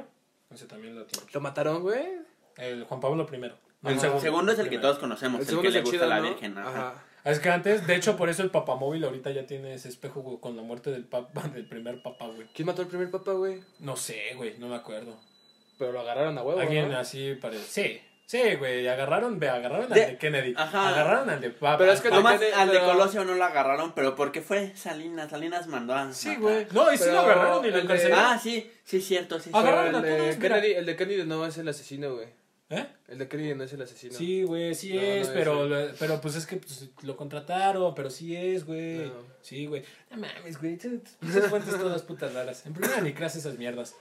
Ese 0.50 0.66
también 0.66 0.94
lo 0.94 1.04
tiene. 1.04 1.26
¿Lo 1.32 1.40
mataron, 1.40 1.82
güey? 1.82 2.04
El 2.56 2.84
Juan 2.84 3.00
Pablo 3.00 3.26
I. 3.30 3.38
No, 3.38 3.90
El 3.90 4.00
segundo, 4.00 4.52
es 4.52 4.58
el 4.58 4.68
que 4.68 4.78
todos 4.78 4.98
conocemos, 4.98 5.40
el, 5.40 5.46
segundo 5.46 5.68
que 5.68 5.74
le 5.74 5.80
gusta 5.80 5.96
chido, 5.96 6.04
a 6.04 6.08
la 6.08 6.20
¿no? 6.20 6.28
Virgen. 6.28 6.58
Ajá. 6.58 6.70
Ajá. 6.70 7.04
Es 7.24 7.40
que 7.40 7.50
antes, 7.50 7.86
de 7.86 7.96
hecho, 7.96 8.16
por 8.16 8.28
eso 8.28 8.42
el 8.44 8.50
papamóvil 8.50 9.04
ahorita 9.04 9.32
ya 9.32 9.46
tiene 9.46 9.74
ese 9.74 9.88
espejo 9.88 10.20
güey, 10.20 10.38
con 10.38 10.56
la 10.56 10.62
muerte 10.62 10.90
del 10.90 11.04
papa, 11.04 11.42
del 11.54 11.68
primer 11.68 12.00
papa, 12.00 12.28
güey. 12.28 12.46
¿Quién 12.54 12.66
mató 12.66 12.82
al 12.82 12.88
primer 12.88 13.10
papa, 13.10 13.32
güey? 13.32 13.62
No 13.80 13.96
sé, 13.96 14.34
güey, 14.36 14.56
no 14.58 14.68
me 14.68 14.76
acuerdo. 14.76 15.18
Pero 15.78 15.92
lo 15.92 16.00
agarraron 16.00 16.38
a 16.38 16.42
huevo, 16.42 16.60
Alguien 16.60 16.90
¿no? 16.90 16.96
así 16.98 17.34
parece. 17.34 17.64
Sí, 17.64 18.00
sí, 18.26 18.54
güey, 18.56 18.86
agarraron, 18.86 19.38
ve, 19.38 19.48
agarraron 19.48 19.88
De- 19.90 20.04
al 20.04 20.10
de 20.12 20.18
Kennedy. 20.18 20.54
Ajá. 20.56 20.88
Agarraron 20.90 21.30
al 21.30 21.40
de 21.40 21.50
papa. 21.50 21.78
Pero 21.78 21.92
es 21.92 22.00
que- 22.02 22.10
Nomás 22.10 22.38
Kennedy, 22.38 22.52
al 22.54 22.68
de 22.68 22.74
pero- 22.74 22.86
Colosio 22.92 23.24
no 23.24 23.34
lo 23.34 23.44
agarraron, 23.44 23.92
pero 23.94 24.14
porque 24.14 24.42
fue 24.42 24.76
Salinas. 24.76 25.30
Salinas 25.30 25.66
mandó 25.68 25.94
a. 25.94 26.12
Sí, 26.12 26.36
güey. 26.36 26.66
No, 26.72 26.92
y 26.92 26.98
sí 26.98 27.08
lo 27.10 27.20
agarraron 27.20 27.64
y 27.64 27.70
lo 27.70 27.78
encarcelaron. 27.78 28.24
Ah, 28.26 28.38
sí, 28.38 28.70
sí, 28.84 29.00
cierto, 29.00 29.40
sí. 29.40 29.50
Agarraron 29.52 29.94
a 29.94 30.02
todos. 30.02 30.36
Kennedy, 30.36 30.72
el 30.74 30.84
de 30.86 30.96
Kennedy 30.96 31.24
no 31.24 31.46
es 31.46 31.56
el 31.58 31.68
asesino, 31.68 32.14
güey. 32.14 32.28
¿Eh? 32.68 32.84
El 33.06 33.18
de 33.18 33.28
Kennedy 33.28 33.54
no 33.54 33.62
es 33.62 33.72
el 33.74 33.82
asesino. 33.82 34.12
Sí, 34.12 34.42
güey, 34.42 34.74
sí 34.74 34.92
No, 34.92 35.00
es, 35.00 35.28
no 35.28 35.34
pero, 35.34 35.68
lo- 35.68 35.94
pero 36.00 36.20
pues 36.20 36.34
es 36.34 36.46
que 36.48 36.56
pues, 36.56 36.88
lo 37.02 37.16
contrataron, 37.16 37.94
pero 37.94 38.10
sí 38.10 38.34
es, 38.34 38.66
güey. 38.66 39.06
No. 39.06 39.12
Sí, 39.40 39.66
güey. 39.66 39.84
No 40.10 40.16
mames, 40.16 40.60
güey. 40.60 40.74
Esas 40.74 41.46
fuentes 41.48 41.78
todas 41.78 42.02
putas 42.02 42.34
raras. 42.34 42.66
En 42.66 42.72
primera 42.74 43.00
ni 43.02 43.12
creas 43.12 43.36
esas 43.36 43.56
mierdas. 43.56 43.94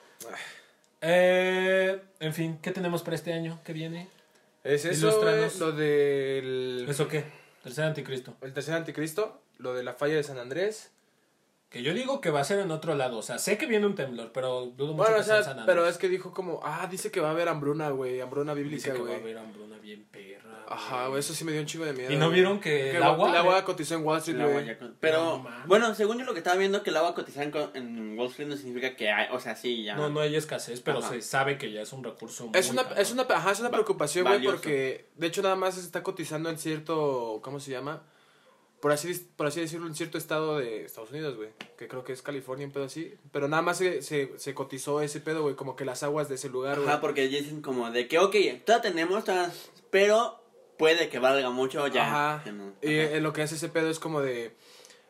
Eh, 1.01 1.99
en 2.19 2.33
fin, 2.33 2.57
¿qué 2.61 2.71
tenemos 2.71 3.03
para 3.03 3.15
este 3.15 3.33
año? 3.33 3.59
¿Qué 3.63 3.73
viene? 3.73 4.07
Es 4.65 4.84
eso, 4.84 5.12
güey, 5.12 5.36
Ilústranos. 5.36 5.60
lo 5.60 5.71
del... 5.73 6.86
¿Eso 6.89 7.08
qué? 7.08 7.23
Tercer 7.63 7.86
anticristo. 7.86 8.36
El 8.41 8.51
tercer 8.54 8.73
anticristo, 8.73 9.41
lo 9.60 9.73
de 9.75 9.84
la 9.84 9.93
falla 9.93 10.15
de 10.15 10.23
San 10.23 10.39
Andrés. 10.39 10.91
Que 11.69 11.82
yo 11.84 11.93
digo 11.93 12.21
que 12.21 12.30
va 12.30 12.39
a 12.41 12.43
ser 12.45 12.60
en 12.60 12.71
otro 12.71 12.95
lado. 12.95 13.17
O 13.17 13.21
sea, 13.21 13.38
sé 13.38 13.58
que 13.58 13.65
viene 13.65 13.86
un 13.86 13.95
temblor, 13.95 14.32
pero 14.32 14.67
dudo 14.67 14.93
mucho 14.93 14.97
Bueno, 14.97 15.15
que 15.15 15.21
o 15.21 15.23
sea 15.23 15.38
en 15.39 15.43
sea, 15.43 15.56
San 15.56 15.65
pero 15.65 15.86
es 15.88 15.97
que 15.97 16.08
dijo 16.08 16.32
como, 16.34 16.62
ah, 16.63 16.88
dice 16.89 17.12
que 17.12 17.19
va 17.19 17.30
a 17.30 17.32
haber 17.32 17.49
hambruna, 17.49 17.89
güey, 17.89 18.21
hambruna 18.21 18.54
Dice 18.56 18.63
bíblica, 18.69 18.93
que 18.93 18.99
va 18.99 19.06
a 19.06 19.10
güey. 19.10 19.21
haber 19.21 19.38
hambruna 19.39 19.78
bien 19.80 20.06
perra. 20.10 20.63
Ajá, 20.67 21.08
güey, 21.08 21.19
eso 21.19 21.34
sí 21.34 21.43
me 21.43 21.51
dio 21.51 21.62
un 21.62 21.67
chingo 21.67 21.86
de 21.86 21.93
miedo. 21.93 22.12
¿Y 22.12 22.15
no 22.15 22.25
güey. 22.28 22.36
vieron 22.39 22.60
que 22.60 22.69
Que 22.91 22.97
el 22.97 23.04
agua? 23.04 23.30
El 23.30 23.36
agua 23.36 23.63
cotizó 23.65 23.95
en 23.95 24.04
Wall 24.06 24.17
Street, 24.19 24.39
güey. 24.41 24.78
Pero, 24.99 25.38
No 25.43 25.49
bueno, 25.67 25.93
según 25.95 26.17
yo 26.17 26.25
lo 26.25 26.34
que 26.34 26.39
estaba 26.39 26.56
viendo, 26.56 26.82
que 26.82 26.89
el 26.91 26.97
agua 26.97 27.13
cotizada 27.13 27.43
en, 27.45 27.51
co- 27.51 27.71
en 27.73 28.17
Wall 28.17 28.30
Street 28.30 28.47
no 28.47 28.56
significa 28.58 28.95
que 28.95 29.12
hay, 29.12 29.28
o 29.32 29.39
sea, 29.39 29.56
sí, 29.56 29.84
ya. 29.84 29.95
No, 29.95 30.10
no 30.10 30.21
hay 30.21 30.36
escasez, 30.36 30.82
pero 30.82 30.99
Ajá. 30.99 31.10
se 31.10 31.21
sabe 31.21 31.58
que 31.58 31.71
ya 31.71 31.82
es 31.82 31.91
un 31.93 32.04
recurso 32.04 32.49
Es 32.54 32.67
muy 32.67 32.73
una, 32.75 32.84
cabrón. 32.84 33.01
es 33.01 33.12
una, 33.12 33.23
ajá, 33.23 33.51
es 33.51 33.60
una 33.60 33.69
preocupación, 33.71 34.25
güey, 34.25 34.43
porque 34.43 35.10
de 35.15 35.28
hecho 35.28 35.41
nada 35.41 35.56
más 35.56 35.75
se 35.75 35.82
está 35.82 36.01
cotizando 36.04 36.49
en 36.49 36.58
cierto, 36.58 37.41
¿cómo 37.43 37.60
se 37.60 37.71
llama? 37.71 38.04
Por 38.79 38.91
así, 38.91 39.13
por 39.35 39.47
así 39.47 39.61
decirlo, 39.61 39.88
en 39.88 39.95
cierto 39.95 40.17
estado 40.17 40.57
de 40.59 40.85
Estados 40.85 41.09
Unidos, 41.11 41.35
güey, 41.38 41.49
que 41.77 41.88
creo 41.88 42.03
que 42.03 42.13
es 42.13 42.21
California, 42.21 42.67
un 42.67 42.71
pedo 42.73 42.83
así, 42.83 43.15
pero 43.31 43.47
nada 43.47 43.63
más 43.63 43.77
se, 43.77 44.01
se, 44.03 44.31
se 44.38 44.53
cotizó 44.53 45.01
ese 45.01 45.21
pedo, 45.21 45.41
güey, 45.41 45.55
como 45.55 45.75
que 45.75 45.85
las 45.85 46.03
aguas 46.03 46.29
de 46.29 46.35
ese 46.35 46.49
lugar, 46.49 46.77
güey. 46.77 46.89
Ajá, 46.89 47.01
porque 47.01 47.27
dicen 47.27 47.61
como 47.61 47.89
de 47.89 48.07
que, 48.07 48.19
ok, 48.19 48.35
todavía 48.63 48.81
tenemos, 48.91 49.23
todavía- 49.23 49.51
pero 49.89 50.39
puede 50.77 51.09
que 51.09 51.17
valga 51.19 51.49
mucho 51.49 51.88
ya. 51.88 52.35
Ajá. 52.38 52.43
Y 52.81 52.91
eh, 52.93 53.21
lo 53.21 53.33
que 53.33 53.41
hace 53.41 53.55
ese 53.55 53.69
pedo 53.69 53.89
es 53.89 53.97
como 53.97 54.21
de, 54.21 54.53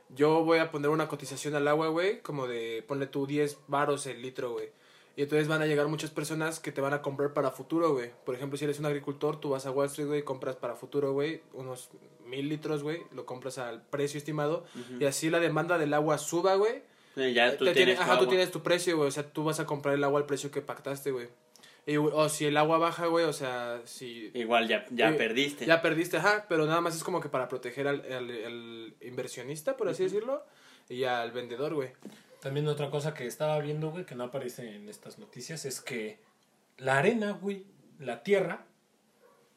yo 0.10 0.44
voy 0.46 0.60
a 0.60 0.72
poner 0.72 0.90
una 0.90 1.08
cotización 1.10 1.56
al 1.56 1.68
agua, 1.68 1.88
güey, 1.90 2.22
como 2.22 2.48
de, 2.48 2.84
ponle 2.88 3.08
tú 3.08 3.26
10 3.28 3.58
varos 3.68 4.06
el 4.06 4.22
litro, 4.22 4.52
güey. 4.54 4.70
Y 5.18 5.24
entonces 5.24 5.48
van 5.48 5.62
a 5.62 5.66
llegar 5.66 5.88
muchas 5.88 6.12
personas 6.12 6.60
que 6.60 6.72
te 6.72 6.82
van 6.82 6.94
a 6.94 7.02
comprar 7.02 7.34
para 7.34 7.50
futuro, 7.52 7.94
güey. 7.94 8.12
Por 8.26 8.36
ejemplo, 8.36 8.58
si 8.58 8.66
eres 8.66 8.80
un 8.80 8.86
agricultor, 8.86 9.40
tú 9.40 9.50
vas 9.50 9.66
a 9.66 9.72
Wall 9.72 9.88
Street, 9.88 10.08
güey, 10.08 10.24
compras 10.24 10.56
para 10.58 10.76
futuro, 10.76 11.14
güey, 11.14 11.42
unos 11.54 11.90
mil 12.26 12.50
litros, 12.50 12.84
güey, 12.84 13.02
lo 13.14 13.26
compras 13.26 13.58
al 13.58 13.82
precio 13.84 14.18
estimado. 14.18 14.66
Y 15.00 15.06
así 15.06 15.30
la 15.30 15.40
demanda 15.40 15.78
del 15.78 15.94
agua 15.94 16.18
suba, 16.18 16.56
güey. 16.56 16.82
Sí, 17.16 17.34
ya 17.34 17.56
tú 17.58 17.64
te 17.66 17.72
tienes 17.74 17.76
tiene- 17.76 17.96
tu 17.96 18.02
ajá, 18.02 18.20
tú 18.20 18.28
tienes 18.28 18.52
tu 18.52 18.62
precio, 18.62 18.98
güey. 18.98 19.08
O 19.08 19.12
sea, 19.12 19.24
tú 19.32 19.44
vas 19.44 19.60
a 19.60 19.66
comprar 19.66 19.96
el 19.96 20.04
agua 20.04 20.20
al 20.20 20.26
precio 20.26 20.52
que 20.52 20.62
pactaste, 20.62 21.12
güey. 21.12 21.28
O 22.14 22.30
si 22.30 22.46
el 22.46 22.58
agua 22.58 22.80
baja, 22.80 23.06
güey, 23.06 23.26
o 23.26 23.32
sea, 23.34 23.80
si 23.86 24.32
Igual 24.34 24.68
ya, 24.68 24.86
ya 24.90 25.12
Eh, 25.12 25.14
perdiste. 25.14 25.66
ya 25.68 25.82
perdiste, 25.84 26.18
ajá, 26.18 26.46
pero 26.50 26.66
nada 26.66 26.82
más 26.82 26.96
es 26.96 27.04
como 27.04 27.22
que 27.22 27.30
para 27.30 27.48
proteger 27.48 27.88
al, 27.88 28.02
al- 28.12 28.32
al 28.46 28.96
inversionista, 29.02 29.78
por 29.78 29.88
así 29.88 30.04
decirlo, 30.04 30.44
y 30.90 31.04
al 31.04 31.32
vendedor, 31.32 31.76
güey. 31.76 31.90
También 32.42 32.68
otra 32.68 32.90
cosa 32.90 33.14
que 33.14 33.28
estaba 33.28 33.60
viendo, 33.60 33.92
güey, 33.92 34.04
que 34.06 34.16
no 34.16 34.24
aparece 34.26 34.76
en 34.76 34.90
estas 34.90 35.20
noticias, 35.20 35.64
es 35.66 35.80
que 35.80 36.20
la 36.78 36.98
arena, 36.98 37.34
güey, 37.34 37.66
la 38.00 38.24
tierra, 38.24 38.66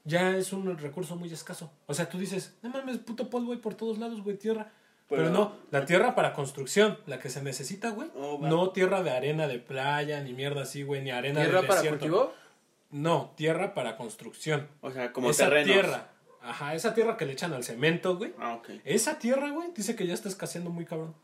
ya 0.05 0.37
es 0.37 0.53
un 0.53 0.77
recurso 0.79 1.17
muy 1.17 1.33
escaso. 1.33 1.71
O 1.87 1.95
sea, 1.95 2.09
tú 2.09 2.19
dices, 2.19 2.57
no 2.63 2.71
mames, 2.71 2.99
puto 2.99 3.29
polvo 3.31 3.53
hay 3.53 3.59
por 3.59 3.75
todos 3.75 3.99
lados, 3.99 4.23
güey, 4.23 4.37
tierra. 4.37 4.73
Pero, 5.09 5.23
Pero- 5.23 5.33
no, 5.35 5.53
la 5.71 5.87
tierra 5.87 6.15
para 6.15 6.35
construcción, 6.35 6.99
la 7.07 7.19
que 7.19 7.31
se 7.31 7.43
necesita, 7.43 7.91
güey. 7.91 8.11
Oh, 8.15 8.39
no 8.43 8.71
tierra 8.71 9.03
de 9.03 9.11
arena 9.11 9.49
de 9.49 9.59
playa, 9.59 10.21
ni 10.23 10.33
mierda 10.35 10.63
así, 10.63 10.83
güey, 10.83 11.03
ni 11.03 11.11
arena 11.11 11.41
¿Tierra 11.43 11.63
de 11.63 11.67
para 11.69 11.81
desierto. 11.81 12.01
cultivo? 12.05 12.35
No, 12.91 13.33
tierra 13.37 13.75
para 13.75 13.97
construcción. 13.97 14.69
O 14.83 14.91
sea, 14.91 15.13
como 15.13 15.31
esa 15.31 15.45
terrenos. 15.45 15.73
tierra, 15.73 16.09
ajá, 16.43 16.75
esa 16.75 16.95
tierra 16.95 17.17
que 17.17 17.25
le 17.27 17.33
echan 17.33 17.53
al 17.55 17.65
cemento, 17.65 18.17
güey. 18.17 18.35
Ah, 18.39 18.55
ok. 18.55 18.69
Esa 18.85 19.19
tierra, 19.19 19.51
güey, 19.51 19.71
dice 19.75 19.95
que 19.97 20.07
ya 20.07 20.15
está 20.15 20.29
escaseando 20.29 20.71
muy 20.71 20.85
cabrón. 20.85 21.15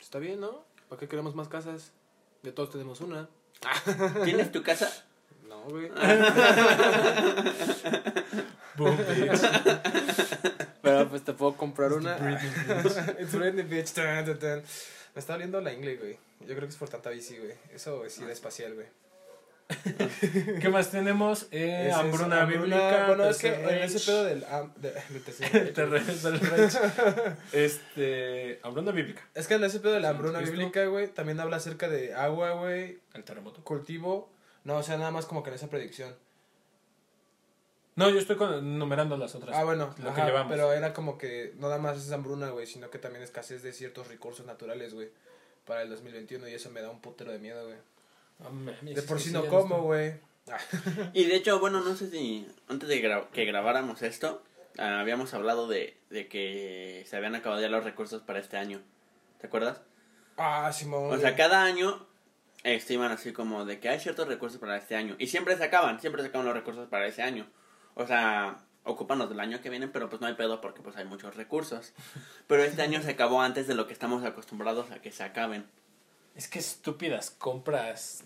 Está 0.00 0.18
bien, 0.18 0.40
¿no? 0.40 0.64
¿Para 0.88 0.98
qué 1.00 1.08
queremos 1.08 1.34
más 1.34 1.48
casas? 1.48 1.92
De 2.42 2.52
todos 2.52 2.70
tenemos 2.70 3.00
una. 3.00 3.28
¿Tienes 4.24 4.50
tu 4.52 4.62
casa? 4.62 4.90
Güey. 5.68 5.88
Boom, 8.76 8.96
bitch. 8.96 9.40
Pero 10.82 11.08
pues 11.08 11.22
te 11.24 11.32
puedo 11.32 11.56
comprar 11.56 11.92
una. 11.92 12.16
Britney, 12.16 12.50
bitch. 12.82 13.20
It's 13.20 13.32
Britney, 13.34 13.62
bitch. 13.64 13.92
Tan, 13.92 14.24
tan, 14.24 14.38
tan. 14.38 14.58
Me 15.14 15.20
está 15.20 15.34
oliendo 15.34 15.60
la 15.60 15.72
ingle, 15.72 15.96
güey. 15.96 16.18
Yo 16.40 16.48
creo 16.54 16.60
que 16.62 16.66
es 16.66 16.76
por 16.76 16.88
tanta 16.88 17.10
bici, 17.10 17.36
güey. 17.38 17.52
Eso 17.72 18.04
es 18.04 18.18
ir 18.18 18.28
espacial, 18.30 18.74
güey. 18.74 18.86
¿Qué 20.60 20.68
más 20.68 20.90
tenemos? 20.90 21.46
Eh, 21.50 21.86
es 21.88 21.94
hambruna 21.94 22.44
bíblica. 22.44 23.06
Bueno, 23.06 23.24
es 23.26 23.38
que 23.38 23.54
en 23.54 23.78
ese 23.82 23.98
pedo 24.00 24.24
del... 24.24 24.44
am- 24.44 24.74
de- 24.76 24.92
del 25.72 25.90
Reich, 25.90 26.22
güey. 26.22 26.38
Reich. 26.38 26.74
Este. 27.52 28.60
Hambruna 28.62 28.92
bíblica. 28.92 29.22
Es 29.34 29.46
que 29.46 29.54
en 29.54 29.64
ese 29.64 29.80
pedo 29.80 29.92
de 29.94 30.00
la 30.00 30.10
hambruna 30.10 30.40
bíblica, 30.40 30.84
güey, 30.86 31.08
también 31.08 31.40
habla 31.40 31.56
acerca 31.56 31.88
de 31.88 32.12
agua, 32.12 32.50
güey, 32.52 32.98
El 33.14 33.24
terremoto. 33.24 33.62
cultivo. 33.64 34.30
No, 34.64 34.76
o 34.78 34.82
sea, 34.82 34.96
nada 34.96 35.10
más 35.10 35.26
como 35.26 35.42
que 35.42 35.50
en 35.50 35.56
esa 35.56 35.68
predicción. 35.68 36.14
No, 37.96 38.10
yo 38.10 38.18
estoy 38.18 38.36
con- 38.36 38.78
numerando 38.78 39.16
las 39.16 39.34
otras. 39.34 39.56
Ah, 39.56 39.62
bueno, 39.64 39.94
Lo 40.02 40.10
ajá, 40.10 40.22
que 40.22 40.26
llevamos. 40.30 40.50
pero 40.50 40.72
era 40.72 40.92
como 40.92 41.16
que 41.16 41.52
no 41.56 41.68
nada 41.68 41.78
más 41.78 41.96
es 41.98 42.10
hambruna, 42.10 42.50
güey, 42.50 42.66
sino 42.66 42.90
que 42.90 42.98
también 42.98 43.22
escasez 43.22 43.62
de 43.62 43.72
ciertos 43.72 44.08
recursos 44.08 44.44
naturales, 44.46 44.94
güey, 44.94 45.10
para 45.64 45.82
el 45.82 45.90
2021 45.90 46.48
y 46.48 46.54
eso 46.54 46.70
me 46.70 46.82
da 46.82 46.90
un 46.90 47.00
putero 47.00 47.30
de 47.30 47.38
miedo, 47.38 47.64
güey. 47.66 47.78
De 48.94 49.02
por 49.02 49.20
sí, 49.20 49.30
no 49.32 49.46
como, 49.46 49.82
güey. 49.82 50.14
Ah, 50.50 50.58
Y 51.12 51.24
de 51.24 51.36
hecho, 51.36 51.60
bueno, 51.60 51.80
no 51.80 51.94
sé 51.94 52.10
si 52.10 52.46
antes 52.68 52.88
de 52.88 53.00
gra- 53.02 53.28
que 53.30 53.44
grabáramos 53.44 54.02
esto, 54.02 54.42
ah, 54.76 54.98
habíamos 55.00 55.32
hablado 55.34 55.68
de, 55.68 55.96
de 56.10 56.26
que 56.28 57.04
se 57.08 57.16
habían 57.16 57.36
acabado 57.36 57.62
ya 57.62 57.68
los 57.68 57.84
recursos 57.84 58.22
para 58.22 58.40
este 58.40 58.56
año. 58.56 58.82
¿Te 59.40 59.46
acuerdas? 59.46 59.80
Ah, 60.36 60.72
Simón. 60.72 61.12
O 61.14 61.18
sea, 61.18 61.36
cada 61.36 61.62
año 61.62 62.04
estiman 62.64 63.12
así 63.12 63.32
como 63.32 63.64
de 63.64 63.78
que 63.78 63.88
hay 63.88 64.00
ciertos 64.00 64.26
recursos 64.26 64.58
para 64.58 64.76
este 64.76 64.96
año. 64.96 65.14
Y 65.18 65.28
siempre 65.28 65.56
se 65.56 65.64
acaban, 65.64 66.00
siempre 66.00 66.22
se 66.22 66.28
acaban 66.28 66.46
los 66.46 66.54
recursos 66.56 66.88
para 66.88 67.06
ese 67.06 67.22
año. 67.22 67.46
O 67.94 68.06
sea, 68.06 68.56
ocupan 68.84 69.18
los 69.18 69.28
del 69.28 69.40
año 69.40 69.60
que 69.60 69.70
viene, 69.70 69.86
pero 69.88 70.08
pues 70.08 70.20
no 70.20 70.26
hay 70.26 70.34
pedo 70.34 70.60
porque 70.60 70.82
pues 70.82 70.96
hay 70.96 71.04
muchos 71.04 71.36
recursos. 71.36 71.92
Pero 72.46 72.62
este 72.64 72.82
año 72.82 73.02
se 73.02 73.10
acabó 73.10 73.40
antes 73.42 73.66
de 73.66 73.74
lo 73.74 73.86
que 73.86 73.92
estamos 73.92 74.24
acostumbrados 74.24 74.90
a 74.90 75.00
que 75.00 75.12
se 75.12 75.22
acaben. 75.22 75.66
Es 76.34 76.48
que 76.48 76.58
estúpidas 76.58 77.30
compras 77.30 78.24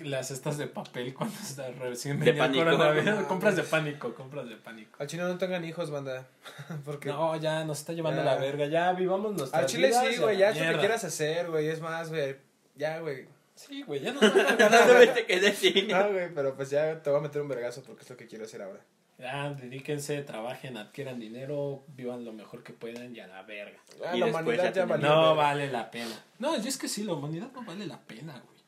las 0.00 0.30
estas 0.30 0.58
de 0.58 0.66
papel 0.68 1.12
cuando 1.14 1.36
está 1.40 1.70
recién 1.70 2.20
De 2.20 2.32
pánico. 2.34 2.64
No, 2.64 3.26
compras 3.28 3.56
de 3.56 3.64
pánico, 3.64 4.14
compras 4.14 4.48
de 4.48 4.56
pánico. 4.56 4.96
Al 5.00 5.08
chino 5.08 5.26
no 5.26 5.38
tengan 5.38 5.64
hijos, 5.64 5.90
banda. 5.90 6.28
Porque. 6.84 7.08
No, 7.08 7.34
ya 7.36 7.64
nos 7.64 7.80
está 7.80 7.92
llevando 7.92 8.22
Ya. 8.22 8.34
la 8.34 8.36
verga. 8.36 8.66
Ya 8.66 8.92
vivamos 8.92 9.34
nuestras 9.34 9.62
Al 9.62 9.68
chile 9.68 9.88
vidas 9.88 10.06
sí, 10.06 10.14
a 10.14 10.20
güey. 10.20 10.38
Ya 10.38 10.50
es 10.50 10.60
lo 10.60 10.72
que 10.72 10.78
quieras 10.78 11.02
hacer, 11.04 11.50
güey. 11.50 11.68
Es 11.68 11.80
más, 11.80 12.10
güey. 12.10 12.36
Ya, 12.76 13.00
güey. 13.00 13.26
Sí, 13.58 13.82
güey, 13.82 14.00
ya 14.00 14.12
No 14.12 14.20
ganar. 14.20 14.86
tuviste 14.88 15.26
que 15.26 15.40
decir. 15.40 15.88
No, 15.90 16.10
güey, 16.12 16.32
pero 16.34 16.54
pues 16.56 16.70
ya 16.70 17.02
te 17.02 17.10
voy 17.10 17.18
a 17.18 17.22
meter 17.22 17.42
un 17.42 17.48
vergazo 17.48 17.82
porque 17.82 18.02
es 18.04 18.10
lo 18.10 18.16
que 18.16 18.26
quiero 18.26 18.44
hacer 18.44 18.62
ahora. 18.62 18.80
Ya, 19.18 19.50
dedíquense, 19.50 20.22
trabajen, 20.22 20.76
adquieran 20.76 21.18
dinero, 21.18 21.82
vivan 21.88 22.24
lo 22.24 22.32
mejor 22.32 22.62
que 22.62 22.72
puedan 22.72 23.16
y 23.16 23.18
a 23.18 23.26
la 23.26 23.42
verga. 23.42 23.78
Ah, 24.06 24.14
Y 24.16 24.20
la 24.20 24.26
humanidad 24.26 24.64
ya 24.66 24.72
ya 24.72 24.84
valió. 24.86 25.08
No 25.08 25.20
verga. 25.20 25.32
vale 25.34 25.70
la 25.72 25.90
pena. 25.90 26.24
No, 26.38 26.56
y 26.56 26.66
es 26.68 26.78
que 26.78 26.86
sí, 26.86 27.02
la 27.02 27.14
humanidad 27.14 27.48
no 27.52 27.64
vale 27.64 27.84
la 27.86 27.98
pena, 27.98 28.40
güey. 28.46 28.58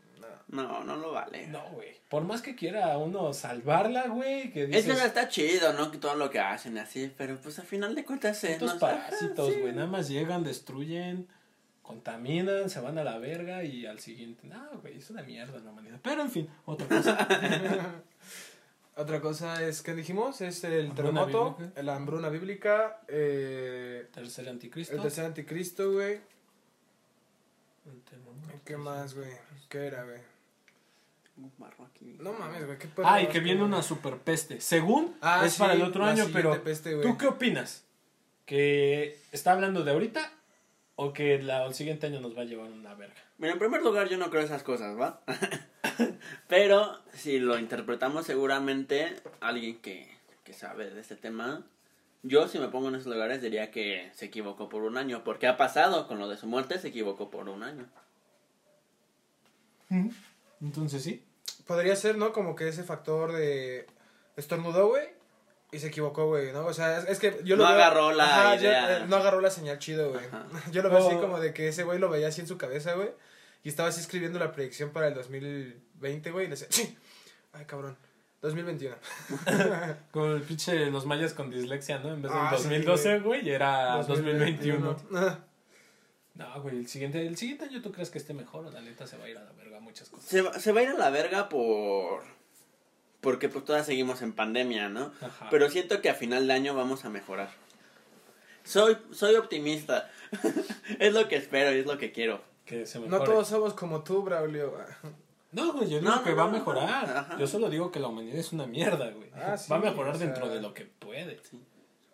No. 0.48 0.62
No, 0.64 0.83
no 0.83 0.96
lo 0.96 1.12
vale. 1.12 1.46
No, 1.46 1.62
güey. 1.70 1.94
Por 2.09 2.24
más 2.24 2.42
que 2.42 2.57
quiera 2.57 2.98
uno 2.98 3.33
salvarla, 3.33 4.09
güey, 4.09 4.53
que 4.53 4.64
Es 4.64 4.70
dices... 4.70 4.98
que 4.98 5.07
está 5.07 5.29
chido, 5.29 5.72
¿no? 5.74 5.92
Que 5.92 5.98
todo 5.98 6.16
lo 6.16 6.29
que 6.31 6.40
hacen 6.40 6.76
así, 6.79 7.12
pero 7.16 7.37
pues 7.40 7.57
al 7.61 7.66
final 7.66 7.94
de 7.94 8.05
cuentas 8.05 8.42
eh, 8.42 8.55
Estos 8.55 8.74
no- 8.74 8.81
parásitos, 8.81 9.55
sí. 9.55 9.61
güey, 9.61 9.72
nada 9.72 9.87
más 9.87 10.09
llegan, 10.09 10.42
destruyen, 10.42 11.29
contaminan, 11.90 12.70
se 12.70 12.81
van 12.81 12.98
a 12.98 13.05
la 13.05 13.18
verga 13.18 13.64
y 13.64 13.85
al 13.87 13.98
siguiente. 13.98 14.46
No, 14.46 14.79
güey, 14.81 14.98
es 14.98 15.11
una 15.11 15.22
mierda 15.22 15.59
la 15.59 15.70
humanidad. 15.70 15.98
Pero 16.03 16.22
en 16.22 16.31
fin, 16.31 16.48
otra 16.64 16.87
cosa. 16.88 17.29
Otra 18.96 19.20
cosa 19.22 19.64
es 19.66 19.81
que 19.81 19.94
dijimos 19.94 20.42
es 20.42 20.62
el 20.64 20.90
Hambruna 20.90 20.94
terremoto, 21.24 21.55
bíblica. 21.59 21.83
la 21.83 21.96
hambruna 21.96 22.29
bíblica, 22.29 23.00
eh, 23.09 24.09
Tercer 24.12 24.46
anticristo. 24.48 24.94
el 24.94 25.00
tercer 25.00 25.24
anticristo, 25.24 25.92
güey. 25.92 26.20
¿Qué 28.64 28.76
más, 28.76 29.14
güey? 29.14 29.31
¿Qué 29.70 29.87
era, 29.87 30.05
güey? 30.05 30.18
No 32.18 32.33
mames, 32.35 32.66
güey, 32.66 32.79
qué 32.79 32.88
perro 32.88 33.09
Ah, 33.09 33.22
y 33.22 33.29
que 33.29 33.40
viene 33.40 33.62
una 33.62 33.81
super 33.83 34.18
peste. 34.18 34.61
Según 34.61 35.16
Ah, 35.22 35.44
es 35.46 35.55
sí, 35.55 35.61
para 35.61 35.72
el 35.72 35.83
otro 35.83 36.05
año, 36.05 36.26
pero 36.33 36.62
peste. 36.62 36.96
¿tú 37.00 37.16
qué 37.16 37.26
opinas? 37.26 37.85
¿Que 38.44 39.18
está 39.33 39.53
hablando 39.53 39.83
de 39.83 39.92
ahorita 39.92 40.31
o 41.02 41.14
que 41.14 41.40
la, 41.40 41.64
el 41.64 41.72
siguiente 41.72 42.08
año 42.08 42.20
nos 42.20 42.36
va 42.36 42.42
a 42.42 42.44
llevar 42.44 42.70
una 42.70 42.94
verga? 42.94 43.14
Mira, 43.38 43.54
en 43.54 43.58
primer 43.58 43.80
lugar 43.80 44.10
yo 44.10 44.18
no 44.18 44.28
creo 44.28 44.42
esas 44.42 44.62
cosas, 44.62 45.00
¿va? 45.00 45.22
Pero 46.48 46.98
si 47.14 47.38
lo 47.38 47.58
interpretamos 47.58 48.26
seguramente 48.26 49.16
alguien 49.40 49.78
que, 49.80 50.14
que 50.44 50.52
sabe 50.52 50.90
de 50.90 51.00
este 51.00 51.16
tema, 51.16 51.64
yo 52.22 52.48
si 52.48 52.58
me 52.58 52.68
pongo 52.68 52.88
en 52.88 52.96
esos 52.96 53.10
lugares 53.10 53.40
diría 53.40 53.70
que 53.70 54.10
se 54.14 54.26
equivocó 54.26 54.68
por 54.68 54.82
un 54.82 54.98
año, 54.98 55.24
porque 55.24 55.46
ha 55.46 55.56
pasado 55.56 56.06
con 56.06 56.18
lo 56.18 56.28
de 56.28 56.36
su 56.36 56.46
muerte, 56.46 56.78
se 56.78 56.88
equivocó 56.88 57.30
por 57.30 57.48
un 57.48 57.62
año. 57.62 57.86
Entonces 60.60 61.02
sí. 61.02 61.24
Podría 61.66 61.96
ser, 61.96 62.18
¿no? 62.18 62.34
Como 62.34 62.54
que 62.54 62.68
ese 62.68 62.84
factor 62.84 63.32
de 63.32 63.86
estornudó, 64.36 64.88
güey, 64.88 65.08
y 65.72 65.78
se 65.78 65.87
equivocó, 65.88 66.26
güey, 66.26 66.52
¿no? 66.52 66.66
O 66.66 66.72
sea, 66.74 66.98
es, 66.98 67.09
es 67.09 67.18
que 67.18 67.40
yo 67.44 67.56
lo 67.56 67.64
No 67.64 67.70
veo- 67.70 67.78
agarró 67.78 68.12
la 68.12 68.24
Ajá, 68.24 68.56
yo- 68.56 68.62
idea. 68.62 68.98
eh, 68.98 69.04
no 69.09 69.16
agarró 69.16 69.40
la 69.40 69.50
señal 69.50 69.78
chido, 69.78 70.11
güey. 70.11 70.24
Yo 70.72 70.83
lo 70.83 70.90
veo 70.90 70.98
así 71.06 71.16
Oh. 71.16 71.20
como 71.20 71.38
de 71.40 71.52
que 71.54 71.68
ese 71.68 71.85
güey 71.85 71.98
lo 71.98 72.09
veía 72.11 72.28
así 72.28 72.40
en 72.40 72.46
su 72.48 72.59
cabeza, 72.59 72.94
güey, 72.94 73.11
y 73.62 73.68
estaba 73.68 73.88
así 73.88 74.00
escribiendo 74.00 74.38
la 74.38 74.52
predicción 74.52 74.90
para 74.90 75.09
el 75.09 75.14
2020, 75.14 76.30
güey, 76.33 76.46
y 76.46 76.48
le 76.48 76.56
decía, 76.56 76.66
"Sí". 76.70 76.96
ay, 77.52 77.64
cabrón, 77.66 77.96
2021. 78.42 78.96
Con 80.12 80.33
el 80.33 80.42
pinche 80.42 80.87
los 80.90 81.04
mayas 81.06 81.35
con 81.35 81.50
dislexia, 81.50 81.98
¿no? 81.98 82.14
En 82.14 82.22
vez 82.22 82.33
del 82.33 82.40
Ah, 82.40 82.50
sí, 82.56 82.62
2012, 82.64 83.18
güey, 83.20 83.48
era 83.50 84.02
2021. 84.06 84.87
2021. 84.94 85.20
Ah, 85.28 85.38
No, 86.35 86.62
güey, 86.62 86.78
el 86.78 86.88
siguiente, 86.88 87.26
el 87.26 87.37
siguiente 87.37 87.66
año 87.66 87.83
tú 87.83 87.92
crees 87.92 88.09
que 88.09 88.16
esté 88.18 88.33
mejor 88.33 88.64
o 88.66 88.70
la 88.70 88.80
neta 88.80 89.06
se 89.06 89.18
va 89.18 89.24
a 89.24 89.28
ir 89.28 89.37
a 89.37 89.44
la 89.44 89.52
verga 89.52 89.78
muchas 89.80 90.09
cosas. 90.09 90.26
Se, 90.26 90.40
va- 90.40 90.59
se 90.59 90.72
va 90.72 90.80
a 90.80 90.83
ir 90.85 90.88
a 90.90 90.94
la 90.94 91.11
verga 91.11 91.48
por... 91.50 92.22
Porque 93.20 93.48
pues 93.48 93.64
todas 93.64 93.85
seguimos 93.87 94.22
en 94.22 94.33
pandemia, 94.33 94.88
¿no? 94.88 95.12
Ajá. 95.20 95.48
Pero 95.50 95.68
siento 95.70 96.00
que 96.00 96.09
a 96.11 96.14
final 96.14 96.46
de 96.46 96.54
año 96.54 96.74
vamos 96.74 97.04
a 97.04 97.11
mejorar. 97.11 97.50
Soy, 98.64 98.96
soy 99.12 99.35
optimista. 99.35 100.11
es 100.98 101.12
lo 101.12 101.28
que 101.28 101.37
espero 101.37 101.74
y 101.74 101.80
es 101.80 101.87
lo 101.87 101.98
que 101.98 102.12
quiero. 102.12 102.42
que 102.64 102.87
se 102.87 102.98
No 103.00 103.06
mejore. 103.06 103.24
todos 103.30 103.48
somos 103.48 103.74
como 103.74 104.02
tú, 104.02 104.22
Braulio. 104.22 104.74
No, 105.52 105.72
güey, 105.72 105.90
yo 105.90 105.98
digo 105.98 106.11
No, 106.11 106.22
que 106.22 106.30
no, 106.30 106.37
va 106.37 106.42
a 106.44 106.46
no, 106.46 106.52
mejorar. 106.52 107.37
Yo 107.38 107.46
solo 107.46 107.68
digo 107.68 107.90
que 107.90 107.98
la 108.00 108.06
humanidad 108.09 108.37
es 108.37 108.52
una 108.52 108.66
mierda, 108.66 109.11
güey. 109.11 109.30
Ah, 109.35 109.56
sí, 109.59 109.70
va 109.70 109.76
a 109.76 109.80
mejorar 109.80 110.14
o 110.14 110.18
sea- 110.18 110.26
dentro 110.26 110.48
de 110.48 110.61
lo 110.62 110.72
que 110.72 110.85
puede. 110.85 111.40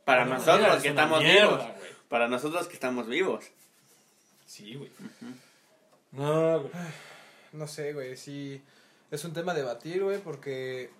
Para 0.05 0.25
La 0.25 0.37
nosotros 0.39 0.71
que 0.71 0.77
es 0.79 0.85
estamos 0.87 1.21
mierda, 1.23 1.47
vivos. 1.57 1.63
güey. 1.77 1.91
Para 2.09 2.29
nosotros 2.29 2.67
que 2.69 2.75
estamos 2.75 3.07
vivos. 3.09 3.45
Sí, 4.47 4.75
güey. 4.77 4.91
No, 6.13 6.61
güey. 6.61 6.73
No 7.53 7.67
sé, 7.67 7.93
güey, 7.93 8.17
sí. 8.17 8.63
Es 9.11 9.25
un 9.25 9.33
tema 9.33 9.53
a 9.53 9.55
debatir, 9.55 10.03
güey, 10.03 10.19
porque. 10.19 10.91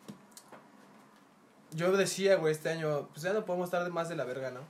Yo 1.73 1.95
decía, 1.97 2.37
güey, 2.37 2.53
este 2.53 2.71
año, 2.71 3.09
pues 3.13 3.23
ya 3.23 3.33
no 3.33 3.45
podemos 3.45 3.67
estar 3.67 3.85
de 3.85 3.91
más 3.91 4.09
de 4.09 4.17
la 4.17 4.25
verga, 4.25 4.51
¿no? 4.51 4.61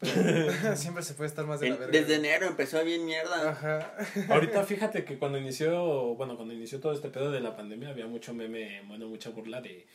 Pero 0.00 0.76
siempre 0.76 1.02
se 1.02 1.14
puede 1.14 1.28
estar 1.28 1.46
más 1.46 1.60
de 1.60 1.70
la 1.70 1.76
verga. 1.76 1.92
desde 1.92 2.16
güey. 2.18 2.18
enero 2.18 2.46
empezó 2.46 2.82
bien 2.84 3.04
mierda. 3.04 3.50
Ajá. 3.50 3.94
Ahorita 4.28 4.64
fíjate 4.64 5.04
que 5.04 5.18
cuando 5.18 5.38
inició, 5.38 6.14
bueno, 6.16 6.36
cuando 6.36 6.52
inició 6.52 6.80
todo 6.80 6.92
este 6.92 7.08
pedo 7.08 7.30
de 7.30 7.40
la 7.40 7.56
pandemia 7.56 7.90
había 7.90 8.06
mucho 8.06 8.34
meme, 8.34 8.82
bueno, 8.86 9.08
mucha 9.08 9.30
burla 9.30 9.60
de 9.60 9.86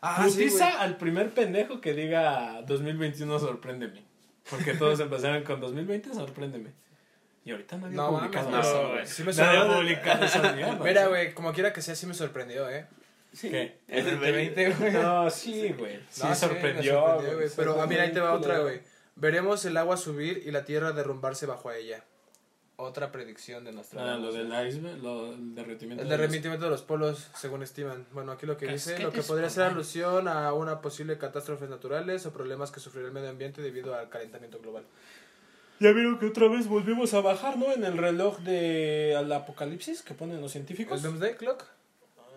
Ah, 0.00 0.28
sí, 0.28 0.48
al 0.60 0.96
primer 0.98 1.32
pendejo 1.32 1.80
que 1.80 1.94
diga 1.94 2.62
2021 2.62 3.38
sorpréndeme. 3.38 4.02
Porque 4.50 4.74
todos 4.74 5.00
empezaron 5.00 5.42
con 5.44 5.60
2020 5.60 6.14
sorpréndeme. 6.14 6.70
Y 7.46 7.52
ahorita 7.52 7.78
nadie 7.78 7.96
No 7.96 8.06
ha 8.08 8.18
publicado 8.18 8.50
mames, 8.50 8.66
eso, 8.66 8.82
no, 8.82 8.88
güey. 8.90 9.06
sí 9.06 9.22
me 9.22 9.32
nadie 9.32 9.58
ha 9.58 9.62
sonó- 9.62 9.76
publicado 9.76 10.24
esa 10.26 10.52
mierda. 10.52 10.74
Mira, 10.84 11.06
güey, 11.06 11.32
como 11.32 11.52
quiera 11.54 11.72
que 11.72 11.80
sea, 11.80 11.94
sí 11.94 12.04
me 12.06 12.12
sorprendió, 12.14 12.68
¿eh? 12.68 12.86
Sí. 13.32 13.48
¿Qué? 13.50 13.78
Es 13.88 14.04
el 14.04 14.14
2020, 14.20 14.70
güey. 14.74 14.92
No, 14.92 15.30
sí, 15.30 15.72
güey. 15.78 16.00
Sí, 16.10 16.22
No, 16.24 16.34
sorprendió, 16.34 17.20
güey. 17.22 17.48
Pero, 17.56 17.80
ah, 17.80 17.86
mira, 17.86 18.02
ahí 18.02 18.12
te 18.12 18.20
va 18.20 18.34
otra, 18.34 18.58
güey. 18.58 18.80
Veremos 19.14 19.64
el 19.64 19.76
agua 19.78 19.96
subir 19.96 20.42
y 20.44 20.50
la 20.50 20.64
tierra 20.64 20.92
derrumbarse 20.92 21.46
bajo 21.46 21.70
ella. 21.72 22.02
Otra 22.78 23.10
predicción 23.10 23.64
de 23.64 23.72
nuestra. 23.72 24.14
Ah, 24.14 24.16
lo 24.18 24.30
del 24.32 24.48
iceberg, 24.68 24.98
lo, 25.02 25.32
el 25.32 25.54
derretimiento. 25.54 26.02
El 26.02 26.08
de 26.10 26.16
los- 26.16 26.28
derretimiento 26.28 26.64
de 26.66 26.70
los 26.70 26.82
polos, 26.82 27.30
según 27.34 27.62
estiman. 27.62 28.06
Bueno, 28.12 28.32
aquí 28.32 28.44
lo 28.44 28.58
que 28.58 28.66
dice, 28.66 28.98
lo 28.98 29.12
que 29.12 29.22
podría 29.22 29.48
ser 29.48 29.62
alusión 29.64 30.28
a 30.28 30.52
una 30.52 30.82
posible 30.82 31.16
catástrofes 31.16 31.70
naturales 31.70 32.26
o 32.26 32.32
problemas 32.34 32.70
que 32.70 32.80
sufrirá 32.80 33.06
el 33.06 33.12
medio 33.14 33.30
ambiente 33.30 33.62
debido 33.62 33.94
al 33.94 34.10
calentamiento 34.10 34.58
global. 34.58 34.84
Ya 35.80 35.92
vieron 35.92 36.18
que 36.18 36.26
otra 36.26 36.48
vez 36.48 36.68
volvimos 36.68 37.12
a 37.14 37.20
bajar, 37.20 37.58
¿no? 37.58 37.72
En 37.72 37.84
el 37.84 37.98
reloj 37.98 38.38
de 38.40 39.14
al 39.16 39.30
apocalipsis 39.32 40.02
que 40.02 40.14
ponen 40.14 40.40
los 40.40 40.52
científicos. 40.52 40.96
¿El 40.98 41.02
Doomsday 41.10 41.36
Clock? 41.36 41.64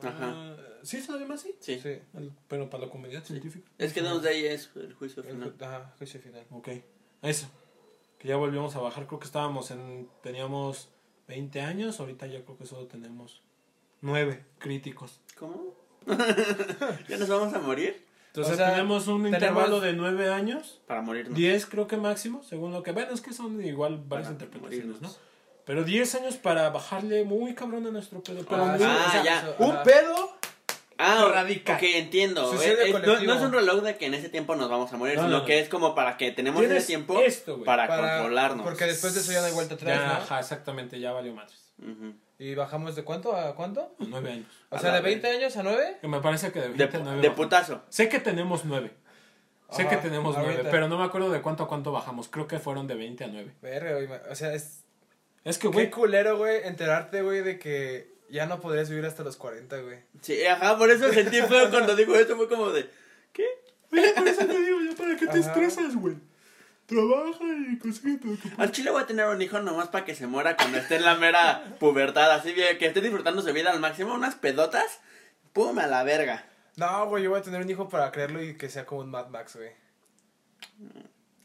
Ajá. 0.01 0.33
Ah, 0.33 0.55
¿Sí 0.83 1.01
se 1.01 1.11
llama 1.17 1.35
así? 1.35 1.55
Sí. 1.59 1.79
Sí. 1.81 1.99
El- 2.17 2.31
pero 2.47 2.69
para 2.69 2.85
la 2.85 2.89
comunidad 2.91 3.23
científica. 3.23 3.69
Es 3.77 3.93
que 3.93 4.01
Doomsday 4.01 4.45
es 4.47 4.69
el 4.75 4.93
juicio 4.93 5.23
El, 5.23 5.29
final. 5.31 5.55
ajá, 5.59 5.93
juicio 5.97 6.19
final. 6.21 6.45
Ok. 6.51 6.69
Eso. 7.21 7.47
Que 8.17 8.27
ya 8.27 8.35
volvimos 8.37 8.75
a 8.75 8.79
bajar. 8.79 9.07
Creo 9.07 9.19
que 9.19 9.25
estábamos 9.25 9.71
en. 9.71 10.09
Teníamos 10.23 10.89
20 11.27 11.61
años. 11.61 11.99
Ahorita 11.99 12.27
ya 12.27 12.43
creo 12.43 12.57
que 12.57 12.65
solo 12.65 12.87
tenemos 12.87 13.41
9 14.01 14.43
críticos. 14.57 15.21
¿Cómo? 15.37 15.73
¿Ya 17.07 17.17
nos 17.17 17.29
vamos 17.29 17.53
a 17.53 17.59
morir? 17.59 18.05
Entonces 18.29 18.53
O 18.53 18.57
sea, 18.57 18.71
tenemos 18.71 19.07
un 19.07 19.23
tenemos- 19.23 19.41
intervalo 19.41 19.79
de 19.79 19.93
9 19.93 20.29
años. 20.29 20.79
Para 20.87 21.01
morirnos. 21.01 21.35
10 21.35 21.65
creo 21.65 21.87
que 21.87 21.97
máximo. 21.97 22.43
Según 22.43 22.71
lo 22.71 22.83
que. 22.83 22.91
Bueno, 22.91 23.11
es 23.13 23.21
que 23.21 23.33
son 23.33 23.63
igual 23.63 23.99
varias 24.05 24.29
Para 24.29 24.45
interpretaciones, 24.45 25.01
¿no? 25.01 25.09
Pero 25.65 25.83
10 25.83 26.15
años 26.15 26.35
para 26.35 26.69
bajarle 26.69 27.23
muy 27.25 27.53
cabrón 27.55 27.85
a 27.87 27.91
nuestro 27.91 28.21
pedo. 28.23 28.43
Pero 28.47 28.63
Ah, 28.63 28.75
muy- 28.75 28.83
Ah, 28.85 29.05
o 29.07 29.11
sea, 29.11 29.23
ya. 29.23 29.55
un 29.59 29.71
ajá. 29.71 29.83
pedo 29.83 30.31
Ah, 31.01 31.29
Radical. 31.33 31.77
ok, 31.77 31.83
entiendo. 31.95 32.49
Suicidio 32.49 32.77
Eh, 32.81 32.89
eh, 32.89 32.93
no, 33.05 33.19
no 33.23 33.33
es 33.33 33.41
un 33.41 33.53
reloj 33.53 33.81
de 33.83 33.95
que 33.97 34.05
en 34.07 34.13
ese 34.15 34.27
tiempo 34.29 34.55
nos 34.57 34.69
vamos 34.69 34.91
a 34.91 34.97
morir, 34.97 35.15
No, 35.15 35.21
sino 35.23 35.31
no, 35.33 35.39
no. 35.39 35.45
que 35.45 35.59
es 35.59 35.69
como 35.69 35.95
para 35.95 36.17
que 36.17 36.31
tenemos 36.31 36.61
ese 36.61 36.85
tiempo 36.85 37.21
esto, 37.21 37.63
para, 37.63 37.87
Para- 37.87 38.17
controlarnos. 38.17 38.65
Porque 38.65 38.83
después 38.85 39.13
de 39.15 39.21
eso 39.21 39.31
ya 39.31 39.39
no 39.39 39.45
hay 39.47 39.53
vuelta 39.53 39.75
atrás, 39.75 39.97
Ya, 39.97 40.05
¿no? 40.07 40.11
ajá, 40.13 40.39
exactamente, 40.41 40.99
ya 40.99 41.13
valió 41.13 41.33
madres. 41.33 41.71
Ujú. 41.81 42.13
¿Y 42.39 42.55
bajamos 42.55 42.95
de 42.95 43.03
cuánto 43.03 43.35
a 43.35 43.53
cuánto? 43.53 43.93
9 43.99 44.31
años. 44.31 44.47
O 44.69 44.75
A 44.77 44.79
sea, 44.79 44.93
de 44.93 45.01
20 45.01 45.27
años 45.27 45.57
a 45.57 45.63
9? 45.63 45.97
Que 45.99 46.07
me 46.07 46.21
parece 46.21 46.51
que 46.51 46.61
de 46.61 46.69
De, 46.69 46.73
20 46.85 46.97
a 46.97 46.99
9 47.01 47.21
de 47.21 47.31
putazo. 47.31 47.81
Sé 47.89 48.07
que 48.07 48.19
tenemos 48.19 48.63
9. 48.65 48.91
Sé 49.71 49.87
que 49.87 49.97
tenemos 49.97 50.35
9, 50.35 50.49
ahorita. 50.51 50.71
pero 50.71 50.87
no 50.87 50.97
me 50.97 51.03
acuerdo 51.03 51.29
de 51.29 51.41
cuánto 51.41 51.63
a 51.63 51.67
cuánto 51.67 51.91
bajamos. 51.91 52.27
Creo 52.29 52.47
que 52.47 52.57
fueron 52.57 52.87
de 52.87 52.95
20 52.95 53.23
a 53.25 53.27
9. 53.27 53.51
Verga, 53.61 53.91
güey. 53.93 54.07
O 54.31 54.35
sea, 54.35 54.53
es. 54.53 54.83
Es 55.43 55.57
que, 55.57 55.67
Qué 55.67 55.73
güey, 55.73 55.89
culero, 55.91 56.37
güey, 56.37 56.61
enterarte, 56.65 57.21
güey, 57.21 57.41
de 57.41 57.59
que 57.59 58.11
ya 58.29 58.45
no 58.45 58.59
podrías 58.59 58.89
vivir 58.89 59.05
hasta 59.05 59.23
los 59.23 59.35
40, 59.37 59.77
güey. 59.81 59.99
Sí, 60.21 60.43
ajá, 60.45 60.77
por 60.77 60.89
eso 60.89 61.11
sentí 61.11 61.41
feo 61.41 61.69
cuando 61.69 61.95
digo 61.95 62.15
esto, 62.15 62.35
fue 62.35 62.47
como 62.49 62.71
de, 62.71 62.89
¿qué? 63.33 63.45
por 63.89 63.99
eso 64.27 64.45
te 64.45 64.59
digo, 64.59 64.77
te 64.97 65.25
Ajá. 65.25 65.39
estresas, 65.39 65.95
güey? 65.95 66.15
Trabaja 66.89 67.45
y 67.71 67.77
consigue 67.77 68.19
que 68.19 68.37
Al 68.57 68.71
chile 68.71 68.89
voy 68.89 69.03
a 69.03 69.05
tener 69.05 69.27
un 69.27 69.39
hijo 69.39 69.59
nomás 69.59 69.89
para 69.89 70.05
que 70.05 70.15
se 70.15 70.25
muera 70.25 70.57
cuando 70.57 70.79
esté 70.79 70.95
en 70.95 71.05
la 71.05 71.13
mera 71.13 71.75
pubertad. 71.79 72.31
Así 72.31 72.51
bien, 72.51 72.79
que 72.79 72.87
esté 72.87 72.99
disfrutando 72.99 73.43
su 73.43 73.53
vida 73.53 73.69
al 73.69 73.79
máximo. 73.79 74.15
Unas 74.15 74.33
pedotas. 74.33 74.99
Pum, 75.53 75.77
a 75.77 75.85
la 75.85 76.03
verga. 76.03 76.45
No, 76.77 77.05
güey, 77.07 77.23
yo 77.23 77.29
voy 77.29 77.39
a 77.39 77.43
tener 77.43 77.61
un 77.61 77.69
hijo 77.69 77.89
para 77.89 78.11
creerlo 78.11 78.41
y 78.41 78.57
que 78.57 78.69
sea 78.69 78.87
como 78.87 79.01
un 79.01 79.11
Mad 79.11 79.27
Max, 79.27 79.55
güey. 79.55 79.71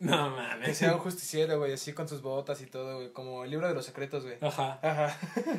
No 0.04 0.34
Que 0.34 0.40
mames. 0.42 0.76
sea 0.78 0.92
un 0.94 0.98
justiciero, 1.00 1.58
güey, 1.58 1.72
así 1.72 1.92
con 1.92 2.06
sus 2.08 2.20
botas 2.22 2.60
y 2.62 2.66
todo, 2.66 2.96
güey. 2.96 3.12
Como 3.12 3.44
el 3.44 3.50
libro 3.50 3.66
de 3.68 3.74
los 3.74 3.84
secretos, 3.86 4.24
güey. 4.24 4.36
Ajá. 4.40 4.78
Ajá. 4.82 5.16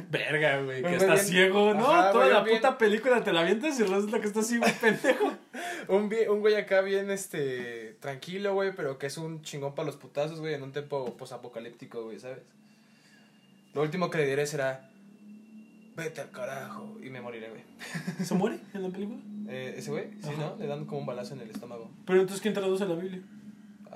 Verga, 0.10 0.62
güey, 0.62 0.84
que 0.84 0.96
está 0.96 1.14
bien- 1.16 1.26
ciego, 1.26 1.74
¿no? 1.74 1.90
Ajá, 1.92 2.12
Toda 2.12 2.26
güey, 2.26 2.34
la 2.36 2.44
bien- 2.44 2.58
puta 2.58 2.78
película 2.78 3.24
te 3.24 3.34
la 3.34 3.42
avientas 3.42 3.80
y 3.80 3.84
resulta 3.84 4.20
que 4.22 4.28
está 4.28 4.42
así, 4.42 4.58
güey, 4.58 4.74
pendejo. 4.80 5.34
Un, 5.88 6.12
un 6.30 6.40
güey 6.40 6.56
acá 6.56 6.82
bien, 6.82 7.12
este, 7.12 7.94
tranquilo, 8.00 8.54
güey, 8.56 8.74
pero 8.76 8.98
que 8.98 9.06
es 9.08 9.18
un 9.18 9.42
chingón 9.44 9.76
para 9.76 9.86
los 9.88 9.98
putazos, 9.98 10.40
güey, 10.40 10.54
en 10.56 10.64
un 10.64 10.72
tiempo 10.72 11.16
posapocalíptico, 11.18 12.04
güey, 12.04 12.20
¿sabes? 12.20 12.40
Lo 13.74 13.82
último 13.82 14.10
que 14.10 14.18
le 14.20 14.26
diré 14.28 14.46
será, 14.48 14.90
vete 15.96 16.22
al 16.22 16.32
carajo, 16.32 16.98
y 17.04 17.10
me 17.10 17.22
moriré, 17.22 17.50
güey. 17.50 17.64
¿Se 18.26 18.34
muere 18.34 18.60
en 18.74 18.84
la 18.84 18.90
película? 18.90 19.20
Eh, 19.48 19.76
¿Ese 19.78 19.92
güey? 19.92 20.06
Sí, 20.22 20.30
Ajá. 20.30 20.38
¿no? 20.38 20.56
Le 20.58 20.66
dan 20.68 20.86
como 20.86 21.02
un 21.02 21.06
balazo 21.06 21.36
en 21.36 21.42
el 21.42 21.52
estómago. 21.52 21.92
Pero 22.06 22.20
entonces, 22.22 22.42
¿quién 22.42 22.54
traduce 22.56 22.86
la 22.86 22.96
Biblia? 22.96 23.22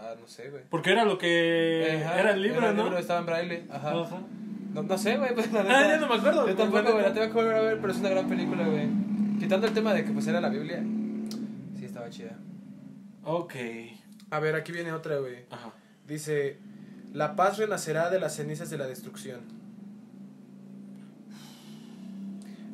Ah, 0.01 0.15
no 0.19 0.27
sé, 0.27 0.49
güey. 0.49 0.63
Porque 0.69 0.91
era 0.91 1.03
lo 1.05 1.17
que... 1.17 2.01
Ajá, 2.05 2.19
era 2.19 2.31
el 2.31 2.41
libro, 2.41 2.59
era 2.59 2.69
el 2.71 2.77
¿no? 2.77 2.83
libro, 2.83 2.97
estaba 2.97 3.19
en 3.19 3.25
braille, 3.25 3.63
ajá. 3.69 3.91
Ajá. 4.01 4.21
No, 4.73 4.83
no 4.83 4.97
sé, 4.97 5.17
güey, 5.17 5.33
pues 5.35 5.51
la 5.51 5.61
Ah, 5.61 5.87
ya 5.87 5.97
no 5.97 6.07
me 6.07 6.15
acuerdo. 6.15 6.47
Yo 6.47 6.55
tampoco, 6.55 6.91
güey, 6.93 7.03
la 7.03 7.13
tengo 7.13 7.27
que 7.27 7.33
volver 7.33 7.55
a 7.55 7.61
ver, 7.61 7.79
pero 7.79 7.91
es 7.93 7.99
una 7.99 8.09
gran 8.09 8.27
película, 8.29 8.65
güey. 8.65 8.87
Quitando 9.39 9.67
el 9.67 9.73
tema 9.73 9.93
de 9.93 10.03
que 10.05 10.11
pues 10.11 10.27
era 10.27 10.41
la 10.41 10.49
Biblia, 10.49 10.83
sí 11.77 11.85
estaba 11.85 12.09
chida. 12.09 12.37
Ok. 13.23 13.55
A 14.31 14.39
ver, 14.39 14.55
aquí 14.55 14.71
viene 14.71 14.91
otra, 14.91 15.17
güey. 15.17 15.45
Ajá. 15.49 15.71
Dice, 16.07 16.57
la 17.13 17.35
paz 17.35 17.57
renacerá 17.57 18.09
de 18.09 18.19
las 18.19 18.35
cenizas 18.35 18.69
de 18.69 18.77
la 18.77 18.87
destrucción. 18.87 19.41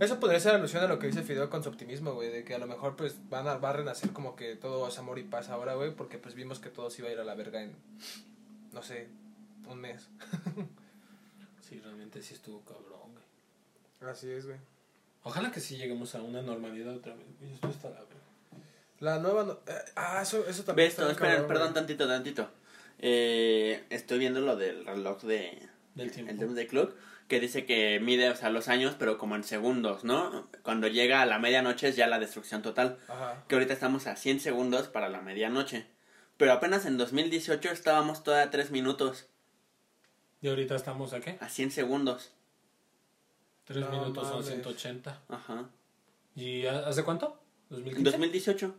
Eso 0.05 0.19
podría 0.19 0.39
ser 0.39 0.55
alusión 0.55 0.83
a 0.83 0.87
lo 0.87 0.99
que 0.99 1.07
dice 1.07 1.23
Fideo 1.23 1.49
con 1.49 1.63
su 1.63 1.69
optimismo, 1.69 2.13
güey, 2.13 2.29
de 2.29 2.43
que 2.43 2.53
a 2.55 2.59
lo 2.59 2.67
mejor 2.67 2.95
pues 2.95 3.15
van 3.29 3.47
a, 3.47 3.57
va 3.57 3.71
a 3.71 3.73
renacer 3.73 4.11
como 4.11 4.35
que 4.35 4.55
todo 4.55 4.87
es 4.87 4.97
amor 4.99 5.17
y 5.19 5.23
paz 5.23 5.49
ahora, 5.49 5.73
güey, 5.75 5.95
porque 5.95 6.17
pues 6.17 6.35
vimos 6.35 6.59
que 6.59 6.69
todo 6.69 6.89
se 6.89 7.01
iba 7.01 7.09
a 7.09 7.13
ir 7.13 7.19
a 7.19 7.23
la 7.23 7.33
verga 7.35 7.61
en, 7.63 7.75
no 8.71 8.81
sé, 8.83 9.07
un 9.67 9.79
mes. 9.79 10.07
Sí, 11.67 11.79
realmente 11.83 12.21
sí 12.21 12.35
estuvo 12.35 12.61
cabrón, 12.61 13.11
güey. 13.13 14.11
Así 14.11 14.29
es, 14.29 14.45
güey. 14.45 14.59
Ojalá 15.23 15.51
que 15.51 15.59
sí 15.59 15.77
lleguemos 15.77 16.13
a 16.13 16.21
una 16.21 16.43
normalidad 16.43 16.95
otra 16.95 17.15
vez. 17.15 17.25
güey. 17.39 17.53
Esto 17.55 17.69
está 17.69 17.89
la 17.89 18.01
verga. 18.01 18.15
La 18.99 19.17
nueva... 19.19 19.43
no- 19.43 19.59
eh, 19.65 19.73
ah, 19.95 20.19
eso, 20.21 20.45
eso 20.47 20.63
también 20.63 20.91
cabrón, 20.91 21.47
perdón, 21.47 21.47
güey. 21.69 21.73
tantito, 21.73 22.07
tantito. 22.07 22.49
Eh, 22.99 23.83
estoy 23.89 24.19
viendo 24.19 24.41
lo 24.41 24.55
del 24.55 24.85
reloj 24.85 25.23
de... 25.23 25.67
Del 25.95 26.11
tiempo. 26.11 26.31
El 26.31 26.37
Doomsday 26.37 26.67
Clock, 26.67 26.93
que 27.27 27.39
dice 27.39 27.65
que 27.65 27.99
mide, 27.99 28.29
o 28.29 28.35
sea, 28.35 28.49
los 28.49 28.67
años, 28.67 28.95
pero 28.99 29.17
como 29.17 29.35
en 29.35 29.43
segundos, 29.43 30.03
¿no? 30.03 30.47
Cuando 30.63 30.87
llega 30.87 31.21
a 31.21 31.25
la 31.25 31.39
medianoche 31.39 31.87
es 31.89 31.95
ya 31.95 32.07
la 32.07 32.19
destrucción 32.19 32.61
total. 32.61 32.99
Ajá. 33.07 33.43
Que 33.47 33.55
ahorita 33.55 33.73
estamos 33.73 34.05
a 34.07 34.15
100 34.15 34.39
segundos 34.39 34.87
para 34.89 35.09
la 35.09 35.21
medianoche. 35.21 35.87
Pero 36.37 36.51
apenas 36.53 36.85
en 36.85 36.97
2018 36.97 37.71
estábamos 37.71 38.23
todavía 38.23 38.47
a 38.47 38.51
3 38.51 38.69
minutos, 38.71 39.27
Y 40.41 40.47
ahorita 40.49 40.75
estamos 40.75 41.13
a 41.13 41.19
qué? 41.21 41.37
a 41.41 41.49
100 41.49 41.71
segundos. 41.71 42.31
Tres 43.63 43.79
No 43.85 43.89
minutos 43.89 44.23
son 44.27 44.33
mames. 44.41 44.47
180. 44.47 45.21
Ajá. 45.29 45.69
¿Y 46.35 46.67
ha- 46.67 46.87
hace 46.87 47.03
cuánto? 47.03 47.41
En 47.71 47.83
¿2015? 47.85 48.03
2018. 48.03 48.75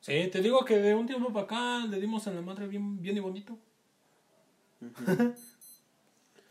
Sí, 0.00 0.28
te 0.32 0.40
digo 0.40 0.64
que 0.64 0.78
de 0.78 0.94
un 0.94 1.06
tiempo 1.06 1.32
para 1.32 1.44
acá 1.44 1.86
le 1.86 2.00
dimos 2.00 2.26
en 2.26 2.34
la 2.34 2.42
madre 2.42 2.66
bien, 2.66 3.00
bien 3.00 3.16
y 3.16 3.20
bonito. 3.20 3.56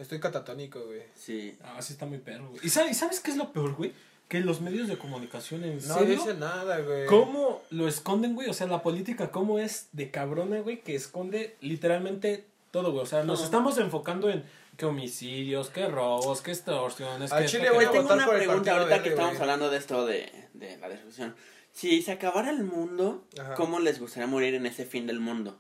Estoy 0.04 0.20
catatónico, 0.20 0.82
güey. 0.86 1.02
Sí. 1.16 1.58
Ah, 1.64 1.82
sí 1.82 1.94
está 1.94 2.06
muy 2.06 2.20
perro, 2.20 2.50
güey. 2.50 2.60
¿Y 2.64 2.70
sabes, 2.70 2.98
sabes 2.98 3.20
qué 3.22 3.32
es 3.32 3.38
lo 3.38 3.52
peor, 3.52 3.74
güey? 3.76 3.94
Que 4.28 4.40
los 4.42 4.62
medios 4.62 4.88
de 4.88 4.98
comunicación 4.98 5.64
en 5.64 5.76
No 5.88 5.96
serio, 5.96 6.16
dice 6.16 6.34
nada, 6.36 6.80
güey. 6.80 7.06
¿Cómo 7.08 7.62
lo 7.72 7.88
esconden, 7.88 8.36
güey? 8.36 8.50
O 8.50 8.54
sea, 8.54 8.68
la 8.68 8.82
política, 8.84 9.32
¿cómo 9.32 9.60
es 9.60 9.88
de 9.92 10.12
cabrona, 10.12 10.60
güey? 10.60 10.82
Que 10.82 10.96
esconde 10.96 11.56
literalmente 11.62 12.46
todo, 12.72 12.92
güey. 12.92 13.04
O 13.04 13.08
sea, 13.08 13.24
nos 13.24 13.40
No. 13.40 13.46
estamos 13.46 13.78
enfocando 13.78 14.30
en 14.30 14.44
qué 14.78 14.86
homicidios, 14.86 15.70
qué 15.70 15.88
robos, 15.88 16.42
qué 16.42 16.52
extorsiones, 16.52 17.32
Al 17.32 17.44
qué... 17.44 17.50
chile, 17.50 17.70
voy 17.72 17.86
a 17.86 17.92
tengo 17.92 18.04
votar 18.04 18.18
una 18.18 18.26
por 18.26 18.36
pregunta 18.38 18.72
ahorita 18.72 18.90
Verde, 18.90 19.04
que 19.04 19.10
estamos 19.10 19.32
güey. 19.32 19.42
hablando 19.42 19.70
de 19.70 19.78
esto 19.78 20.06
de, 20.06 20.32
de 20.54 20.78
la 20.78 20.90
destrucción. 20.90 21.36
Si 21.72 22.02
se 22.02 22.12
acabara 22.12 22.50
el 22.50 22.64
mundo, 22.64 23.24
Ajá. 23.40 23.54
¿cómo 23.56 23.80
les 23.80 24.00
gustaría 24.00 24.28
morir 24.28 24.54
en 24.56 24.66
ese 24.66 24.86
fin 24.86 25.06
del 25.08 25.20
mundo? 25.20 25.58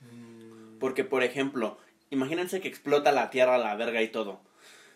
Mm, 0.00 0.78
Porque, 0.78 1.04
por 1.04 1.22
ejemplo, 1.22 1.78
imagínense 2.10 2.60
que 2.60 2.68
explota 2.68 3.12
la 3.12 3.30
Tierra 3.30 3.54
a 3.56 3.58
la 3.58 3.74
verga 3.76 4.02
y 4.02 4.08
todo. 4.08 4.40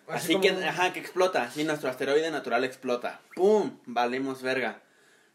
Así, 0.08 0.32
como- 0.34 0.42
que, 0.42 0.50
ajá, 0.64 0.92
que 0.92 1.00
explota. 1.00 1.42
Así 1.44 1.64
nuestro 1.64 1.88
asteroide 1.88 2.30
natural 2.30 2.64
explota. 2.64 3.20
¡Pum! 3.34 3.78
Valemos 3.86 4.42
verga. 4.42 4.82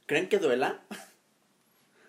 ¿Creen 0.05 0.29
que 0.29 0.39
duela? 0.39 0.81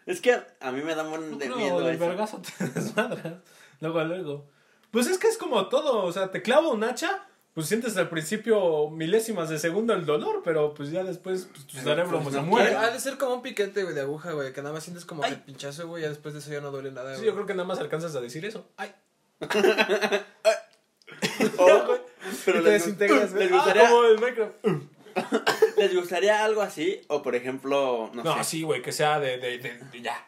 Es 0.07 0.23
que 0.23 0.41
a 0.61 0.73
mí 0.73 0.81
me 0.81 0.95
da 0.95 1.03
un 1.07 1.33
No 1.33 1.37
de 1.37 1.49
miedo 1.51 1.81
del 1.81 1.97
eso. 1.97 2.07
vergazo 2.09 2.41
te 2.41 2.65
desmadras. 2.75 3.35
Luego, 3.81 4.03
luego. 4.05 4.47
Pues 4.91 5.07
es 5.07 5.19
que 5.19 5.29
es 5.29 5.37
como 5.37 5.69
todo. 5.69 6.03
O 6.05 6.13
sea, 6.13 6.31
te 6.31 6.41
clava 6.41 6.69
un 6.71 6.83
hacha, 6.83 7.27
pues 7.53 7.67
sientes 7.67 7.95
al 7.99 8.09
principio 8.09 8.89
milésimas 8.89 9.51
de 9.51 9.59
segundo 9.59 9.93
el 9.93 10.07
dolor, 10.07 10.41
pero 10.43 10.73
pues 10.73 10.91
ya 10.91 11.05
después 11.05 11.49
pues, 11.53 11.67
tu 11.67 11.77
cerebro 11.77 12.23
pues, 12.23 12.25
no 12.35 12.41
se 12.41 12.47
muere. 12.47 12.75
Ha 12.75 12.91
de 12.91 12.99
ser 13.01 13.19
como 13.19 13.35
un 13.35 13.43
piquete, 13.43 13.83
güey, 13.83 13.95
de 13.95 14.01
aguja, 14.01 14.33
güey, 14.33 14.51
que 14.55 14.63
nada 14.63 14.73
más 14.73 14.83
sientes 14.85 15.05
como 15.05 15.25
Ay. 15.25 15.33
el 15.35 15.41
pinchazo, 15.43 15.87
güey, 15.89 16.03
ya 16.05 16.09
después 16.09 16.33
de 16.33 16.41
eso 16.41 16.51
ya 16.53 16.63
no 16.63 16.71
duele 16.71 16.91
nada, 16.91 17.15
Sí, 17.15 17.27
yo 17.27 17.35
creo 17.35 17.45
que 17.45 17.53
nada 17.55 17.69
más 17.69 17.79
alcanzas 17.79 18.17
a 18.17 18.23
decir 18.23 18.47
eso. 18.47 18.67
Ay. 18.79 18.95
Oh, 21.59 21.97
pero 22.45 22.61
les, 22.61 22.85
desintegras, 22.85 23.33
les 23.33 23.51
Ah, 23.51 23.55
gustaría, 23.57 23.89
como 23.89 24.05
el 24.05 24.21
micro. 24.21 24.55
¿Les 25.77 25.95
gustaría 25.95 26.45
algo 26.45 26.63
así? 26.63 27.01
O, 27.09 27.23
por 27.23 27.35
ejemplo, 27.35 28.11
no, 28.13 28.23
No, 28.23 28.37
sé. 28.39 28.45
sí, 28.45 28.63
güey, 28.63 28.83
que 28.83 28.93
sea 28.93 29.19
de, 29.21 29.39
de, 29.39 29.59
de, 29.59 29.79
de 29.79 30.01
ya. 30.03 30.27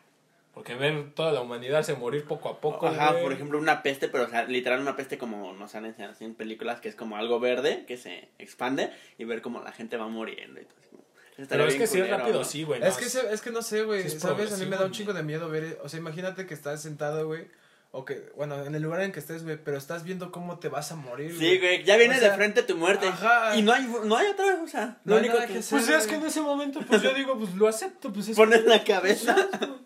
Porque 0.55 0.75
ver 0.75 1.13
toda 1.15 1.33
la 1.33 1.41
humanidad 1.41 1.83
se 1.83 1.95
morir 1.95 2.25
poco 2.25 2.49
a 2.49 2.61
poco. 2.61 2.89
Ajá, 2.89 3.13
güey. 3.13 3.23
por 3.23 3.33
ejemplo, 3.33 3.59
una 3.59 3.83
peste, 3.83 4.09
pero 4.09 4.25
o 4.25 4.29
sea, 4.29 4.45
literal 4.45 4.81
una 4.81 4.97
peste 4.97 5.17
como 5.19 5.53
nos 5.55 5.75
han 5.75 5.85
enseñado 5.87 6.13
así 6.15 6.25
en 6.25 6.35
películas, 6.35 6.81
que 6.81 6.89
es 6.89 6.97
como 6.97 7.17
algo 7.17 7.39
verde 7.39 7.85
que 7.87 7.97
se 7.97 8.29
expande 8.39 8.91
y 9.19 9.25
ver 9.25 9.43
cómo 9.43 9.61
la 9.63 9.73
gente 9.73 9.97
va 9.97 10.09
muriendo 10.09 10.61
y 10.61 10.65
todo. 10.65 10.77
así 11.39 11.47
Pero 11.49 11.67
es 11.67 11.77
que 11.77 11.87
si 11.87 12.01
es 12.01 12.11
rápido, 12.11 12.39
¿no? 12.41 12.45
sí, 12.45 12.65
güey. 12.65 12.83
Es 12.83 12.95
no, 12.95 12.97
que, 13.01 13.05
se- 13.07 13.33
es 13.33 13.41
que 13.41 13.51
no 13.51 13.63
sé, 13.63 13.83
güey, 13.85 14.03
Sí 14.09 14.17
es 14.17 14.21
¿sabes? 14.23 14.53
A 14.53 14.57
mí 14.57 14.67
me 14.67 14.77
da 14.77 14.85
un 14.85 14.93
chingo 14.93 15.13
de 15.13 15.23
miedo 15.23 15.49
ver, 15.49 15.79
o 15.85 15.89
sea, 15.89 15.99
imagínate 16.01 16.47
que 16.47 16.55
estás 16.55 16.83
sentado, 16.83 17.27
güey, 17.27 17.47
o 17.93 18.05
que, 18.05 18.31
bueno, 18.37 18.63
en 18.65 18.75
el 18.75 18.83
lugar 18.83 19.01
en 19.03 19.11
que 19.13 19.19
estés, 19.21 19.43
güey, 19.43 19.57
pero 19.63 19.77
estás 19.77 20.05
viendo 20.05 20.31
cómo 20.31 20.59
te 20.61 20.69
vas 20.69 20.93
a 20.93 20.97
morir, 20.97 21.37
Sí, 21.37 21.59
güey, 21.59 21.83
ya 21.85 21.97
viene 21.97 22.17
O 22.17 22.19
sea, 22.21 22.31
de 22.31 22.37
frente 22.37 22.63
tu 22.63 22.77
muerte. 22.77 23.09
ajá. 23.09 23.57
Y 23.57 23.63
no 23.63 23.73
hay, 23.73 23.85
no 24.05 24.17
hay 24.17 24.29
otra, 24.29 24.61
o 24.63 24.69
sea, 24.69 24.99
No 25.05 25.15
lo 25.15 25.21
único 25.21 25.39
que, 25.39 25.47
que 25.47 25.59
hacer. 25.59 25.79
Pues 25.79 25.89
es 25.89 26.07
que 26.07 26.15
en 26.15 26.25
ese 26.25 26.41
momento, 26.41 26.81
pues 26.87 27.03
yo 27.03 27.13
digo, 27.15 27.37
pues 27.39 27.55
lo 27.55 27.67
acepto, 27.69 28.13
pues 28.13 28.29
es 28.29 28.37
pones 28.37 28.65
la 28.65 28.85
cabeza. 28.85 29.35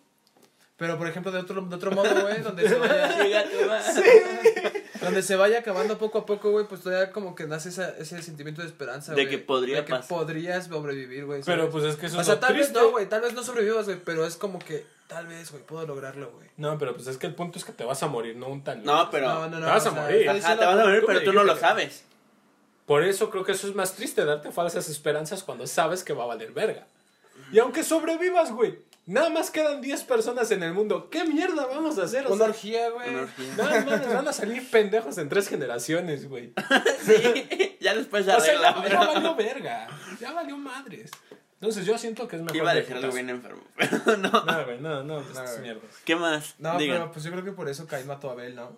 Pero, 0.76 0.98
por 0.98 1.06
ejemplo, 1.06 1.30
de 1.30 1.38
otro, 1.38 1.62
de 1.62 1.76
otro 1.76 1.92
modo, 1.92 2.20
güey, 2.22 2.42
donde 2.42 2.68
se 2.68 2.74
vaya, 2.74 3.06
madre. 3.68 4.84
donde 5.00 5.22
se 5.22 5.36
vaya 5.36 5.60
acabando 5.60 5.96
poco 5.98 6.18
a 6.18 6.26
poco, 6.26 6.50
güey, 6.50 6.66
pues 6.66 6.80
todavía 6.80 7.12
como 7.12 7.36
que 7.36 7.46
nace 7.46 7.68
esa, 7.68 7.90
ese 7.96 8.20
sentimiento 8.22 8.60
de 8.60 8.66
esperanza, 8.66 9.14
De 9.14 9.22
güey. 9.24 9.36
que 9.36 9.38
podría 9.38 9.76
De 9.78 9.84
que 9.84 9.90
pasar. 9.92 10.08
podrías 10.08 10.66
sobrevivir, 10.66 11.26
güey. 11.26 11.42
Pero 11.46 11.70
pues 11.70 11.84
es 11.84 11.96
que 11.96 12.06
eso 12.06 12.18
O 12.18 12.20
es 12.20 12.26
sea, 12.26 12.34
lo 12.34 12.40
tal 12.40 12.56
vez 12.56 12.72
no, 12.72 12.90
güey, 12.90 13.08
tal 13.08 13.20
vez 13.20 13.34
no 13.34 13.44
sobrevivas, 13.44 13.86
güey, 13.86 13.98
pero 14.04 14.26
es 14.26 14.34
como 14.36 14.58
que, 14.58 14.84
tal 15.06 15.26
vez, 15.26 15.50
güey, 15.50 15.62
puedo 15.62 15.86
lograrlo, 15.86 16.30
güey. 16.32 16.48
No, 16.56 16.78
pero 16.78 16.94
pues 16.94 17.06
es 17.06 17.18
que 17.18 17.26
el 17.26 17.34
punto 17.34 17.58
es 17.58 17.64
que 17.64 17.72
te 17.72 17.84
vas 17.84 18.02
a 18.02 18.08
morir, 18.08 18.36
no 18.36 18.48
un 18.48 18.62
tal. 18.64 18.84
No, 18.84 19.10
pero. 19.10 19.28
No, 19.28 19.48
no, 19.48 19.60
no. 19.60 19.66
Te 19.66 19.72
vas 19.72 19.86
a 19.86 19.90
o 19.90 19.92
sea, 19.92 20.02
morir. 20.02 20.28
Ajá, 20.28 20.58
te 20.58 20.64
vas 20.64 20.78
a 20.78 20.84
morir, 20.84 21.00
tú 21.00 21.06
pero 21.06 21.22
tú 21.22 21.32
no 21.32 21.44
lo 21.44 21.56
sabes. 21.56 22.04
Por 22.86 23.02
eso 23.02 23.30
creo 23.30 23.44
que 23.44 23.52
eso 23.52 23.66
es 23.66 23.74
más 23.74 23.94
triste, 23.94 24.24
darte 24.24 24.52
falsas 24.52 24.88
esperanzas 24.88 25.42
cuando 25.42 25.66
sabes 25.66 26.04
que 26.04 26.12
va 26.12 26.24
a 26.24 26.28
valer 26.28 26.52
verga. 26.52 26.86
Y 27.50 27.58
aunque 27.58 27.82
sobrevivas, 27.82 28.52
güey, 28.52 28.78
nada 29.06 29.30
más 29.30 29.50
quedan 29.50 29.80
10 29.80 30.02
personas 30.04 30.50
en 30.50 30.62
el 30.62 30.74
mundo. 30.74 31.08
¿Qué 31.10 31.24
mierda 31.24 31.66
vamos 31.66 31.98
a 31.98 32.04
hacer? 32.04 32.26
O 32.26 32.30
Una 32.30 32.38
sea, 32.38 32.46
orgía, 32.48 32.90
güey. 32.90 33.08
Una 33.10 33.22
orgía. 33.22 33.54
nada 33.56 33.80
más 33.84 34.14
van 34.14 34.28
a 34.28 34.32
salir 34.32 34.68
pendejos 34.70 35.16
en 35.18 35.28
tres 35.28 35.48
generaciones, 35.48 36.28
güey. 36.28 36.52
Sí, 37.04 37.76
ya 37.80 37.94
después 37.94 38.24
se 38.24 38.32
O 38.34 38.40
sea, 38.40 38.54
ya, 38.60 38.88
ya 38.88 38.98
valió 38.98 39.34
verga. 39.34 39.86
Ya 40.20 40.32
valió 40.32 40.56
madres. 40.56 41.10
Entonces 41.60 41.86
yo 41.86 41.96
siento 41.98 42.28
que 42.28 42.36
es 42.36 42.42
mejor. 42.42 42.56
Iba 42.56 42.70
a 42.70 42.74
de 42.74 42.80
decir 42.82 42.96
algo 42.96 43.08
putazo. 43.08 43.24
bien 43.24 43.30
enfermo, 43.30 43.62
pero 43.76 44.16
no. 44.18 44.30
No, 44.44 44.64
güey, 44.64 44.80
no, 44.80 45.02
no, 45.04 45.14
pues 45.22 45.34
No, 45.34 45.40
estas 45.40 45.50
güey. 45.52 45.62
mierdas. 45.62 45.90
¿Qué 46.04 46.16
más? 46.16 46.54
No, 46.58 46.76
Digan. 46.78 46.98
pero 46.98 47.12
pues 47.12 47.24
yo 47.24 47.30
creo 47.32 47.44
que 47.44 47.52
por 47.52 47.68
eso 47.68 47.86
Caín 47.86 48.06
mató 48.06 48.28
a 48.28 48.32
Abel, 48.32 48.54
¿no? 48.54 48.76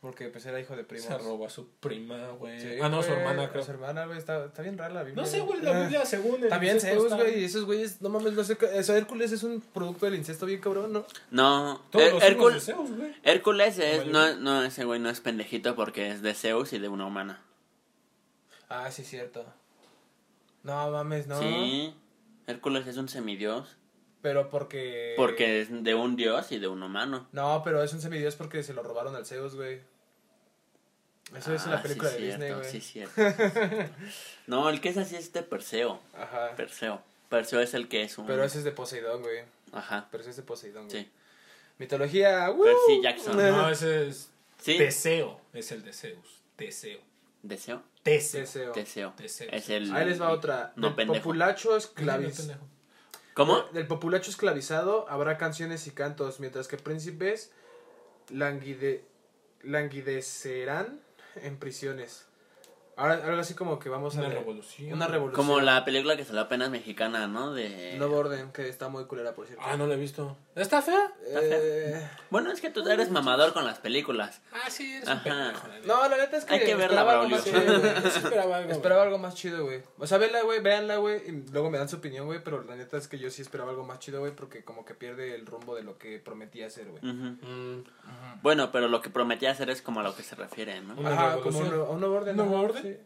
Porque 0.00 0.26
pues 0.30 0.44
era 0.46 0.58
hijo 0.58 0.74
de 0.74 0.82
primos. 0.82 1.06
Se 1.06 1.16
robó 1.16 1.46
a 1.46 1.48
su 1.48 1.68
prima, 1.76 2.30
güey. 2.30 2.60
Sí, 2.60 2.68
ah, 2.82 2.88
no, 2.88 3.04
su 3.04 3.12
hermana, 3.12 3.48
creo. 3.50 3.62
Su 3.64 3.70
hermana, 3.70 4.04
güey, 4.06 4.18
está, 4.18 4.46
está 4.46 4.60
bien 4.62 4.76
rara 4.76 4.92
la 4.92 5.04
Biblia. 5.04 5.22
No 5.22 5.28
sé, 5.28 5.38
güey, 5.40 5.60
la 5.62 5.78
Biblia 5.82 6.04
según 6.04 6.42
el 6.42 6.48
También 6.48 6.74
incesto 6.74 6.98
Zeus, 7.02 7.12
está- 7.12 7.22
güey, 7.22 7.40
y 7.40 7.44
esos 7.44 7.64
güeyes, 7.64 8.02
no 8.02 8.08
mames, 8.08 8.32
no 8.32 8.42
sé, 8.42 8.56
qué- 8.56 8.76
eso 8.78 8.96
Hércules 8.96 9.30
es 9.30 9.44
un 9.44 9.60
producto 9.60 10.06
del 10.06 10.16
incesto 10.16 10.44
bien 10.44 10.60
cabrón, 10.60 10.92
¿no? 10.92 11.06
No, 11.30 11.80
Todos 11.92 12.04
Her- 12.04 12.12
los 12.14 12.14
hijos 12.14 12.20
de 12.20 12.26
Hércules, 12.26 12.64
Zeus, 12.64 12.96
güey. 12.96 13.14
Hércules 13.22 13.78
es, 13.78 14.06
no, 14.06 14.34
no, 14.38 14.64
ese 14.64 14.84
güey 14.84 14.98
no 14.98 15.08
es 15.08 15.20
pendejito 15.20 15.76
porque 15.76 16.10
es 16.10 16.20
de 16.20 16.34
Zeus 16.34 16.72
y 16.72 16.80
de 16.80 16.88
una 16.88 17.06
humana. 17.06 17.40
Ah, 18.68 18.90
sí, 18.90 19.04
cierto. 19.04 19.46
No 20.62 20.90
mames, 20.90 21.26
no. 21.26 21.40
Sí, 21.40 21.94
Hércules 22.46 22.86
es 22.86 22.96
un 22.96 23.08
semidios. 23.08 23.76
Pero 24.20 24.48
porque... 24.50 25.14
Porque 25.16 25.60
es 25.62 25.82
de 25.84 25.94
un 25.94 26.14
dios 26.14 26.52
y 26.52 26.58
de 26.60 26.68
un 26.68 26.82
humano. 26.82 27.26
No, 27.32 27.62
pero 27.64 27.82
es 27.82 27.92
un 27.92 28.00
semidios 28.00 28.36
porque 28.36 28.62
se 28.62 28.72
lo 28.72 28.82
robaron 28.84 29.16
al 29.16 29.26
Zeus, 29.26 29.56
güey. 29.56 29.80
Eso 31.36 31.54
es 31.54 31.64
en 31.64 31.72
Ah, 31.72 31.74
la 31.76 31.82
película 31.82 32.10
sí, 32.10 32.18
de 32.22 32.26
Disney, 32.26 32.48
cierto, 32.48 32.58
güey. 32.60 32.70
Sí, 32.70 32.80
cierto. 32.80 33.94
no, 34.46 34.68
el 34.68 34.80
que 34.80 34.90
es 34.90 34.96
así 34.98 35.16
es 35.16 35.32
de 35.32 35.42
Perseo. 35.42 35.98
Ajá. 36.16 36.54
Perseo. 36.56 37.02
Perseo 37.28 37.60
es 37.60 37.74
el 37.74 37.88
que 37.88 38.02
es 38.02 38.16
un... 38.18 38.26
Pero 38.26 38.44
ese 38.44 38.58
es 38.58 38.64
de 38.64 38.70
Poseidón, 38.72 39.22
güey. 39.22 39.40
Ajá, 39.72 40.06
Pero 40.10 40.20
ese 40.20 40.30
es 40.30 40.36
de 40.36 40.42
Poseidón, 40.42 40.88
güey. 40.88 41.02
sí. 41.04 41.10
Mitología, 41.78 42.48
¡woo! 42.50 42.62
Percy 42.62 43.02
Jackson. 43.02 43.36
No, 43.36 43.68
ese 43.68 44.06
es 44.08 44.30
¿Sí? 44.60 44.76
Teseo, 44.78 45.40
es 45.52 45.72
el 45.72 45.82
de 45.82 45.92
Zeus. 45.92 46.42
Teseo. 46.54 47.00
¿Deseo? 47.42 47.82
Teseo. 48.02 48.40
Deseo. 48.40 48.72
Teseo. 48.72 49.12
Teseo. 49.12 49.48
Es 49.50 49.68
el... 49.70 49.92
Ahí 49.94 50.06
les 50.06 50.20
va 50.20 50.30
otra. 50.30 50.72
No, 50.76 50.88
Del 50.88 50.96
pendejo. 50.96 51.22
populacho 51.22 51.70
No, 51.70 51.76
esclavizado. 51.76 52.36
pendejo. 52.48 52.68
¿Cómo? 53.34 53.62
Del 53.72 53.86
populacho 53.86 54.30
esclavizado 54.30 55.08
habrá 55.08 55.38
canciones 55.38 55.86
y 55.86 55.90
cantos, 55.92 56.38
mientras 56.40 56.68
que 56.68 56.76
príncipes 56.76 57.50
languide, 58.30 59.04
languidecerán 59.62 61.00
en 61.36 61.56
prisiones. 61.58 62.26
Ahora, 62.96 63.14
algo 63.24 63.40
así 63.40 63.54
como 63.54 63.78
que 63.78 63.88
vamos 63.88 64.16
a 64.16 64.20
Una 64.20 64.28
revolución. 64.28 64.92
Una 64.92 65.06
revolución. 65.08 65.46
Como 65.46 65.60
la 65.60 65.84
película 65.84 66.16
que 66.16 66.24
salió 66.24 66.42
apenas 66.42 66.70
mexicana, 66.70 67.26
¿no? 67.26 67.52
De... 67.54 67.94
Nuevo 67.96 68.16
orden, 68.18 68.52
que 68.52 68.68
está 68.68 68.88
muy 68.88 69.06
culera, 69.06 69.34
por 69.34 69.46
cierto. 69.46 69.64
Ah, 69.66 69.76
no 69.76 69.86
lo 69.86 69.94
he 69.94 69.96
visto. 69.96 70.36
¿Está 70.54 70.82
fea? 70.82 71.10
Eh, 71.26 72.06
Bueno, 72.28 72.52
es 72.52 72.60
que 72.60 72.68
tú 72.68 72.86
eres 72.86 73.10
mamador 73.10 73.54
con 73.54 73.64
las 73.64 73.78
películas. 73.78 74.42
Ah, 74.52 74.68
sí, 74.68 74.92
es 74.92 75.08
Ajá. 75.08 75.22
un 75.24 75.38
la 75.38 75.52
no, 75.86 76.08
la 76.08 76.16
neta 76.18 76.36
es 76.36 76.44
que 76.44 76.54
Hay 76.54 76.60
que 76.60 76.74
verla, 76.74 77.00
esperaba 77.00 77.12
algo 77.22 77.28
Braulio. 77.28 77.36
más 77.36 77.44
chido, 77.44 78.10
sí 78.12 78.18
esperaba 78.18 78.56
algo. 78.58 78.70
Esperaba 78.72 79.02
algo 79.04 79.18
más 79.18 79.34
chido, 79.34 79.64
güey. 79.64 79.82
O 79.98 80.06
sea, 80.06 80.18
véanla, 80.18 80.42
güey, 80.42 80.60
véanla, 80.60 80.96
güey, 80.96 81.22
y 81.28 81.50
luego 81.50 81.70
me 81.70 81.78
dan 81.78 81.88
su 81.88 81.96
opinión, 81.96 82.26
güey, 82.26 82.44
pero 82.44 82.62
la 82.62 82.76
neta 82.76 82.98
es 82.98 83.08
que 83.08 83.18
yo 83.18 83.30
sí 83.30 83.40
esperaba 83.40 83.70
algo 83.70 83.84
más 83.84 83.98
chido, 84.00 84.20
güey, 84.20 84.32
porque 84.36 84.62
como 84.64 84.84
que 84.84 84.92
pierde 84.94 85.34
el 85.34 85.46
rumbo 85.46 85.74
de 85.74 85.82
lo 85.82 85.96
que 85.96 86.18
prometía 86.18 86.66
hacer, 86.66 86.86
güey. 86.88 86.98
Ujú. 87.02 87.46
Mm, 87.46 87.84
Bueno, 88.42 88.70
pero 88.70 88.88
lo 88.88 89.00
que 89.00 89.08
prometía 89.08 89.50
hacer 89.50 89.70
es 89.70 89.80
como 89.80 90.00
a 90.00 90.02
lo 90.02 90.14
que 90.14 90.22
se 90.22 90.34
refiere, 90.34 90.80
¿no? 90.82 90.94
Ajá, 91.08 91.38
como 91.40 91.58
un, 91.58 91.72
un 91.72 92.00
nuevo 92.00 92.16
orden. 92.16 92.38
¿Un 92.38 92.46
nuevo 92.48 92.62
ajá, 92.62 92.81
sí. 92.82 92.96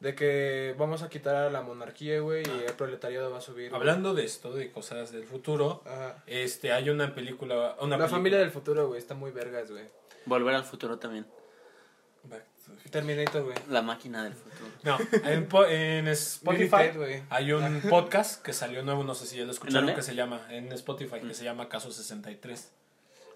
De 0.00 0.16
que 0.16 0.74
vamos 0.78 1.02
a 1.02 1.08
quitar 1.08 1.36
a 1.36 1.48
la 1.50 1.62
monarquía, 1.62 2.18
güey, 2.20 2.42
y 2.44 2.64
el 2.66 2.72
proletariado 2.74 3.30
va 3.30 3.38
a 3.38 3.40
subir. 3.40 3.72
Hablando 3.72 4.14
de 4.14 4.24
esto, 4.24 4.52
de 4.52 4.72
cosas 4.72 5.12
del 5.12 5.22
futuro, 5.24 5.82
Ajá. 5.86 6.22
este, 6.26 6.72
hay 6.72 6.90
una 6.90 7.14
película, 7.14 7.54
una 7.54 7.66
La 7.66 7.78
película- 7.78 8.08
familia 8.08 8.38
del 8.40 8.50
futuro, 8.50 8.88
güey, 8.88 8.98
está 8.98 9.14
muy 9.14 9.30
vergas, 9.30 9.70
güey. 9.70 9.84
Volver 10.26 10.56
al 10.56 10.64
futuro 10.64 10.98
también. 10.98 11.24
Terminator, 12.90 13.42
güey. 13.44 13.56
La 13.70 13.82
máquina 13.82 14.22
del 14.24 14.34
futuro. 14.34 14.70
No, 14.82 14.98
en, 15.24 15.48
en 15.70 16.08
Spotify 16.08 17.22
hay 17.30 17.52
un 17.52 17.80
podcast 17.82 18.42
que 18.42 18.52
salió 18.52 18.82
nuevo, 18.82 19.02
no 19.04 19.14
sé 19.14 19.26
si 19.26 19.36
ya 19.36 19.44
lo 19.44 19.50
escucharon, 19.52 19.94
que 19.94 20.02
se 20.02 20.14
llama, 20.14 20.46
en 20.50 20.70
Spotify, 20.72 21.20
que 21.20 21.34
se 21.34 21.44
llama 21.44 21.68
Caso 21.68 21.90
63. 21.92 22.70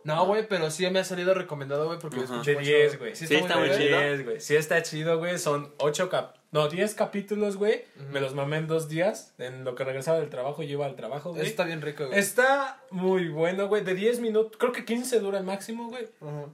No, 0.06 0.24
güey, 0.24 0.46
pero 0.48 0.70
sí 0.70 0.88
me 0.88 1.00
ha 1.00 1.04
salido 1.04 1.34
recomendado, 1.34 1.86
güey, 1.86 1.98
porque 1.98 2.18
lo 2.18 2.26
De 2.26 2.36
mucho. 2.36 2.50
10, 2.60 2.98
güey. 3.00 3.16
Sí, 3.16 3.26
está 3.34 3.56
muy 3.58 3.70
chido. 3.70 3.98
10, 4.00 4.24
güey. 4.24 4.40
Sí 4.40 4.54
está 4.54 4.80
chido, 4.82 5.18
güey. 5.18 5.36
Son 5.36 5.74
8 5.78 6.08
cap... 6.08 6.36
No, 6.52 6.68
10 6.68 6.94
capítulos, 6.94 7.56
güey. 7.56 7.84
Me 8.12 8.20
los 8.20 8.32
mamé 8.32 8.58
en 8.58 8.68
dos 8.68 8.88
días. 8.88 9.34
En 9.38 9.64
lo 9.64 9.74
que 9.74 9.82
regresaba 9.82 10.20
del 10.20 10.30
trabajo, 10.30 10.62
yo 10.62 10.70
iba 10.74 10.86
al 10.86 10.94
trabajo, 10.94 11.30
güey. 11.32 11.44
Está 11.44 11.64
bien 11.64 11.82
rico, 11.82 12.06
güey. 12.06 12.18
Está 12.18 12.80
muy 12.90 13.28
bueno, 13.30 13.66
güey. 13.66 13.82
De 13.82 13.94
10 13.96 14.20
minutos, 14.20 14.56
creo 14.56 14.70
que 14.72 14.84
15 14.84 15.18
dura 15.18 15.38
el 15.38 15.44
máximo, 15.44 15.88
güey. 15.88 16.08
Ajá. 16.20 16.46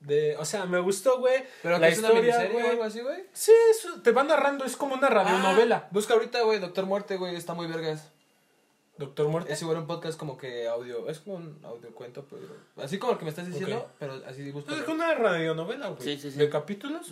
De, 0.00 0.36
o 0.36 0.44
sea, 0.44 0.66
me 0.66 0.78
gustó, 0.80 1.18
güey. 1.18 1.44
Pero 1.62 1.78
la 1.78 1.86
que 1.86 1.92
es 1.94 1.98
una 2.00 2.08
historia, 2.08 2.46
o 2.50 2.52
güey. 2.52 2.66
algo 2.66 2.82
así, 2.84 3.00
güey. 3.00 3.24
Sí, 3.32 3.52
es- 3.70 4.02
te 4.02 4.10
va 4.10 4.22
narrando, 4.24 4.64
es 4.66 4.76
como 4.76 4.94
una 4.96 5.08
radionovela. 5.08 5.84
Ah, 5.86 5.88
busca 5.92 6.12
ahorita, 6.14 6.42
güey, 6.42 6.58
Doctor 6.58 6.84
Muerte, 6.86 7.16
güey, 7.16 7.36
está 7.36 7.54
muy 7.54 7.68
vergas. 7.68 8.12
Doctor 9.06 9.28
Muerte. 9.28 9.52
Es 9.52 9.60
igual 9.62 9.78
un 9.78 9.86
podcast 9.86 10.18
como 10.18 10.36
que 10.36 10.66
audio, 10.68 11.08
es 11.08 11.20
como 11.20 11.36
un 11.36 11.58
audio 11.64 11.90
cuento, 11.94 12.24
pero 12.28 12.42
así 12.84 12.98
como 12.98 13.12
el 13.12 13.18
que 13.18 13.24
me 13.24 13.30
estás 13.30 13.46
diciendo, 13.46 13.90
pero 13.98 14.20
así 14.26 14.50
busca. 14.50 14.74
Es 14.74 14.86
una 14.88 15.14
radionovela, 15.14 15.88
güey. 15.88 16.02
Sí, 16.02 16.18
sí, 16.18 16.30
sí. 16.30 16.38
De 16.38 16.48
capítulos. 16.48 17.10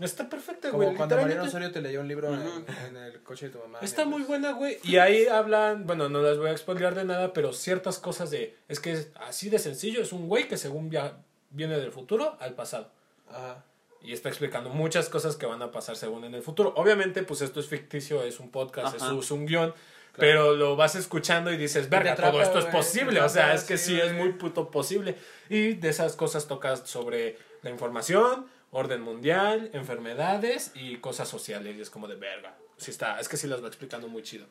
Está 0.00 0.28
perfecta, 0.28 0.70
Como 0.70 0.84
güey. 0.84 0.96
cuando 0.96 1.16
Mariano. 1.16 1.44
Osorio 1.44 1.70
te 1.70 1.80
leyó 1.80 2.00
un 2.00 2.08
libro 2.08 2.32
en- 2.34 2.96
el 2.96 3.22
coche 3.22 3.46
de 3.46 3.52
tu 3.52 3.58
mamá. 3.58 3.78
Está 3.82 4.04
muy 4.04 4.22
buena, 4.22 4.52
güey. 4.52 4.78
Y 4.82 4.96
ahí 4.96 5.26
hablan, 5.26 5.86
bueno, 5.86 6.08
no 6.08 6.22
las 6.22 6.38
voy 6.38 6.48
a 6.48 6.52
explicar 6.52 6.94
de 6.94 7.04
nada, 7.04 7.32
pero 7.32 7.52
ciertas 7.52 7.98
cosas 7.98 8.30
de. 8.30 8.56
Es 8.68 8.80
que 8.80 8.92
es 8.92 9.10
así 9.16 9.48
de 9.50 9.58
sencillo. 9.58 10.02
Es 10.02 10.12
un 10.12 10.28
güey 10.28 10.48
que 10.48 10.56
según 10.56 10.88
via- 10.88 11.18
viene 11.50 11.78
del 11.78 11.92
futuro 11.92 12.36
al 12.40 12.54
pasado. 12.54 12.90
Ajá. 13.28 13.64
Y 14.04 14.12
está 14.12 14.28
explicando 14.30 14.70
muchas 14.70 15.08
cosas 15.08 15.36
que 15.36 15.46
van 15.46 15.62
a 15.62 15.70
pasar 15.70 15.94
según 15.94 16.24
en 16.24 16.34
el 16.34 16.42
futuro. 16.42 16.72
Obviamente, 16.76 17.22
pues 17.22 17.40
esto 17.40 17.60
es 17.60 17.66
ficticio, 17.68 18.22
es 18.24 18.40
un 18.40 18.50
podcast, 18.50 18.96
es 18.96 19.02
es 19.02 19.30
un 19.30 19.46
guion. 19.46 19.72
Pero 20.16 20.54
lo 20.54 20.76
vas 20.76 20.94
escuchando 20.94 21.50
y 21.52 21.56
dices, 21.56 21.88
verga, 21.88 22.12
atrapa, 22.12 22.32
todo 22.32 22.42
esto 22.42 22.58
es 22.58 22.66
posible. 22.66 23.20
O 23.22 23.28
sea, 23.28 23.54
es 23.54 23.64
que 23.64 23.78
sí, 23.78 23.94
sí, 23.94 24.00
es 24.00 24.12
muy 24.12 24.32
puto 24.32 24.70
posible. 24.70 25.16
Y 25.48 25.74
de 25.74 25.88
esas 25.88 26.16
cosas 26.16 26.46
tocas 26.46 26.82
sobre 26.84 27.38
la 27.62 27.70
información, 27.70 28.46
orden 28.70 29.00
mundial, 29.00 29.70
enfermedades 29.72 30.72
y 30.74 30.96
cosas 30.98 31.28
sociales. 31.28 31.76
Y 31.76 31.80
es 31.80 31.90
como 31.90 32.08
de 32.08 32.16
verga. 32.16 32.54
Sí 32.76 32.90
está, 32.90 33.20
es 33.20 33.28
que 33.28 33.36
sí 33.36 33.46
las 33.46 33.62
va 33.62 33.68
explicando 33.68 34.08
muy 34.08 34.22
chido. 34.22 34.46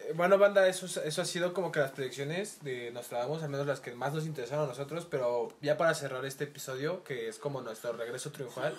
Eh, 0.00 0.12
Bueno, 0.14 0.38
banda, 0.38 0.66
eso, 0.68 0.86
es- 0.86 0.96
eso 0.98 1.22
ha 1.22 1.24
sido 1.24 1.52
como 1.52 1.72
que 1.72 1.80
las 1.80 1.90
predicciones 1.90 2.62
de 2.64 2.90
Nostradamus, 2.92 3.42
al 3.42 3.48
menos 3.50 3.66
las 3.66 3.80
que 3.80 3.92
más 3.94 4.12
nos 4.14 4.24
interesaron 4.26 4.64
a 4.64 4.68
nosotros, 4.68 5.06
pero 5.10 5.48
ya 5.60 5.76
para 5.76 5.94
cerrar 5.94 6.24
este 6.24 6.44
episodio, 6.44 7.04
que 7.04 7.28
es 7.28 7.38
como 7.38 7.60
nuestro 7.62 7.92
regreso 7.92 8.30
triunfal, 8.32 8.76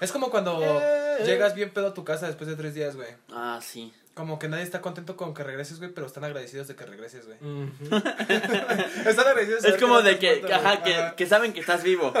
es 0.00 0.12
como 0.12 0.30
cuando 0.30 0.60
Eh. 0.62 1.18
llegas 1.26 1.54
bien 1.54 1.70
pedo 1.72 1.88
a 1.88 1.94
tu 1.94 2.04
casa 2.04 2.26
después 2.26 2.48
de 2.48 2.56
tres 2.56 2.74
días, 2.74 2.96
güey. 2.96 3.08
Ah, 3.30 3.60
sí. 3.62 3.92
Como 4.14 4.38
que 4.38 4.48
nadie 4.48 4.62
está 4.62 4.80
contento 4.80 5.16
con 5.16 5.34
que 5.34 5.42
regreses, 5.42 5.78
güey, 5.78 5.90
pero 5.92 6.06
están 6.06 6.22
agradecidos 6.24 6.68
de 6.68 6.76
que 6.76 6.86
regreses, 6.86 7.26
güey. 7.26 7.36
Están 7.90 9.26
agradecidos 9.26 9.62
de 9.62 9.68
Es 9.70 9.76
como 9.80 9.94
no 9.94 10.02
de 10.02 10.18
que, 10.20 10.28
muerto, 10.28 10.46
güey. 10.46 10.52
ajá, 10.52 10.82
que, 10.84 10.94
Ajá. 10.94 11.16
que 11.16 11.26
saben 11.26 11.52
que 11.52 11.60
estás 11.60 11.82
vivo. 11.82 12.12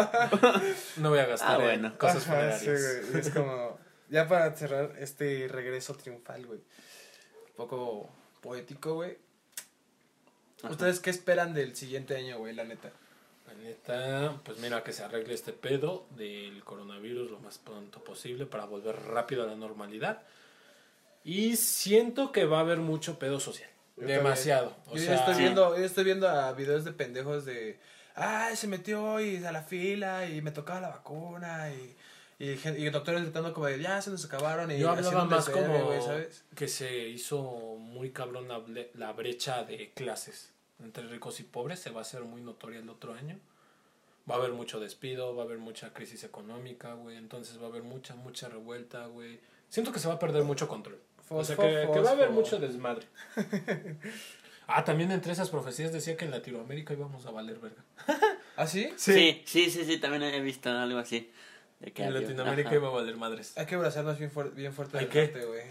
No 0.96 1.10
voy 1.10 1.20
a 1.20 1.26
gastar 1.26 1.50
Ah, 1.60 1.72
en 1.72 1.80
bueno. 1.82 1.98
cosas 1.98 2.28
Ajá, 2.28 2.58
sí, 2.58 2.66
funerarias. 2.66 3.10
güey. 3.10 3.20
Es 3.20 3.30
como, 3.30 3.78
ya 4.08 4.26
para 4.26 4.52
cerrar 4.56 4.94
este 4.98 5.46
regreso 5.48 5.94
triunfal, 5.94 6.44
güey. 6.46 6.58
Un 6.58 7.54
poco 7.56 8.10
poético, 8.40 8.94
güey. 8.94 9.16
Ajá. 10.62 10.70
¿Ustedes 10.72 10.98
qué 11.00 11.10
esperan 11.10 11.54
del 11.54 11.76
siguiente 11.76 12.16
año, 12.16 12.38
güey, 12.38 12.54
la 12.54 12.64
neta? 12.64 12.90
La 13.46 13.54
neta, 13.54 14.40
pues 14.44 14.58
mira 14.58 14.82
que 14.82 14.92
se 14.92 15.04
arregle 15.04 15.34
este 15.34 15.52
pedo 15.52 16.08
del 16.16 16.64
coronavirus 16.64 17.30
lo 17.30 17.38
más 17.40 17.58
pronto 17.58 18.02
posible 18.02 18.46
para 18.46 18.64
volver 18.64 18.96
rápido 18.96 19.44
a 19.44 19.46
la 19.46 19.54
normalidad. 19.54 20.22
Y 21.24 21.56
siento 21.56 22.32
que 22.32 22.44
va 22.44 22.58
a 22.58 22.60
haber 22.60 22.78
mucho 22.78 23.18
pedo 23.18 23.40
social. 23.40 23.70
Yo 23.96 24.06
Demasiado. 24.06 24.76
O 24.90 24.96
yo, 24.96 25.02
sea, 25.02 25.14
estoy 25.14 25.34
Sí. 25.34 25.40
viendo, 25.40 25.76
yo 25.76 25.84
estoy 25.84 26.04
viendo 26.04 26.28
a 26.28 26.52
videos 26.52 26.84
de 26.84 26.92
pendejos 26.92 27.44
de, 27.44 27.78
ay, 28.14 28.56
se 28.56 28.66
metió 28.66 29.02
hoy 29.02 29.42
a 29.44 29.52
la 29.52 29.62
fila 29.62 30.28
y 30.28 30.42
me 30.42 30.50
tocaba 30.50 30.80
la 30.80 30.88
vacuna 30.90 31.70
y, 31.72 31.96
y, 32.38 32.50
y 32.68 32.90
doctores 32.90 33.22
gritando 33.22 33.54
como 33.54 33.66
de, 33.66 33.80
ya 33.80 34.02
se 34.02 34.10
nos 34.10 34.24
acabaron 34.24 34.70
y 34.70 34.78
yo 34.78 34.90
hablaba 34.90 35.24
más 35.24 35.48
como 35.48 35.86
güey, 35.86 36.02
¿sabes? 36.02 36.44
que 36.56 36.68
se 36.68 37.08
hizo 37.08 37.40
muy 37.78 38.10
cabrón 38.10 38.48
la, 38.48 38.60
la 38.94 39.12
brecha 39.12 39.62
de 39.64 39.92
clases 39.94 40.50
entre 40.82 41.06
ricos 41.06 41.38
y 41.40 41.44
pobres. 41.44 41.78
Se 41.80 41.90
va 41.90 42.00
a 42.00 42.02
hacer 42.02 42.22
muy 42.22 42.42
notoria 42.42 42.80
el 42.80 42.88
otro 42.90 43.14
año. 43.14 43.38
Va 44.28 44.34
a 44.34 44.38
haber 44.38 44.52
mucho 44.52 44.80
despido, 44.80 45.36
va 45.36 45.42
a 45.42 45.46
haber 45.46 45.58
mucha 45.58 45.92
crisis 45.92 46.24
económica, 46.24 46.94
güey. 46.94 47.16
Entonces 47.16 47.60
va 47.60 47.66
a 47.66 47.68
haber 47.68 47.82
mucha, 47.84 48.14
mucha 48.16 48.48
revuelta, 48.48 49.06
güey. 49.06 49.38
Siento 49.68 49.92
que 49.92 49.98
se 50.00 50.08
va 50.08 50.14
a 50.14 50.18
perder 50.18 50.42
mucho 50.44 50.66
control. 50.66 50.98
O 51.28 51.44
sea, 51.44 51.56
que, 51.56 51.88
que 51.92 52.00
va 52.00 52.10
a 52.10 52.12
haber 52.12 52.30
mucho 52.30 52.58
desmadre. 52.58 53.06
ah, 54.66 54.84
también 54.84 55.10
entre 55.10 55.32
esas 55.32 55.50
profecías 55.50 55.92
decía 55.92 56.16
que 56.16 56.24
en 56.24 56.30
Latinoamérica 56.30 56.92
íbamos 56.94 57.26
a 57.26 57.30
valer 57.30 57.58
verga. 57.58 57.82
¿Ah, 58.56 58.66
sí? 58.66 58.92
Sí, 58.96 59.42
sí, 59.46 59.70
sí, 59.70 59.84
sí, 59.84 59.98
también 59.98 60.22
he 60.22 60.40
visto 60.40 60.70
algo 60.70 60.98
así. 60.98 61.30
De 61.80 61.92
que 61.92 62.02
En 62.02 62.08
adiós. 62.10 62.22
Latinoamérica 62.22 62.68
Ajá. 62.68 62.76
iba 62.76 62.88
a 62.88 62.92
valer 62.92 63.16
madres. 63.16 63.56
Hay 63.58 63.66
que 63.66 63.74
abrazarnos 63.74 64.18
bien, 64.18 64.30
fuer- 64.32 64.54
bien 64.54 64.72
fuerte 64.72 64.98
¿Hay 64.98 65.06
del 65.06 65.32
norte, 65.32 65.46
güey. 65.46 65.62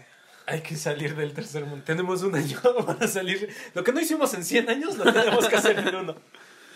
Hay 0.46 0.60
que 0.60 0.76
salir 0.76 1.16
del 1.16 1.32
tercer 1.32 1.64
mundo. 1.64 1.84
Tenemos 1.86 2.22
un 2.22 2.34
año 2.34 2.60
para 2.86 3.08
salir. 3.08 3.48
Lo 3.74 3.82
que 3.82 3.92
no 3.92 4.00
hicimos 4.00 4.34
en 4.34 4.44
100 4.44 4.68
años 4.68 4.96
lo 4.98 5.10
tenemos 5.10 5.48
que 5.48 5.56
hacer 5.56 5.78
en 5.78 5.94
uno. 5.94 6.14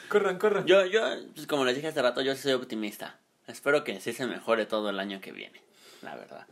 Corran, 0.08 0.38
corran. 0.38 0.64
Yo, 0.66 0.86
yo, 0.86 1.02
pues, 1.34 1.46
como 1.46 1.66
les 1.66 1.74
dije 1.76 1.88
hace 1.88 2.00
rato, 2.00 2.22
yo 2.22 2.34
soy 2.34 2.52
optimista. 2.52 3.18
Espero 3.46 3.84
que 3.84 4.00
sí 4.00 4.14
se 4.14 4.26
mejore 4.26 4.64
todo 4.64 4.88
el 4.88 4.98
año 4.98 5.20
que 5.20 5.32
viene, 5.32 5.60
la 6.00 6.16
verdad. 6.16 6.46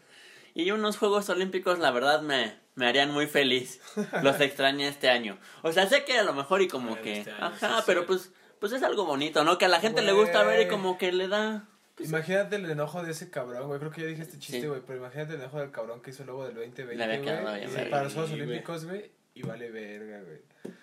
Y 0.59 0.71
unos 0.71 0.97
Juegos 0.97 1.29
Olímpicos, 1.29 1.79
la 1.79 1.91
verdad, 1.91 2.23
me, 2.23 2.59
me 2.77 2.87
harían 2.89 3.11
muy 3.13 3.27
feliz. 3.27 3.79
Los 4.23 4.41
extrañé 4.41 4.89
este 4.89 5.11
año. 5.11 5.39
O 5.63 5.71
sea, 5.71 5.87
sé 5.87 6.05
que 6.05 6.17
a 6.19 6.23
lo 6.23 6.33
mejor 6.33 6.63
y 6.63 6.69
como 6.69 6.89
Bueno, 6.91 7.03
que... 7.03 7.19
este 7.19 7.31
año, 7.31 7.45
ajá, 7.45 7.77
sí, 7.79 7.83
pero 7.87 8.01
sí. 8.01 8.07
pues 8.07 8.33
pues 8.59 8.73
es 8.73 8.83
algo 8.83 9.05
bonito, 9.05 9.45
¿no? 9.45 9.59
Que 9.59 9.67
a 9.67 9.69
la 9.69 9.81
gente 9.81 10.01
le 10.01 10.13
gusta 10.13 10.43
ver 10.43 10.67
y 10.67 10.71
como 10.71 10.97
que 10.97 11.13
le 11.13 11.29
da... 11.29 11.69
Imagínate 11.99 12.57
el 12.57 12.71
enojo 12.71 13.03
de 13.03 13.11
ese 13.13 13.29
cabrón, 13.31 13.67
güey. 13.69 13.79
Creo 13.79 13.91
que 13.91 14.01
ya 14.01 14.07
dije 14.07 14.23
este 14.23 14.39
chiste, 14.39 14.63
Sí. 14.63 14.67
güey. 14.67 14.81
Pero 14.87 14.99
imagínate 14.99 15.35
el 15.35 15.41
enojo 15.43 15.61
del 15.61 15.71
cabrón 15.71 16.01
que 16.01 16.09
hizo 16.11 16.25
luego 16.25 16.47
del 16.47 16.55
2020, 16.55 16.97
Le 16.97 17.05
había 17.05 17.21
quedado 17.21 17.43
güey. 17.51 17.67
bien 17.67 17.71
y 17.71 17.91
los 17.91 18.13
Juegos. 18.15 18.33
Olímpicos, 18.33 18.85
güey. 18.87 19.11
Y 19.35 19.43
vale 19.43 19.71
verga, 19.71 20.23
güey. 20.23 20.39
Sí 20.63 20.71
le 20.71 20.75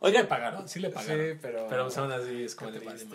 Oigan, 0.00 0.26
pagaron, 0.26 0.68
sí 0.68 0.80
le 0.80 0.90
pagaron. 0.90 1.16
Sí, 1.32 1.38
pero... 1.40 1.66
Pero 1.68 1.84
pues, 1.84 1.96
aún 1.98 2.10
así 2.12 2.42
es 2.42 2.54
como 2.56 2.70
triste, 2.72 3.06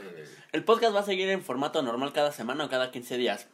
el 0.53 0.63
podcast 0.63 0.95
va 0.95 1.01
a 1.01 1.03
seguir 1.03 1.29
en 1.29 1.41
formato 1.43 1.81
normal 1.81 2.11
cada 2.13 2.31
semana 2.31 2.65
o 2.65 2.69
cada 2.69 2.91
15 2.91 3.17
días. 3.17 3.47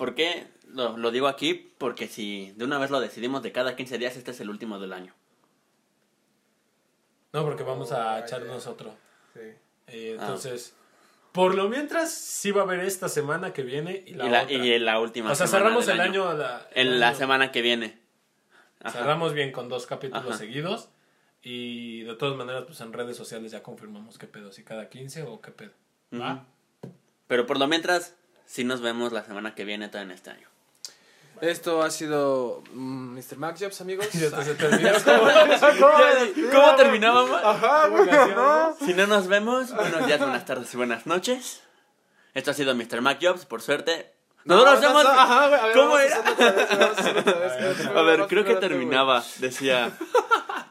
¿Por 0.00 0.14
qué 0.14 0.46
lo, 0.66 0.96
lo 0.96 1.10
digo 1.10 1.28
aquí? 1.28 1.74
Porque 1.76 2.08
si 2.08 2.52
de 2.56 2.64
una 2.64 2.78
vez 2.78 2.90
lo 2.90 3.00
decidimos 3.00 3.42
de 3.42 3.52
cada 3.52 3.76
15 3.76 3.98
días, 3.98 4.16
este 4.16 4.30
es 4.30 4.40
el 4.40 4.48
último 4.48 4.78
del 4.78 4.94
año. 4.94 5.14
No, 7.32 7.44
porque 7.44 7.62
vamos 7.62 7.92
a 7.92 8.16
Oh, 8.16 8.18
echarnos 8.24 8.66
otro. 8.66 8.94
Sí. 9.34 9.40
Eh, 9.88 10.16
Ah. 10.18 10.22
entonces, 10.22 10.74
por 11.32 11.54
lo 11.54 11.68
mientras, 11.68 12.12
sí 12.12 12.50
va 12.50 12.62
a 12.62 12.64
haber 12.64 12.80
esta 12.80 13.08
semana 13.08 13.52
que 13.52 13.62
viene 13.62 14.02
y 14.06 14.14
la, 14.14 14.26
y, 14.26 14.30
la, 14.30 14.42
otra. 14.42 14.54
y 14.54 14.78
la 14.78 14.98
última 15.00 15.30
o 15.32 15.34
sea, 15.34 15.46
semana 15.46 15.64
cerramos 15.66 15.86
del 15.86 15.96
el 15.96 16.00
año, 16.00 16.28
a 16.28 16.34
la, 16.34 16.68
el 16.74 16.88
En 16.94 17.00
la 17.00 17.08
año. 17.08 17.18
semana 17.18 17.52
que 17.52 17.62
viene. 17.62 18.00
Ajá. 18.80 18.98
Cerramos 18.98 19.34
bien 19.34 19.52
con 19.52 19.68
dos 19.68 19.86
capítulos 19.86 20.24
Ajá. 20.26 20.38
seguidos. 20.38 20.88
Y 21.42 22.02
de 22.02 22.14
todas 22.16 22.36
maneras, 22.36 22.64
pues 22.66 22.80
en 22.80 22.92
redes 22.92 23.16
sociales 23.16 23.52
ya 23.52 23.62
confirmamos 23.62 24.18
qué 24.18 24.26
pedo, 24.26 24.50
si 24.52 24.64
cada 24.64 24.88
15 24.88 25.22
o 25.22 25.40
qué 25.40 25.50
pedo. 25.52 25.72
¿Va? 26.14 26.46
Pero 27.28 27.46
por 27.46 27.58
lo 27.58 27.66
mientras, 27.66 28.16
sí 28.50 28.64
nos 28.64 28.80
vemos 28.80 29.12
la 29.12 29.22
semana 29.24 29.54
que 29.54 29.64
viene, 29.64 29.88
todo 29.88 30.02
en 30.02 30.10
este 30.10 30.30
año. 30.30 30.48
Esto 31.40 31.82
ha 31.82 31.90
sido 31.90 32.62
mm, 32.72 33.14
Mr. 33.16 33.36
Mac 33.38 33.56
Jobs, 33.58 33.80
amigos. 33.80 34.08
Ya 34.12 34.30
te- 34.36 34.44
se 34.44 34.54
terminó. 34.56 34.90
¿Cómo 36.52 36.74
terminábamos? 36.76 37.40
Ajá, 37.42 37.86
güey. 37.88 38.08
Si 38.84 38.94
no 38.94 39.06
nos 39.06 39.26
vemos, 39.28 39.72
buenos 39.74 40.06
días, 40.06 40.18
buenas 40.20 40.44
tardes 40.44 40.72
y 40.74 40.76
buenas 40.76 41.06
noches. 41.06 41.62
Esto 42.34 42.50
ha 42.50 42.54
sido 42.54 42.74
Mr. 42.74 43.00
Mac 43.00 43.18
Jobs, 43.22 43.46
por 43.46 43.62
suerte. 43.62 44.12
Nosotros 44.44 44.80
No, 44.80 44.92
no, 44.92 45.00
hemos... 45.00 45.04
no, 45.04 45.10
ajá, 45.10 45.48
güey, 45.48 45.60
a 45.60 45.66
ver, 45.66 45.76
¿Cómo 45.76 45.98
era? 45.98 46.16
a 48.00 48.02
ver, 48.02 48.26
creo 48.26 48.44
que 48.44 48.54
terminaba. 48.56 49.22
Decía... 49.38 49.92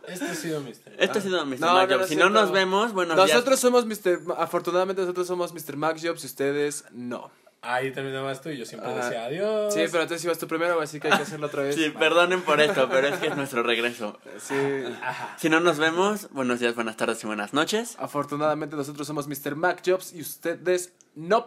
Este 0.08 0.26
ha 0.26 0.34
sido 0.36 0.60
Mister. 0.62 0.96
Esto 0.98 1.20
ha 1.20 1.22
sido 1.22 1.46
Mr. 1.46 1.60
No, 1.60 1.74
Mac 1.74 1.88
no, 1.90 1.96
no 1.96 2.00
Jobs. 2.00 2.10
Si 2.10 2.16
no 2.16 2.30
nos 2.32 2.52
vemos, 2.52 2.94
buenos 2.94 3.16
días. 3.16 3.30
Nosotros 3.30 3.60
somos 3.60 3.86
Mr. 3.86 4.20
Afortunadamente 4.38 5.02
nosotros 5.04 5.28
somos 5.28 5.54
Mr. 5.54 5.78
Mac 5.78 5.98
Jobs 6.02 6.24
y 6.24 6.28
ustedes 6.28 6.86
no. 6.92 7.30
Ahí 7.62 7.92
terminabas 7.92 8.42
tú 8.42 8.50
y 8.50 8.58
yo 8.58 8.66
siempre 8.66 8.90
Ajá. 8.90 9.04
decía 9.06 9.26
adiós. 9.26 9.74
Sí, 9.74 9.82
pero 9.92 10.04
entonces 10.04 10.24
ibas 10.24 10.38
tú 10.38 10.48
primero, 10.48 10.80
así 10.80 11.00
que 11.00 11.10
hay 11.10 11.18
que 11.18 11.24
hacerlo 11.24 11.48
otra 11.48 11.64
vez. 11.64 11.76
Sí, 11.76 11.90
perdonen 11.90 12.42
por 12.42 12.62
esto, 12.62 12.88
pero 12.90 13.08
es 13.08 13.18
que 13.20 13.28
es 13.28 13.36
nuestro 13.36 13.64
regreso. 13.64 14.18
Sí. 14.40 14.56
Ajá. 15.02 15.36
Si 15.38 15.50
no 15.50 15.60
nos 15.60 15.78
vemos, 15.78 16.30
buenos 16.32 16.62
días, 16.62 16.74
buenas 16.76 16.96
tardes 16.96 17.22
y 17.24 17.28
buenas 17.28 17.54
noches. 17.54 17.98
Afortunadamente 18.00 18.78
nosotros 18.78 19.06
somos 19.06 19.28
Mr. 19.28 19.56
Mac 19.56 19.82
Jobs 19.86 20.14
y 20.14 20.22
ustedes 20.22 20.94
no. 21.16 21.44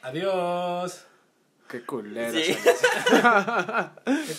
Adiós. 0.00 1.04
Qué 1.68 1.84
culero. 1.84 2.32
Sí. 2.38 2.56